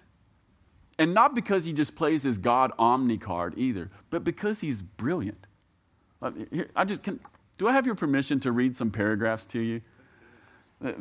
And 0.98 1.14
not 1.14 1.36
because 1.36 1.66
he 1.66 1.74
just 1.74 1.96
plays 1.96 2.24
his 2.24 2.38
God 2.38 2.72
Omni 2.80 3.18
card 3.18 3.54
either, 3.58 3.90
but 4.10 4.24
because 4.24 4.62
he's 4.62 4.82
brilliant. 4.82 5.48
Uh, 6.22 6.32
I 6.76 6.86
just 6.86 7.04
can, 7.04 7.20
do 7.58 7.68
I 7.68 7.74
have 7.74 7.86
your 7.86 7.96
permission 7.96 8.40
to 8.42 8.52
read 8.52 8.76
some 8.76 8.92
paragraphs 8.92 9.46
to 9.48 9.60
you? 9.60 9.82
Uh, 10.84 10.94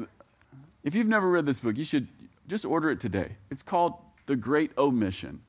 if 0.83 0.95
you've 0.95 1.09
never 1.09 1.31
read 1.31 1.47
this 1.47 1.61
book, 1.61 1.77
you 1.77 1.85
should 1.85 2.09
just 2.49 2.65
order 2.65 2.91
it 2.91 3.01
today. 3.01 3.37
It's 3.51 3.63
called 3.63 3.95
The 4.31 4.37
Great 4.37 4.71
Omission 4.79 5.40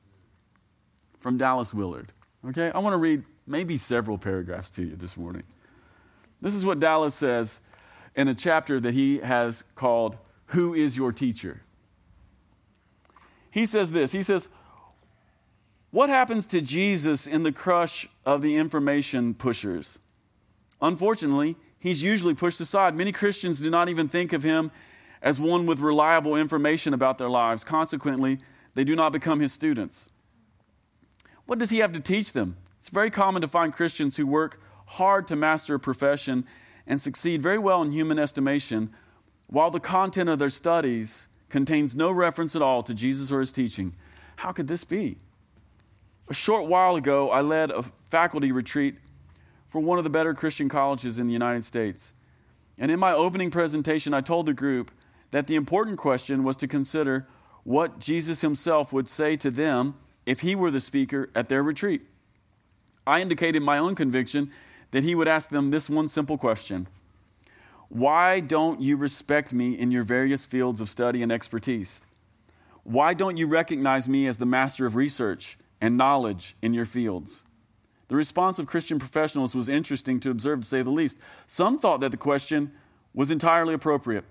from 1.20 1.38
Dallas 1.38 1.72
Willard. 1.72 2.12
Okay? 2.48 2.72
I 2.72 2.80
want 2.80 2.94
to 2.94 2.98
read 2.98 3.22
maybe 3.46 3.76
several 3.76 4.18
paragraphs 4.18 4.72
to 4.72 4.82
you 4.82 4.96
this 4.96 5.16
morning. 5.16 5.44
This 6.40 6.56
is 6.56 6.64
what 6.64 6.80
Dallas 6.80 7.14
says 7.14 7.60
in 8.16 8.26
a 8.26 8.34
chapter 8.34 8.80
that 8.80 8.92
he 8.92 9.18
has 9.18 9.62
called 9.76 10.18
Who 10.46 10.74
is 10.74 10.96
Your 10.96 11.12
Teacher? 11.12 11.62
He 13.52 13.66
says 13.66 13.92
this 13.92 14.10
He 14.10 14.24
says, 14.24 14.48
What 15.92 16.10
happens 16.10 16.48
to 16.48 16.60
Jesus 16.60 17.28
in 17.28 17.44
the 17.44 17.52
crush 17.52 18.08
of 18.26 18.42
the 18.42 18.56
information 18.56 19.32
pushers? 19.34 20.00
Unfortunately, 20.80 21.54
he's 21.78 22.02
usually 22.02 22.34
pushed 22.34 22.60
aside. 22.60 22.96
Many 22.96 23.12
Christians 23.12 23.60
do 23.60 23.70
not 23.70 23.88
even 23.88 24.08
think 24.08 24.32
of 24.32 24.42
him 24.42 24.72
as 25.22 25.38
one 25.38 25.66
with 25.66 25.78
reliable 25.78 26.34
information 26.34 26.92
about 26.92 27.18
their 27.18 27.30
lives. 27.30 27.62
Consequently, 27.62 28.40
they 28.74 28.84
do 28.84 28.96
not 28.96 29.12
become 29.12 29.40
his 29.40 29.52
students. 29.52 30.08
What 31.46 31.58
does 31.58 31.70
he 31.70 31.78
have 31.78 31.92
to 31.92 32.00
teach 32.00 32.32
them? 32.32 32.56
It's 32.78 32.88
very 32.88 33.10
common 33.10 33.42
to 33.42 33.48
find 33.48 33.72
Christians 33.72 34.16
who 34.16 34.26
work 34.26 34.60
hard 34.86 35.26
to 35.28 35.36
master 35.36 35.74
a 35.74 35.80
profession 35.80 36.46
and 36.86 37.00
succeed 37.00 37.42
very 37.42 37.58
well 37.58 37.82
in 37.82 37.92
human 37.92 38.18
estimation, 38.18 38.90
while 39.46 39.70
the 39.70 39.80
content 39.80 40.28
of 40.28 40.38
their 40.38 40.50
studies 40.50 41.28
contains 41.48 41.94
no 41.94 42.10
reference 42.10 42.56
at 42.56 42.62
all 42.62 42.82
to 42.82 42.94
Jesus 42.94 43.30
or 43.30 43.40
his 43.40 43.52
teaching. 43.52 43.94
How 44.36 44.52
could 44.52 44.68
this 44.68 44.84
be? 44.84 45.18
A 46.28 46.34
short 46.34 46.66
while 46.66 46.96
ago, 46.96 47.30
I 47.30 47.42
led 47.42 47.70
a 47.70 47.84
faculty 48.08 48.50
retreat 48.50 48.96
for 49.68 49.80
one 49.80 49.98
of 49.98 50.04
the 50.04 50.10
better 50.10 50.34
Christian 50.34 50.68
colleges 50.68 51.18
in 51.18 51.26
the 51.26 51.32
United 51.32 51.64
States. 51.64 52.14
And 52.78 52.90
in 52.90 52.98
my 52.98 53.12
opening 53.12 53.50
presentation, 53.50 54.14
I 54.14 54.22
told 54.22 54.46
the 54.46 54.54
group 54.54 54.90
that 55.30 55.46
the 55.46 55.54
important 55.54 55.98
question 55.98 56.42
was 56.42 56.56
to 56.56 56.66
consider 56.66 57.26
what 57.64 57.98
Jesus 57.98 58.40
himself 58.40 58.92
would 58.92 59.08
say 59.08 59.36
to 59.36 59.50
them 59.50 59.94
if 60.26 60.40
he 60.40 60.54
were 60.54 60.70
the 60.70 60.80
speaker 60.80 61.30
at 61.34 61.48
their 61.48 61.62
retreat. 61.62 62.02
I 63.06 63.20
indicated 63.20 63.62
my 63.62 63.78
own 63.78 63.94
conviction 63.94 64.50
that 64.90 65.02
he 65.02 65.14
would 65.14 65.28
ask 65.28 65.50
them 65.50 65.70
this 65.70 65.90
one 65.90 66.08
simple 66.08 66.38
question 66.38 66.86
Why 67.88 68.40
don't 68.40 68.80
you 68.80 68.96
respect 68.96 69.52
me 69.52 69.72
in 69.78 69.90
your 69.90 70.02
various 70.02 70.46
fields 70.46 70.80
of 70.80 70.88
study 70.88 71.22
and 71.22 71.32
expertise? 71.32 72.06
Why 72.84 73.14
don't 73.14 73.36
you 73.36 73.46
recognize 73.46 74.08
me 74.08 74.26
as 74.26 74.38
the 74.38 74.46
master 74.46 74.86
of 74.86 74.96
research 74.96 75.56
and 75.80 75.96
knowledge 75.96 76.56
in 76.62 76.74
your 76.74 76.84
fields? 76.84 77.44
The 78.08 78.16
response 78.16 78.58
of 78.58 78.66
Christian 78.66 78.98
professionals 78.98 79.54
was 79.54 79.68
interesting 79.68 80.20
to 80.20 80.30
observe, 80.30 80.62
to 80.62 80.68
say 80.68 80.82
the 80.82 80.90
least. 80.90 81.16
Some 81.46 81.78
thought 81.78 82.00
that 82.00 82.10
the 82.10 82.16
question 82.16 82.72
was 83.14 83.30
entirely 83.30 83.72
appropriate. 83.72 84.24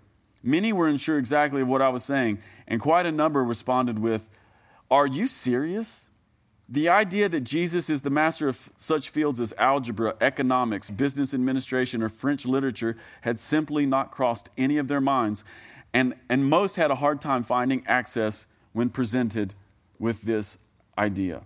Many 0.43 0.73
were 0.73 0.87
unsure 0.87 1.17
exactly 1.17 1.61
of 1.61 1.67
what 1.67 1.81
I 1.81 1.89
was 1.89 2.03
saying, 2.03 2.39
and 2.67 2.81
quite 2.81 3.05
a 3.05 3.11
number 3.11 3.43
responded 3.43 3.99
with, 3.99 4.29
Are 4.89 5.07
you 5.07 5.27
serious? 5.27 6.09
The 6.67 6.87
idea 6.87 7.27
that 7.27 7.41
Jesus 7.41 7.89
is 7.89 8.01
the 8.01 8.09
master 8.09 8.47
of 8.47 8.71
such 8.77 9.09
fields 9.09 9.41
as 9.41 9.53
algebra, 9.57 10.15
economics, 10.21 10.89
business 10.89 11.33
administration, 11.33 12.01
or 12.01 12.07
French 12.07 12.45
literature 12.45 12.95
had 13.21 13.39
simply 13.39 13.85
not 13.85 14.11
crossed 14.11 14.49
any 14.57 14.77
of 14.77 14.87
their 14.87 15.01
minds, 15.01 15.43
and, 15.93 16.15
and 16.29 16.49
most 16.49 16.77
had 16.77 16.89
a 16.89 16.95
hard 16.95 17.19
time 17.19 17.43
finding 17.43 17.83
access 17.87 18.45
when 18.71 18.89
presented 18.89 19.53
with 19.99 20.21
this 20.21 20.57
idea. 20.97 21.41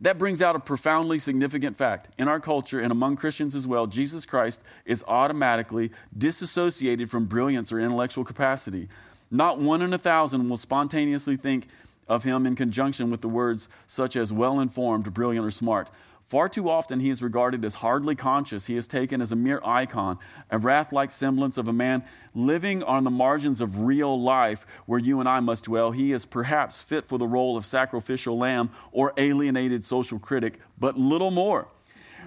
That 0.00 0.18
brings 0.18 0.42
out 0.42 0.56
a 0.56 0.60
profoundly 0.60 1.18
significant 1.18 1.76
fact. 1.76 2.08
In 2.18 2.28
our 2.28 2.38
culture 2.38 2.80
and 2.80 2.92
among 2.92 3.16
Christians 3.16 3.54
as 3.54 3.66
well, 3.66 3.86
Jesus 3.86 4.26
Christ 4.26 4.62
is 4.84 5.02
automatically 5.08 5.90
disassociated 6.16 7.10
from 7.10 7.24
brilliance 7.24 7.72
or 7.72 7.80
intellectual 7.80 8.24
capacity. 8.24 8.88
Not 9.30 9.58
one 9.58 9.80
in 9.80 9.94
a 9.94 9.98
thousand 9.98 10.48
will 10.48 10.58
spontaneously 10.58 11.36
think 11.36 11.68
of 12.08 12.24
him 12.24 12.46
in 12.46 12.54
conjunction 12.54 13.10
with 13.10 13.22
the 13.22 13.28
words 13.28 13.68
such 13.86 14.16
as 14.16 14.32
well 14.32 14.60
informed, 14.60 15.12
brilliant, 15.12 15.46
or 15.46 15.50
smart. 15.50 15.88
Far 16.26 16.48
too 16.48 16.68
often 16.68 16.98
he 16.98 17.08
is 17.08 17.22
regarded 17.22 17.64
as 17.64 17.76
hardly 17.76 18.16
conscious. 18.16 18.66
He 18.66 18.76
is 18.76 18.88
taken 18.88 19.22
as 19.22 19.30
a 19.30 19.36
mere 19.36 19.60
icon, 19.64 20.18
a 20.50 20.58
wrath 20.58 20.92
like 20.92 21.12
semblance 21.12 21.56
of 21.56 21.68
a 21.68 21.72
man 21.72 22.02
living 22.34 22.82
on 22.82 23.04
the 23.04 23.10
margins 23.10 23.60
of 23.60 23.82
real 23.82 24.20
life 24.20 24.66
where 24.86 24.98
you 24.98 25.20
and 25.20 25.28
I 25.28 25.38
must 25.38 25.64
dwell. 25.64 25.92
He 25.92 26.10
is 26.10 26.26
perhaps 26.26 26.82
fit 26.82 27.06
for 27.06 27.16
the 27.16 27.28
role 27.28 27.56
of 27.56 27.64
sacrificial 27.64 28.36
lamb 28.36 28.70
or 28.90 29.12
alienated 29.16 29.84
social 29.84 30.18
critic, 30.18 30.58
but 30.76 30.98
little 30.98 31.30
more. 31.30 31.68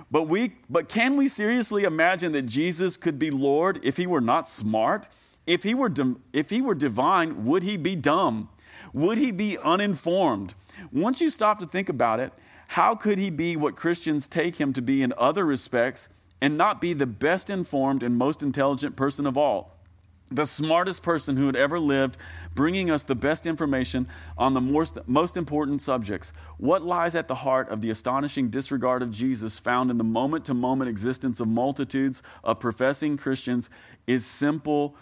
But, 0.10 0.24
we, 0.24 0.54
but 0.70 0.88
can 0.88 1.18
we 1.18 1.28
seriously 1.28 1.84
imagine 1.84 2.32
that 2.32 2.44
Jesus 2.44 2.96
could 2.96 3.20
be 3.20 3.30
Lord 3.30 3.82
if 3.84 3.97
he 3.97 4.08
were 4.08 4.22
not 4.22 4.47
smart? 4.47 5.10
If 5.45 5.64
he 5.64 5.74
were, 5.74 5.91
if 6.32 6.50
he 6.52 6.62
were 6.62 6.74
divine, 6.74 7.45
would 7.45 7.64
he 7.64 7.76
be 7.76 7.97
dumb? 7.97 8.47
Would 8.93 9.18
he 9.18 9.32
be 9.32 9.58
uninformed? 9.58 10.54
Once 10.89 11.20
you 11.20 11.30
stop 11.30 11.60
to 11.60 11.68
think 11.68 11.89
about 11.89 12.22
it, 12.22 12.32
how 12.74 12.93
could 12.93 13.17
he 13.17 13.32
be 13.32 13.55
what 13.55 13.76
Christians 13.76 14.28
take 14.28 14.57
him 14.57 14.74
to 14.74 14.82
be 14.82 15.01
in 15.01 15.11
other 15.17 15.43
respects 15.43 16.07
and 16.39 16.55
not 16.55 16.80
be 16.80 16.93
the 16.93 17.07
best 17.07 17.49
informed 17.49 18.03
and 18.03 18.15
most 18.15 18.43
intelligent 18.43 18.95
person 18.95 19.26
of 19.26 19.36
all? 19.36 19.76
The 20.30 20.45
smartest 20.45 21.01
person 21.01 21.36
who 21.36 21.47
had 21.47 21.55
ever 21.55 21.80
lived, 21.80 22.15
bringing 22.53 22.91
us 22.91 23.01
the 23.01 23.15
best 23.15 23.47
information 23.47 24.07
on 24.38 24.53
the 24.53 24.61
most, 24.61 24.99
most 25.07 25.36
important 25.36 25.82
subjects. 25.82 26.32
What 26.59 26.84
lies 26.84 27.15
at 27.15 27.28
the 27.28 27.34
heart 27.34 27.70
of 27.70 27.82
the 27.82 27.89
astonishing 27.89 28.49
disregard 28.49 29.01
of 29.01 29.09
Jesus 29.09 29.57
found 29.57 29.89
in 29.89 29.97
the 29.97 30.03
moment 30.03 30.45
to 30.45 30.53
moment 30.53 30.91
existence 30.91 31.39
of 31.39 31.47
multitudes 31.47 32.22
of 32.43 32.59
professing 32.59 33.17
Christians 33.17 33.72
is 34.05 34.28
simple 34.28 34.95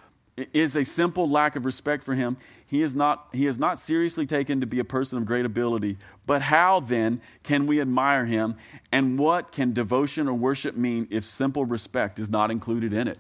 is 0.54 0.76
a 0.76 0.86
simple 0.86 1.30
lack 1.30 1.56
of 1.56 1.66
respect 1.66 2.04
for 2.04 2.14
him. 2.14 2.38
He 2.66 2.82
is, 2.82 2.94
not, 2.96 3.28
he 3.32 3.48
is 3.48 3.58
not 3.58 3.80
seriously 3.80 4.26
taken 4.26 4.60
to 4.62 4.68
be 4.68 4.80
a 4.80 4.84
person 4.84 5.18
of 5.18 5.26
great 5.26 5.46
ability. 5.46 5.98
But 6.26 6.44
how 6.44 6.82
then 6.82 7.22
can 7.44 7.66
we 7.66 7.82
admire 7.82 8.26
him? 8.26 8.56
And 8.92 9.18
what 9.18 9.52
can 9.52 9.74
devotion 9.74 10.28
or 10.28 10.34
worship 10.34 10.76
mean 10.76 11.08
if 11.10 11.24
simple 11.24 11.66
respect 11.66 12.20
is 12.20 12.30
not 12.30 12.52
included 12.52 12.94
in 12.94 13.08
it? 13.08 13.18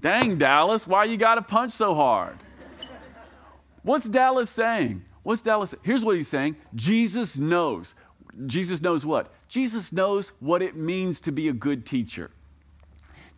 Dang, 0.00 0.36
Dallas, 0.36 0.86
why 0.86 1.04
you 1.04 1.16
got 1.16 1.36
to 1.36 1.42
punch 1.42 1.72
so 1.72 1.94
hard? 1.94 2.36
What's 3.82 4.08
Dallas 4.08 4.50
saying? 4.50 5.04
What's 5.22 5.42
Dallas? 5.42 5.74
Here's 5.82 6.04
what 6.04 6.16
he's 6.16 6.28
saying 6.28 6.56
Jesus 6.74 7.38
knows. 7.38 7.94
Jesus 8.46 8.82
knows 8.82 9.06
what? 9.06 9.32
Jesus 9.48 9.92
knows 9.92 10.30
what 10.40 10.60
it 10.60 10.76
means 10.76 11.20
to 11.22 11.32
be 11.32 11.48
a 11.48 11.52
good 11.52 11.86
teacher. 11.86 12.30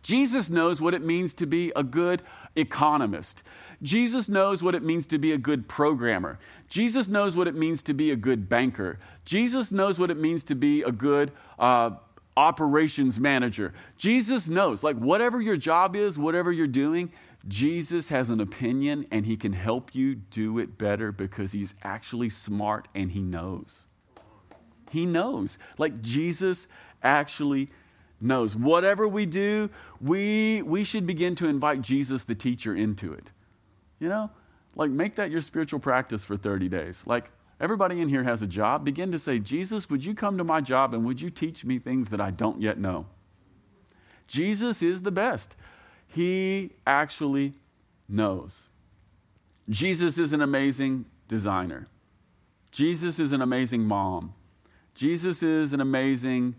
Jesus 0.01 0.49
knows 0.49 0.81
what 0.81 0.93
it 0.93 1.03
means 1.03 1.33
to 1.35 1.45
be 1.45 1.71
a 1.75 1.83
good 1.83 2.21
economist. 2.55 3.43
Jesus 3.81 4.27
knows 4.27 4.61
what 4.61 4.75
it 4.75 4.83
means 4.83 5.07
to 5.07 5.17
be 5.17 5.31
a 5.31 5.37
good 5.37 5.67
programmer. 5.67 6.39
Jesus 6.67 7.07
knows 7.07 7.35
what 7.35 7.47
it 7.47 7.55
means 7.55 7.81
to 7.83 7.93
be 7.93 8.11
a 8.11 8.15
good 8.15 8.49
banker. 8.49 8.99
Jesus 9.25 9.71
knows 9.71 9.97
what 9.97 10.11
it 10.11 10.17
means 10.17 10.43
to 10.45 10.55
be 10.55 10.81
a 10.81 10.91
good 10.91 11.31
uh, 11.57 11.91
operations 12.35 13.19
manager. 13.19 13.73
Jesus 13.97 14.47
knows, 14.47 14.83
like, 14.83 14.97
whatever 14.97 15.41
your 15.41 15.57
job 15.57 15.95
is, 15.95 16.17
whatever 16.17 16.51
you're 16.51 16.67
doing, 16.67 17.11
Jesus 17.47 18.09
has 18.09 18.29
an 18.29 18.41
opinion 18.41 19.05
and 19.11 19.25
he 19.25 19.37
can 19.37 19.53
help 19.53 19.95
you 19.95 20.15
do 20.15 20.59
it 20.59 20.77
better 20.77 21.11
because 21.11 21.53
he's 21.53 21.73
actually 21.83 22.29
smart 22.29 22.87
and 22.93 23.11
he 23.11 23.21
knows. 23.21 23.85
He 24.91 25.05
knows. 25.05 25.57
Like, 25.77 26.01
Jesus 26.01 26.67
actually 27.01 27.69
knows. 28.21 28.55
Whatever 28.55 29.07
we 29.07 29.25
do, 29.25 29.69
we, 30.01 30.61
we 30.61 30.83
should 30.83 31.05
begin 31.05 31.35
to 31.35 31.47
invite 31.47 31.81
Jesus, 31.81 32.23
the 32.23 32.35
teacher, 32.35 32.75
into 32.75 33.13
it. 33.13 33.31
You 33.99 34.09
know, 34.09 34.31
like 34.75 34.91
make 34.91 35.15
that 35.15 35.31
your 35.31 35.41
spiritual 35.41 35.79
practice 35.79 36.23
for 36.23 36.37
30 36.37 36.69
days. 36.69 37.03
Like 37.05 37.31
everybody 37.59 38.01
in 38.01 38.09
here 38.09 38.23
has 38.23 38.41
a 38.41 38.47
job. 38.47 38.85
Begin 38.85 39.11
to 39.11 39.19
say, 39.19 39.39
Jesus, 39.39 39.89
would 39.89 40.05
you 40.05 40.13
come 40.13 40.37
to 40.37 40.43
my 40.43 40.61
job 40.61 40.93
and 40.93 41.05
would 41.05 41.21
you 41.21 41.29
teach 41.29 41.65
me 41.65 41.79
things 41.79 42.09
that 42.09 42.21
I 42.21 42.31
don't 42.31 42.61
yet 42.61 42.77
know? 42.77 43.07
Jesus 44.27 44.81
is 44.81 45.01
the 45.01 45.11
best. 45.11 45.55
He 46.07 46.71
actually 46.85 47.53
knows. 48.07 48.69
Jesus 49.69 50.17
is 50.17 50.33
an 50.33 50.41
amazing 50.41 51.05
designer. 51.27 51.87
Jesus 52.71 53.19
is 53.19 53.31
an 53.31 53.41
amazing 53.41 53.83
mom. 53.83 54.33
Jesus 54.93 55.43
is 55.43 55.73
an 55.73 55.81
amazing 55.81 56.55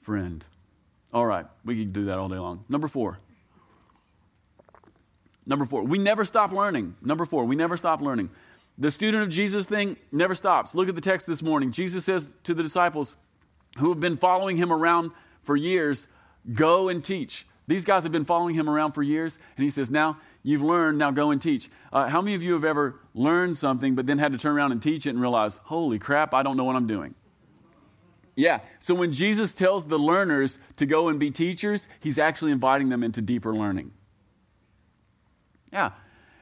friend. 0.00 0.46
All 1.12 1.26
right, 1.26 1.46
we 1.64 1.76
can 1.76 1.92
do 1.92 2.04
that 2.06 2.18
all 2.18 2.28
day 2.28 2.38
long. 2.38 2.64
Number 2.68 2.88
four. 2.88 3.18
Number 5.46 5.64
four, 5.64 5.82
we 5.82 5.98
never 5.98 6.24
stop 6.24 6.52
learning. 6.52 6.94
Number 7.02 7.24
four, 7.24 7.44
we 7.44 7.56
never 7.56 7.76
stop 7.76 8.00
learning. 8.00 8.30
The 8.78 8.90
student 8.90 9.24
of 9.24 9.30
Jesus 9.30 9.66
thing 9.66 9.96
never 10.12 10.34
stops. 10.34 10.74
Look 10.74 10.88
at 10.88 10.94
the 10.94 11.00
text 11.00 11.26
this 11.26 11.42
morning. 11.42 11.72
Jesus 11.72 12.04
says 12.04 12.34
to 12.44 12.54
the 12.54 12.62
disciples 12.62 13.16
who 13.78 13.88
have 13.90 14.00
been 14.00 14.16
following 14.16 14.56
him 14.56 14.72
around 14.72 15.10
for 15.42 15.56
years, 15.56 16.06
Go 16.52 16.88
and 16.88 17.04
teach. 17.04 17.46
These 17.66 17.84
guys 17.84 18.02
have 18.04 18.12
been 18.12 18.24
following 18.24 18.54
him 18.54 18.68
around 18.68 18.92
for 18.92 19.02
years, 19.02 19.38
and 19.56 19.64
he 19.64 19.70
says, 19.70 19.90
Now 19.90 20.18
you've 20.42 20.62
learned, 20.62 20.98
now 20.98 21.10
go 21.10 21.30
and 21.30 21.40
teach. 21.40 21.70
Uh, 21.92 22.08
how 22.08 22.22
many 22.22 22.34
of 22.34 22.42
you 22.42 22.54
have 22.54 22.64
ever 22.64 22.98
learned 23.14 23.58
something 23.58 23.94
but 23.94 24.06
then 24.06 24.18
had 24.18 24.32
to 24.32 24.38
turn 24.38 24.56
around 24.56 24.72
and 24.72 24.82
teach 24.82 25.06
it 25.06 25.10
and 25.10 25.20
realize, 25.20 25.58
Holy 25.64 25.98
crap, 25.98 26.32
I 26.32 26.42
don't 26.42 26.56
know 26.56 26.64
what 26.64 26.76
I'm 26.76 26.86
doing? 26.86 27.14
Yeah, 28.40 28.60
so 28.78 28.94
when 28.94 29.12
Jesus 29.12 29.52
tells 29.52 29.86
the 29.86 29.98
learners 29.98 30.58
to 30.76 30.86
go 30.86 31.08
and 31.08 31.20
be 31.20 31.30
teachers, 31.30 31.86
he's 32.00 32.18
actually 32.18 32.52
inviting 32.52 32.88
them 32.88 33.02
into 33.02 33.20
deeper 33.20 33.54
learning. 33.54 33.92
Yeah. 35.70 35.90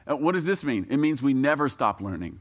Uh, 0.09 0.15
what 0.15 0.31
does 0.31 0.45
this 0.45 0.63
mean? 0.63 0.87
It 0.89 0.95
means 0.95 1.21
we 1.21 1.33
never 1.33 1.67
stop 1.67 1.99
learning. 1.99 2.39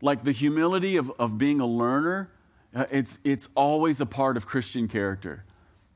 Like 0.00 0.22
the 0.22 0.30
humility 0.30 0.96
of, 0.96 1.10
of 1.18 1.36
being 1.36 1.58
a 1.58 1.66
learner, 1.66 2.30
uh, 2.72 2.84
it's, 2.92 3.18
it's 3.24 3.48
always 3.56 4.00
a 4.00 4.06
part 4.06 4.36
of 4.36 4.46
Christian 4.46 4.86
character. 4.86 5.44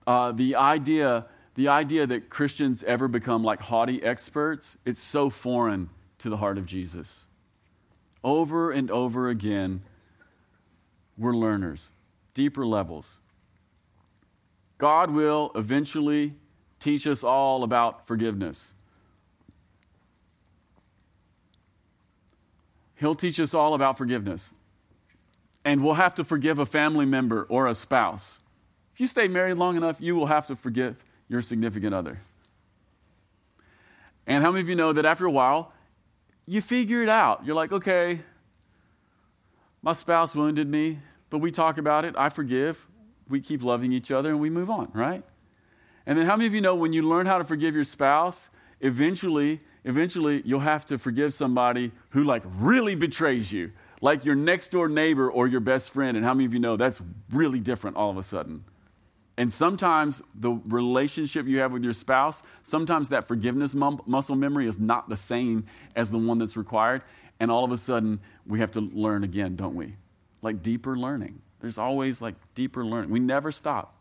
Uh, 0.04 0.32
the, 0.32 0.56
idea, 0.56 1.26
the 1.54 1.68
idea 1.68 2.08
that 2.08 2.28
Christians 2.28 2.82
ever 2.82 3.06
become 3.06 3.44
like 3.44 3.60
haughty 3.60 4.02
experts, 4.02 4.78
it's 4.84 5.00
so 5.00 5.30
foreign 5.30 5.90
to 6.18 6.28
the 6.28 6.38
heart 6.38 6.58
of 6.58 6.66
Jesus. 6.66 7.28
Over 8.24 8.72
and 8.72 8.90
over 8.90 9.28
again, 9.28 9.82
we're 11.16 11.36
learners, 11.36 11.92
deeper 12.36 12.66
levels. 12.66 13.18
God 14.76 15.10
will 15.10 15.50
eventually 15.54 16.34
teach 16.78 17.06
us 17.06 17.24
all 17.24 17.64
about 17.64 18.06
forgiveness. 18.06 18.74
He'll 22.96 23.14
teach 23.14 23.40
us 23.40 23.54
all 23.54 23.72
about 23.72 23.96
forgiveness. 23.96 24.52
And 25.64 25.82
we'll 25.82 25.94
have 25.94 26.14
to 26.16 26.24
forgive 26.24 26.58
a 26.58 26.66
family 26.66 27.06
member 27.06 27.44
or 27.48 27.66
a 27.66 27.74
spouse. 27.74 28.38
If 28.92 29.00
you 29.00 29.06
stay 29.06 29.28
married 29.28 29.54
long 29.54 29.76
enough, 29.76 29.96
you 29.98 30.14
will 30.14 30.26
have 30.26 30.46
to 30.48 30.56
forgive 30.56 31.02
your 31.28 31.40
significant 31.40 31.94
other. 31.94 32.20
And 34.26 34.44
how 34.44 34.50
many 34.50 34.60
of 34.60 34.68
you 34.68 34.76
know 34.76 34.92
that 34.92 35.06
after 35.06 35.24
a 35.24 35.30
while, 35.30 35.72
you 36.46 36.60
figure 36.60 37.02
it 37.02 37.08
out? 37.08 37.46
You're 37.46 37.54
like, 37.54 37.72
okay, 37.72 38.20
my 39.80 39.94
spouse 39.94 40.34
wounded 40.34 40.68
me, 40.68 40.98
but 41.30 41.38
we 41.38 41.50
talk 41.50 41.78
about 41.78 42.04
it. 42.04 42.14
I 42.16 42.28
forgive. 42.28 42.86
We 43.28 43.40
keep 43.40 43.62
loving 43.62 43.92
each 43.92 44.10
other 44.10 44.30
and 44.30 44.40
we 44.40 44.50
move 44.50 44.70
on, 44.70 44.90
right? 44.94 45.24
And 46.06 46.16
then 46.16 46.26
how 46.26 46.36
many 46.36 46.46
of 46.46 46.54
you 46.54 46.60
know 46.60 46.74
when 46.74 46.92
you 46.92 47.02
learn 47.02 47.26
how 47.26 47.38
to 47.38 47.44
forgive 47.44 47.74
your 47.74 47.84
spouse, 47.84 48.50
eventually 48.80 49.60
eventually 49.86 50.42
you'll 50.44 50.60
have 50.60 50.84
to 50.84 50.98
forgive 50.98 51.32
somebody 51.32 51.92
who 52.10 52.24
like 52.24 52.42
really 52.58 52.94
betrays 52.94 53.52
you, 53.52 53.72
like 54.02 54.24
your 54.24 54.34
next 54.34 54.70
door 54.70 54.88
neighbor 54.88 55.30
or 55.30 55.46
your 55.46 55.60
best 55.60 55.90
friend. 55.90 56.16
And 56.16 56.26
how 56.26 56.34
many 56.34 56.44
of 56.44 56.52
you 56.52 56.58
know 56.58 56.76
that's 56.76 57.00
really 57.30 57.60
different 57.60 57.96
all 57.96 58.10
of 58.10 58.18
a 58.18 58.22
sudden? 58.22 58.64
And 59.38 59.52
sometimes 59.52 60.22
the 60.34 60.52
relationship 60.66 61.46
you 61.46 61.58
have 61.60 61.70
with 61.70 61.84
your 61.84 61.92
spouse, 61.92 62.42
sometimes 62.62 63.10
that 63.10 63.28
forgiveness 63.28 63.74
muscle 63.74 64.34
memory 64.34 64.66
is 64.66 64.78
not 64.78 65.08
the 65.08 65.16
same 65.16 65.66
as 65.94 66.10
the 66.10 66.18
one 66.18 66.38
that's 66.38 66.56
required. 66.56 67.02
And 67.38 67.50
all 67.50 67.64
of 67.64 67.70
a 67.70 67.76
sudden, 67.76 68.20
we 68.46 68.60
have 68.60 68.72
to 68.72 68.80
learn 68.80 69.24
again, 69.24 69.54
don't 69.54 69.74
we? 69.74 69.96
Like 70.42 70.62
deeper 70.62 70.96
learning. 70.96 71.42
There's 71.60 71.78
always 71.78 72.20
like 72.20 72.34
deeper 72.54 72.84
learning. 72.84 73.10
We 73.10 73.20
never 73.20 73.50
stop, 73.50 73.96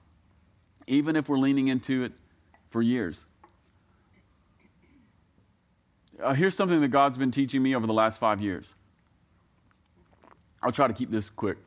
even 0.88 1.16
if 1.16 1.30
we're 1.30 1.38
leaning 1.38 1.68
into 1.68 2.04
it 2.04 2.14
for 2.68 2.82
years. 2.82 3.26
Uh, 6.22 6.34
here's 6.34 6.56
something 6.56 6.82
that 6.82 6.90
God's 6.90 7.18
been 7.18 7.32
teaching 7.32 7.62
me 7.62 7.76
over 7.76 7.88
the 7.88 7.94
last 7.94 8.20
five 8.20 8.42
years. 8.42 8.76
I'll 10.62 10.72
try 10.72 10.88
to 10.88 10.94
keep 10.94 11.12
this 11.12 11.30
quick. 11.30 11.58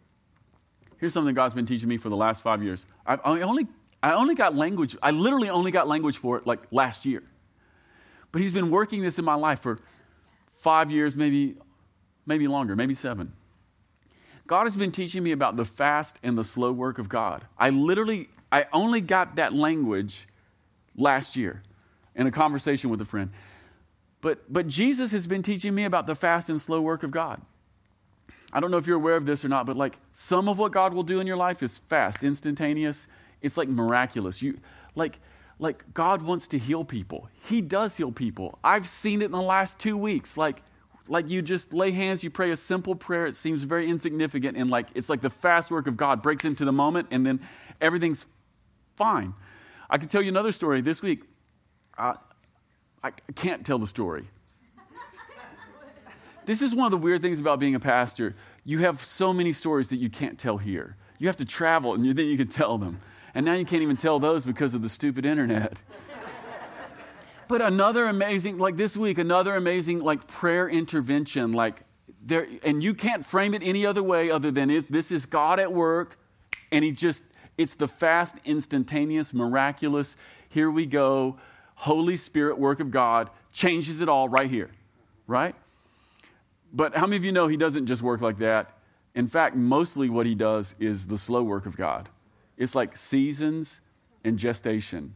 Here's 0.98 1.12
something 1.12 1.34
God's 1.34 1.54
been 1.54 1.66
teaching 1.66 1.88
me 1.88 1.96
for 1.96 2.08
the 2.08 2.16
last 2.16 2.42
five 2.42 2.62
years. 2.62 2.84
I 3.06 3.16
only, 3.24 3.66
I 4.02 4.12
only 4.12 4.34
got 4.34 4.56
language, 4.56 4.96
I 5.02 5.10
literally 5.10 5.48
only 5.48 5.70
got 5.70 5.86
language 5.86 6.16
for 6.18 6.36
it 6.38 6.46
like 6.46 6.60
last 6.70 7.06
year. 7.06 7.22
But 8.32 8.42
He's 8.42 8.52
been 8.52 8.70
working 8.70 9.02
this 9.02 9.18
in 9.18 9.24
my 9.24 9.34
life 9.34 9.60
for 9.60 9.78
five 10.50 10.90
years, 10.90 11.16
maybe, 11.16 11.56
maybe 12.26 12.48
longer, 12.48 12.74
maybe 12.74 12.94
seven. 12.94 13.32
God 14.49 14.64
has 14.64 14.76
been 14.76 14.90
teaching 14.90 15.22
me 15.22 15.30
about 15.30 15.57
the 15.57 15.64
fast 15.64 16.18
and 16.22 16.36
the 16.36 16.42
slow 16.42 16.72
work 16.72 16.99
of 16.99 17.09
God. 17.09 17.44
I 17.59 17.68
literally, 17.70 18.30
I 18.51 18.64
only 18.72 19.03
got 19.03 19.36
that 19.36 19.55
language 19.55 20.26
last 20.96 21.36
year 21.36 21.62
in 22.16 22.26
a 22.26 22.32
conversation 22.32 22.90
with 22.90 23.01
a 23.01 23.05
friend. 23.05 23.30
But, 24.22 24.51
but 24.53 24.66
Jesus 24.66 25.12
has 25.12 25.26
been 25.26 25.42
teaching 25.42 25.74
me 25.74 25.84
about 25.84 26.07
the 26.07 26.14
fast 26.14 26.49
and 26.49 26.61
slow 26.61 26.80
work 26.80 27.03
of 27.03 27.11
God. 27.11 27.42
I 28.51 28.61
don't 28.61 28.70
know 28.70 28.78
if 28.78 28.86
you're 28.86 28.96
aware 28.96 29.16
of 29.16 29.26
this 29.26 29.44
or 29.44 29.49
not, 29.49 29.66
but 29.66 29.76
like 29.76 29.99
some 30.12 30.49
of 30.49 30.59
what 30.59 30.72
God 30.72 30.94
will 30.94 31.03
do 31.03 31.20
in 31.20 31.26
your 31.26 31.36
life 31.36 31.62
is 31.62 31.76
fast, 31.76 32.24
instantaneous. 32.24 33.07
It's 33.42 33.59
like 33.59 33.68
miraculous. 33.68 34.40
You 34.40 34.59
like 34.94 35.20
like 35.59 35.92
God 35.92 36.22
wants 36.22 36.49
to 36.49 36.59
heal 36.59 36.84
people. 36.84 37.28
He 37.42 37.61
does 37.61 37.96
heal 37.96 38.12
people. 38.12 38.59
I've 38.64 38.88
seen 38.88 39.20
it 39.20 39.26
in 39.26 39.32
the 39.32 39.42
last 39.42 39.78
2 39.80 39.96
weeks. 39.96 40.36
Like 40.36 40.62
like 41.09 41.28
you 41.28 41.42
just 41.42 41.72
lay 41.72 41.90
hands, 41.90 42.22
you 42.22 42.30
pray 42.30 42.50
a 42.50 42.56
simple 42.56 42.94
prayer. 42.94 43.26
It 43.26 43.34
seems 43.34 43.62
very 43.62 43.88
insignificant 43.88 44.56
and 44.56 44.70
like 44.70 44.88
it's 44.94 45.09
like 45.09 45.20
the 45.20 45.30
fast 45.30 45.70
work 45.70 45.86
of 45.86 45.96
God 45.96 46.22
breaks 46.22 46.44
into 46.44 46.64
the 46.64 46.72
moment 46.72 47.09
and 47.11 47.24
then 47.24 47.40
everything's 47.80 48.26
fine. 48.96 49.34
I 49.90 49.98
can 49.98 50.09
tell 50.09 50.22
you 50.22 50.28
another 50.28 50.52
story 50.52 50.80
this 50.80 51.02
week. 51.02 51.22
Uh, 51.96 52.14
I 53.02 53.11
can't 53.34 53.64
tell 53.64 53.78
the 53.78 53.86
story. 53.86 54.24
this 56.44 56.62
is 56.62 56.74
one 56.74 56.86
of 56.86 56.90
the 56.90 56.98
weird 56.98 57.22
things 57.22 57.40
about 57.40 57.61
being 57.61 57.74
a 57.74 57.80
pastor. 57.80 58.34
You 58.64 58.80
have 58.80 59.02
so 59.02 59.32
many 59.32 59.52
stories 59.52 59.88
that 59.88 59.96
you 59.96 60.11
can't 60.11 60.38
tell 60.38 60.59
here. 60.59 60.96
You 61.18 61.26
have 61.28 61.36
to 61.38 61.44
travel 61.44 61.94
and 61.94 62.04
then 62.04 62.26
you 62.26 62.36
can 62.36 62.48
tell 62.48 62.78
them. 62.78 63.00
And 63.34 63.46
now 63.46 63.54
you 63.54 63.64
can't 63.64 63.82
even 63.82 63.96
tell 63.96 64.18
those 64.18 64.44
because 64.44 64.74
of 64.74 64.82
the 64.82 64.88
stupid 64.88 65.24
internet. 65.24 65.80
But 67.49 67.62
another 67.62 68.07
amazing, 68.07 68.59
like 68.59 68.76
this 68.76 68.96
week, 68.96 69.18
another 69.18 69.57
amazing, 69.57 70.01
like 70.01 70.26
prayer 70.26 70.68
intervention, 70.68 71.53
like 71.53 71.82
there, 72.22 72.46
and 72.62 72.82
you 72.82 72.94
can't 72.94 73.24
frame 73.24 73.55
it 73.55 73.62
any 73.62 73.86
other 73.86 74.03
way 74.03 74.30
other 74.30 74.51
than 74.51 74.70
it, 74.70 74.90
this 74.90 75.11
is 75.11 75.26
God 75.26 75.59
at 75.59 75.72
work, 75.72 76.18
and 76.70 76.84
He 76.84 76.92
just, 76.92 77.24
it's 77.57 77.74
the 77.74 77.88
fast, 77.88 78.36
instantaneous, 78.44 79.32
miraculous, 79.32 80.16
here 80.49 80.70
we 80.70 80.86
go, 80.86 81.38
Holy 81.74 82.16
Spirit 82.16 82.59
work 82.59 82.80
of 82.80 82.90
God 82.90 83.30
changes 83.53 84.01
it 84.01 84.09
all 84.09 84.28
right 84.28 84.51
here, 84.51 84.70
right? 85.26 85.55
But 86.72 86.96
how 86.96 87.07
many 87.07 87.16
of 87.16 87.24
you 87.24 87.32
know 87.32 87.49
He 87.49 87.57
doesn't 87.57 87.86
just 87.86 88.03
work 88.03 88.20
like 88.20 88.38
that? 88.38 88.78
In 89.14 89.26
fact, 89.26 89.57
mostly 89.57 90.11
what 90.11 90.26
He 90.26 90.34
does 90.34 90.76
is 90.78 91.07
the 91.07 91.18
slow 91.18 91.42
work 91.42 91.66
of 91.66 91.76
God. 91.76 92.09
It's 92.57 92.74
like 92.74 92.96
seasons 92.96 93.80
and 94.24 94.38
gestation. 94.38 95.14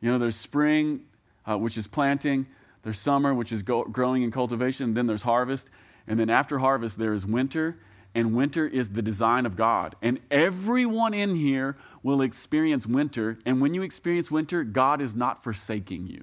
You 0.00 0.10
know, 0.10 0.18
there's 0.18 0.36
spring, 0.36 1.02
uh, 1.48 1.56
which 1.56 1.78
is 1.78 1.86
planting, 1.88 2.46
there's 2.82 2.98
summer, 2.98 3.34
which 3.34 3.52
is 3.52 3.62
go- 3.62 3.84
growing 3.84 4.22
and 4.22 4.32
cultivation, 4.32 4.94
then 4.94 5.06
there's 5.06 5.22
harvest. 5.22 5.70
And 6.06 6.18
then 6.18 6.30
after 6.30 6.58
harvest, 6.58 6.98
there 6.98 7.14
is 7.14 7.26
winter, 7.26 7.78
and 8.14 8.34
winter 8.34 8.66
is 8.66 8.90
the 8.90 9.02
design 9.02 9.46
of 9.46 9.56
God. 9.56 9.96
And 10.00 10.20
everyone 10.30 11.14
in 11.14 11.34
here 11.34 11.76
will 12.02 12.22
experience 12.22 12.86
winter. 12.86 13.38
And 13.44 13.60
when 13.60 13.74
you 13.74 13.82
experience 13.82 14.30
winter, 14.30 14.64
God 14.64 15.00
is 15.00 15.14
not 15.14 15.42
forsaking 15.42 16.06
you. 16.06 16.22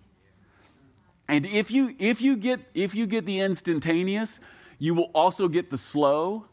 And 1.28 1.46
if 1.46 1.72
you, 1.72 1.96
if 2.00 2.22
you, 2.22 2.38
get, 2.38 2.60
if 2.74 2.94
you 2.94 3.08
get 3.08 3.26
the 3.26 3.40
instantaneous, 3.40 4.40
you 4.78 4.94
will 4.94 5.12
also 5.16 5.48
get 5.48 5.72
the 5.72 5.78
slow, 5.78 6.46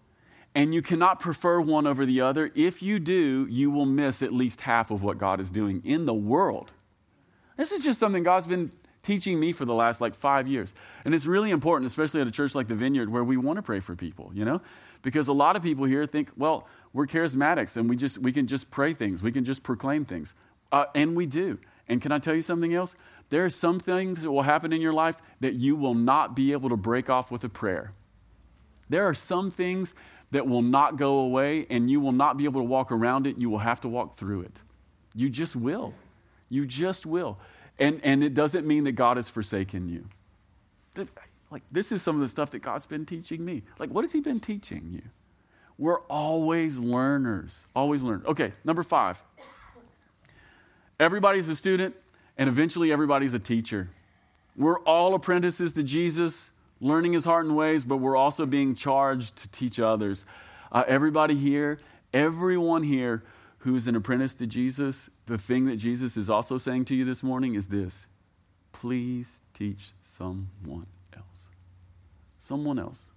and 0.54 0.74
you 0.74 0.82
cannot 0.82 1.20
prefer 1.20 1.60
one 1.60 1.86
over 1.86 2.06
the 2.06 2.20
other. 2.20 2.50
If 2.54 2.82
you 2.82 2.98
do, 2.98 3.46
you 3.50 3.70
will 3.70 3.86
miss 3.86 4.22
at 4.22 4.32
least 4.32 4.62
half 4.62 4.90
of 4.90 5.02
what 5.02 5.18
God 5.18 5.40
is 5.40 5.50
doing 5.50 5.82
in 5.84 6.06
the 6.06 6.14
world. 6.14 6.72
This 7.62 7.70
is 7.70 7.84
just 7.84 8.00
something 8.00 8.24
God's 8.24 8.48
been 8.48 8.72
teaching 9.04 9.38
me 9.38 9.52
for 9.52 9.64
the 9.64 9.72
last 9.72 10.00
like 10.00 10.16
five 10.16 10.48
years. 10.48 10.74
And 11.04 11.14
it's 11.14 11.26
really 11.26 11.52
important, 11.52 11.86
especially 11.86 12.20
at 12.20 12.26
a 12.26 12.32
church 12.32 12.56
like 12.56 12.66
the 12.66 12.74
Vineyard, 12.74 13.08
where 13.08 13.22
we 13.22 13.36
want 13.36 13.56
to 13.58 13.62
pray 13.62 13.78
for 13.78 13.94
people, 13.94 14.32
you 14.34 14.44
know? 14.44 14.60
Because 15.02 15.28
a 15.28 15.32
lot 15.32 15.54
of 15.54 15.62
people 15.62 15.84
here 15.84 16.04
think, 16.04 16.30
well, 16.36 16.66
we're 16.92 17.06
charismatics 17.06 17.76
and 17.76 17.88
we, 17.88 17.94
just, 17.94 18.18
we 18.18 18.32
can 18.32 18.48
just 18.48 18.72
pray 18.72 18.94
things, 18.94 19.22
we 19.22 19.30
can 19.30 19.44
just 19.44 19.62
proclaim 19.62 20.04
things. 20.04 20.34
Uh, 20.72 20.86
and 20.96 21.14
we 21.14 21.24
do. 21.24 21.60
And 21.86 22.02
can 22.02 22.10
I 22.10 22.18
tell 22.18 22.34
you 22.34 22.42
something 22.42 22.74
else? 22.74 22.96
There 23.28 23.44
are 23.44 23.50
some 23.50 23.78
things 23.78 24.22
that 24.22 24.32
will 24.32 24.42
happen 24.42 24.72
in 24.72 24.80
your 24.80 24.92
life 24.92 25.22
that 25.38 25.54
you 25.54 25.76
will 25.76 25.94
not 25.94 26.34
be 26.34 26.50
able 26.50 26.68
to 26.70 26.76
break 26.76 27.08
off 27.08 27.30
with 27.30 27.44
a 27.44 27.48
prayer. 27.48 27.92
There 28.88 29.06
are 29.06 29.14
some 29.14 29.52
things 29.52 29.94
that 30.32 30.48
will 30.48 30.62
not 30.62 30.96
go 30.96 31.20
away, 31.20 31.68
and 31.70 31.88
you 31.88 32.00
will 32.00 32.10
not 32.10 32.36
be 32.36 32.44
able 32.44 32.60
to 32.60 32.66
walk 32.66 32.90
around 32.90 33.28
it. 33.28 33.38
You 33.38 33.50
will 33.50 33.58
have 33.58 33.80
to 33.82 33.88
walk 33.88 34.16
through 34.16 34.40
it. 34.40 34.62
You 35.14 35.30
just 35.30 35.54
will. 35.54 35.94
You 36.52 36.66
just 36.66 37.06
will. 37.06 37.38
And, 37.78 38.00
and 38.04 38.22
it 38.22 38.34
doesn't 38.34 38.66
mean 38.66 38.84
that 38.84 38.92
God 38.92 39.16
has 39.16 39.28
forsaken 39.28 39.88
you. 39.88 40.08
Like, 41.50 41.62
this 41.70 41.92
is 41.92 42.02
some 42.02 42.14
of 42.16 42.22
the 42.22 42.28
stuff 42.28 42.50
that 42.52 42.60
God's 42.60 42.86
been 42.86 43.04
teaching 43.04 43.44
me. 43.44 43.62
Like, 43.78 43.90
what 43.90 44.02
has 44.02 44.12
He 44.12 44.20
been 44.20 44.40
teaching 44.40 44.90
you? 44.92 45.02
We're 45.78 46.00
always 46.02 46.78
learners. 46.78 47.66
Always 47.74 48.02
learn. 48.02 48.22
Okay, 48.26 48.52
number 48.64 48.82
five. 48.82 49.22
Everybody's 51.00 51.48
a 51.48 51.56
student, 51.56 51.94
and 52.38 52.48
eventually 52.48 52.92
everybody's 52.92 53.34
a 53.34 53.38
teacher. 53.38 53.90
We're 54.56 54.80
all 54.80 55.14
apprentices 55.14 55.72
to 55.72 55.82
Jesus, 55.82 56.50
learning 56.80 57.14
his 57.14 57.24
heart 57.24 57.46
and 57.46 57.56
ways, 57.56 57.84
but 57.84 57.96
we're 57.96 58.16
also 58.16 58.46
being 58.46 58.74
charged 58.74 59.36
to 59.36 59.48
teach 59.50 59.80
others. 59.80 60.24
Uh, 60.70 60.84
everybody 60.86 61.34
here, 61.34 61.78
everyone 62.12 62.82
here 62.82 63.24
who's 63.58 63.86
an 63.86 63.96
apprentice 63.96 64.34
to 64.34 64.46
Jesus, 64.46 65.08
the 65.32 65.38
thing 65.38 65.64
that 65.64 65.76
Jesus 65.76 66.18
is 66.18 66.28
also 66.28 66.58
saying 66.58 66.84
to 66.84 66.94
you 66.94 67.06
this 67.06 67.22
morning 67.22 67.54
is 67.54 67.68
this 67.68 68.06
please 68.70 69.38
teach 69.54 69.92
someone 70.02 70.86
else. 71.16 71.48
Someone 72.38 72.78
else. 72.78 73.08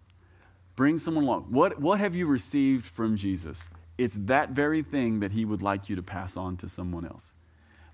Bring 0.78 0.98
someone 0.98 1.26
along. 1.26 1.48
What, 1.50 1.82
what 1.82 2.00
have 2.00 2.16
you 2.16 2.26
received 2.26 2.86
from 2.86 3.18
Jesus? 3.18 3.68
It's 3.98 4.16
that 4.16 4.52
very 4.52 4.82
thing 4.82 5.20
that 5.20 5.34
he 5.34 5.44
would 5.44 5.62
like 5.62 5.90
you 5.90 5.98
to 5.98 6.02
pass 6.02 6.38
on 6.38 6.56
to 6.58 6.70
someone 6.70 7.06
else. 7.06 7.34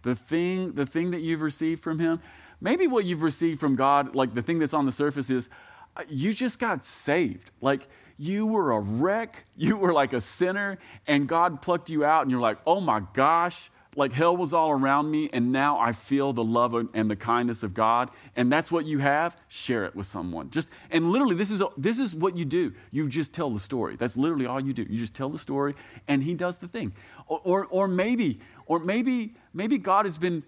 The 0.03 0.13
thing, 0.13 0.73
the 0.73 0.85
thing 0.85 1.09
that 1.11 1.21
you've 1.21 1.41
received 1.41 1.81
from 1.81 1.97
him, 1.97 2.21
maybe 2.59 2.85
what 2.85 3.05
you've 3.05 3.23
received 3.23 3.59
from 3.59 3.75
God, 3.75 4.15
like 4.15 4.35
the 4.35 4.43
thing 4.43 4.59
that's 4.59 4.75
on 4.75 4.85
the 4.85 4.91
surface 4.91 5.31
is 5.31 5.49
uh, 5.97 6.03
you 6.07 6.31
just 6.35 6.59
got 6.59 6.83
saved. 6.83 7.49
Like 7.59 7.87
you 8.19 8.45
were 8.45 8.71
a 8.71 8.79
wreck, 8.79 9.45
you 9.57 9.77
were 9.77 9.93
like 9.93 10.13
a 10.13 10.21
sinner, 10.21 10.77
and 11.07 11.27
God 11.27 11.63
plucked 11.63 11.89
you 11.89 12.05
out, 12.05 12.21
and 12.21 12.29
you're 12.29 12.39
like, 12.39 12.59
oh 12.67 12.79
my 12.79 13.01
gosh, 13.13 13.70
like 13.95 14.13
hell 14.13 14.37
was 14.37 14.53
all 14.53 14.71
around 14.71 15.11
me, 15.11 15.29
and 15.33 15.51
now 15.51 15.77
I 15.77 15.91
feel 15.91 16.31
the 16.31 16.43
love 16.43 16.73
and 16.73 17.11
the 17.11 17.15
kindness 17.15 17.61
of 17.61 17.73
God, 17.73 18.09
and 18.35 18.51
that's 18.51 18.71
what 18.71 18.85
you 18.85 18.99
have. 18.99 19.35
Share 19.49 19.83
it 19.83 19.95
with 19.95 20.07
someone. 20.07 20.49
Just 20.49 20.69
and 20.89 21.11
literally, 21.11 21.35
this 21.35 21.51
is 21.51 21.61
this 21.77 21.99
is 21.99 22.15
what 22.15 22.37
you 22.37 22.45
do. 22.45 22.73
You 22.91 23.09
just 23.09 23.33
tell 23.33 23.49
the 23.49 23.59
story. 23.59 23.97
That's 23.97 24.15
literally 24.15 24.45
all 24.45 24.61
you 24.61 24.73
do. 24.73 24.85
You 24.89 24.97
just 24.97 25.13
tell 25.13 25.29
the 25.29 25.37
story, 25.37 25.75
and 26.07 26.23
He 26.23 26.33
does 26.33 26.57
the 26.57 26.67
thing. 26.69 26.93
Or 27.27 27.41
or, 27.43 27.67
or 27.69 27.87
maybe 27.87 28.39
or 28.65 28.79
maybe 28.79 29.35
maybe 29.53 29.77
God 29.77 30.05
has 30.05 30.17
been 30.17 30.43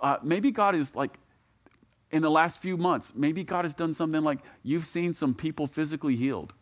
uh, 0.00 0.16
maybe 0.22 0.50
God 0.50 0.74
is 0.74 0.96
like 0.96 1.18
in 2.10 2.22
the 2.22 2.30
last 2.30 2.60
few 2.60 2.78
months. 2.78 3.12
Maybe 3.14 3.44
God 3.44 3.64
has 3.64 3.74
done 3.74 3.92
something 3.92 4.22
like 4.22 4.38
you've 4.62 4.86
seen 4.86 5.12
some 5.12 5.34
people 5.34 5.66
physically 5.66 6.16
healed. 6.16 6.54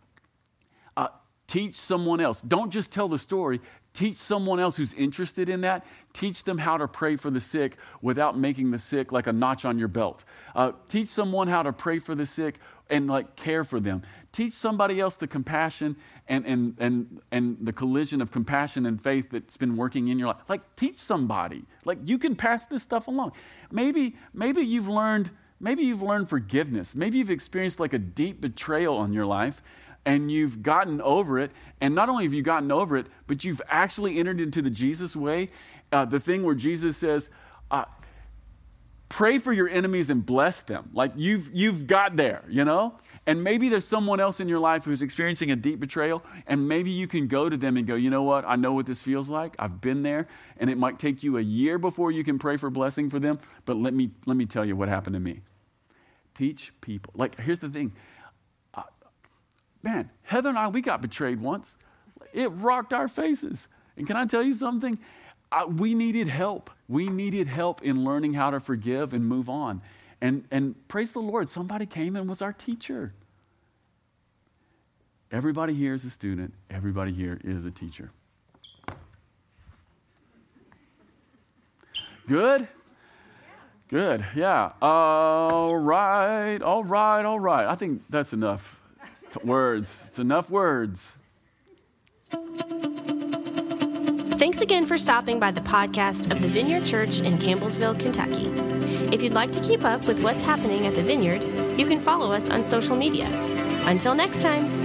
Uh, 0.96 1.08
teach 1.46 1.74
someone 1.74 2.20
else. 2.20 2.42
Don't 2.42 2.72
just 2.72 2.90
tell 2.90 3.08
the 3.08 3.18
story. 3.18 3.60
Teach 3.94 4.16
someone 4.16 4.58
else 4.58 4.76
who's 4.76 4.92
interested 4.92 5.48
in 5.48 5.60
that. 5.60 5.86
Teach 6.12 6.42
them 6.42 6.58
how 6.58 6.76
to 6.76 6.88
pray 6.88 7.14
for 7.14 7.30
the 7.30 7.40
sick 7.40 7.76
without 8.02 8.36
making 8.36 8.72
the 8.72 8.78
sick 8.78 9.12
like 9.12 9.28
a 9.28 9.32
notch 9.32 9.64
on 9.64 9.78
your 9.78 9.86
belt. 9.86 10.24
Uh, 10.54 10.72
teach 10.88 11.06
someone 11.06 11.46
how 11.46 11.62
to 11.62 11.72
pray 11.72 12.00
for 12.00 12.16
the 12.16 12.26
sick 12.26 12.58
and 12.90 13.06
like 13.06 13.36
care 13.36 13.62
for 13.62 13.78
them. 13.78 14.02
Teach 14.32 14.52
somebody 14.52 15.00
else 15.00 15.16
the 15.16 15.28
compassion 15.28 15.96
and, 16.26 16.44
and, 16.44 16.74
and, 16.78 17.20
and 17.30 17.56
the 17.60 17.72
collision 17.72 18.20
of 18.20 18.32
compassion 18.32 18.84
and 18.84 19.00
faith 19.00 19.30
that's 19.30 19.56
been 19.56 19.76
working 19.76 20.08
in 20.08 20.18
your 20.18 20.28
life. 20.28 20.38
Like, 20.48 20.74
teach 20.74 20.96
somebody. 20.96 21.64
Like, 21.84 21.98
you 22.04 22.18
can 22.18 22.34
pass 22.34 22.66
this 22.66 22.82
stuff 22.82 23.06
along. 23.06 23.32
Maybe, 23.70 24.16
maybe 24.32 24.62
you've 24.62 24.88
learned, 24.88 25.30
maybe 25.60 25.84
you've 25.84 26.02
learned 26.02 26.28
forgiveness. 26.28 26.96
Maybe 26.96 27.18
you've 27.18 27.30
experienced 27.30 27.78
like 27.78 27.92
a 27.92 27.98
deep 27.98 28.40
betrayal 28.40 29.04
in 29.04 29.12
your 29.12 29.26
life 29.26 29.62
and 30.06 30.30
you've 30.30 30.62
gotten 30.62 31.00
over 31.00 31.38
it. 31.38 31.50
And 31.80 31.94
not 31.94 32.08
only 32.08 32.24
have 32.24 32.34
you 32.34 32.42
gotten 32.42 32.70
over 32.70 32.96
it, 32.96 33.06
but 33.26 33.44
you've 33.44 33.62
actually 33.68 34.18
entered 34.18 34.40
into 34.40 34.62
the 34.62 34.70
Jesus 34.70 35.16
way, 35.16 35.48
uh, 35.92 36.04
the 36.04 36.20
thing 36.20 36.42
where 36.42 36.54
Jesus 36.54 36.96
says, 36.96 37.30
uh, 37.70 37.84
pray 39.08 39.38
for 39.38 39.52
your 39.52 39.68
enemies 39.68 40.10
and 40.10 40.26
bless 40.26 40.62
them. 40.62 40.90
Like 40.92 41.12
you've, 41.14 41.50
you've 41.52 41.86
got 41.86 42.16
there, 42.16 42.42
you 42.48 42.64
know? 42.64 42.98
And 43.26 43.42
maybe 43.42 43.68
there's 43.68 43.86
someone 43.86 44.20
else 44.20 44.40
in 44.40 44.48
your 44.48 44.58
life 44.58 44.84
who's 44.84 45.00
experiencing 45.00 45.50
a 45.50 45.56
deep 45.56 45.80
betrayal, 45.80 46.22
and 46.46 46.68
maybe 46.68 46.90
you 46.90 47.06
can 47.06 47.26
go 47.26 47.48
to 47.48 47.56
them 47.56 47.76
and 47.76 47.86
go, 47.86 47.94
you 47.94 48.10
know 48.10 48.22
what? 48.22 48.44
I 48.44 48.56
know 48.56 48.74
what 48.74 48.86
this 48.86 49.02
feels 49.02 49.30
like. 49.30 49.54
I've 49.58 49.80
been 49.80 50.02
there, 50.02 50.26
and 50.58 50.68
it 50.68 50.76
might 50.76 50.98
take 50.98 51.22
you 51.22 51.38
a 51.38 51.40
year 51.40 51.78
before 51.78 52.10
you 52.10 52.22
can 52.24 52.38
pray 52.38 52.56
for 52.56 52.68
blessing 52.68 53.08
for 53.08 53.18
them, 53.18 53.38
but 53.64 53.76
let 53.76 53.94
me, 53.94 54.10
let 54.26 54.36
me 54.36 54.44
tell 54.44 54.64
you 54.64 54.76
what 54.76 54.88
happened 54.88 55.14
to 55.14 55.20
me. 55.20 55.40
Teach 56.34 56.72
people. 56.80 57.14
Like, 57.16 57.38
here's 57.40 57.60
the 57.60 57.68
thing 57.68 57.92
Man, 59.84 60.08
Heather 60.22 60.48
and 60.48 60.58
I, 60.58 60.68
we 60.68 60.80
got 60.80 61.02
betrayed 61.02 61.42
once. 61.42 61.76
It 62.32 62.48
rocked 62.48 62.94
our 62.94 63.06
faces. 63.06 63.68
And 63.98 64.06
can 64.06 64.16
I 64.16 64.24
tell 64.24 64.42
you 64.42 64.54
something? 64.54 64.98
I, 65.52 65.66
we 65.66 65.94
needed 65.94 66.26
help. 66.26 66.70
We 66.88 67.10
needed 67.10 67.48
help 67.48 67.82
in 67.82 68.02
learning 68.02 68.32
how 68.32 68.50
to 68.50 68.60
forgive 68.60 69.12
and 69.12 69.26
move 69.26 69.50
on. 69.50 69.82
And, 70.22 70.44
and 70.50 70.88
praise 70.88 71.12
the 71.12 71.20
Lord, 71.20 71.50
somebody 71.50 71.84
came 71.84 72.16
and 72.16 72.26
was 72.26 72.40
our 72.40 72.52
teacher. 72.54 73.12
Everybody 75.30 75.74
here 75.74 75.92
is 75.92 76.04
a 76.06 76.10
student, 76.10 76.54
everybody 76.70 77.12
here 77.12 77.38
is 77.44 77.66
a 77.66 77.70
teacher. 77.70 78.10
Good? 82.26 82.66
Good, 83.88 84.24
yeah. 84.34 84.70
All 84.80 85.76
right, 85.76 86.62
all 86.62 86.84
right, 86.84 87.22
all 87.22 87.38
right. 87.38 87.66
I 87.66 87.74
think 87.74 88.02
that's 88.08 88.32
enough 88.32 88.80
words. 89.42 90.04
It's 90.06 90.18
enough 90.18 90.50
words. 90.50 91.16
Thanks 94.36 94.60
again 94.60 94.84
for 94.84 94.98
stopping 94.98 95.38
by 95.40 95.52
the 95.52 95.60
podcast 95.60 96.30
of 96.30 96.42
the 96.42 96.48
Vineyard 96.48 96.84
Church 96.84 97.20
in 97.20 97.38
Campbellsville, 97.38 97.98
Kentucky. 97.98 98.48
If 99.14 99.22
you'd 99.22 99.32
like 99.32 99.52
to 99.52 99.60
keep 99.60 99.84
up 99.84 100.04
with 100.06 100.20
what's 100.20 100.42
happening 100.42 100.86
at 100.86 100.94
the 100.94 101.02
Vineyard, 101.02 101.44
you 101.78 101.86
can 101.86 101.98
follow 102.00 102.32
us 102.32 102.50
on 102.50 102.64
social 102.64 102.96
media. 102.96 103.26
Until 103.86 104.14
next 104.14 104.42
time. 104.42 104.83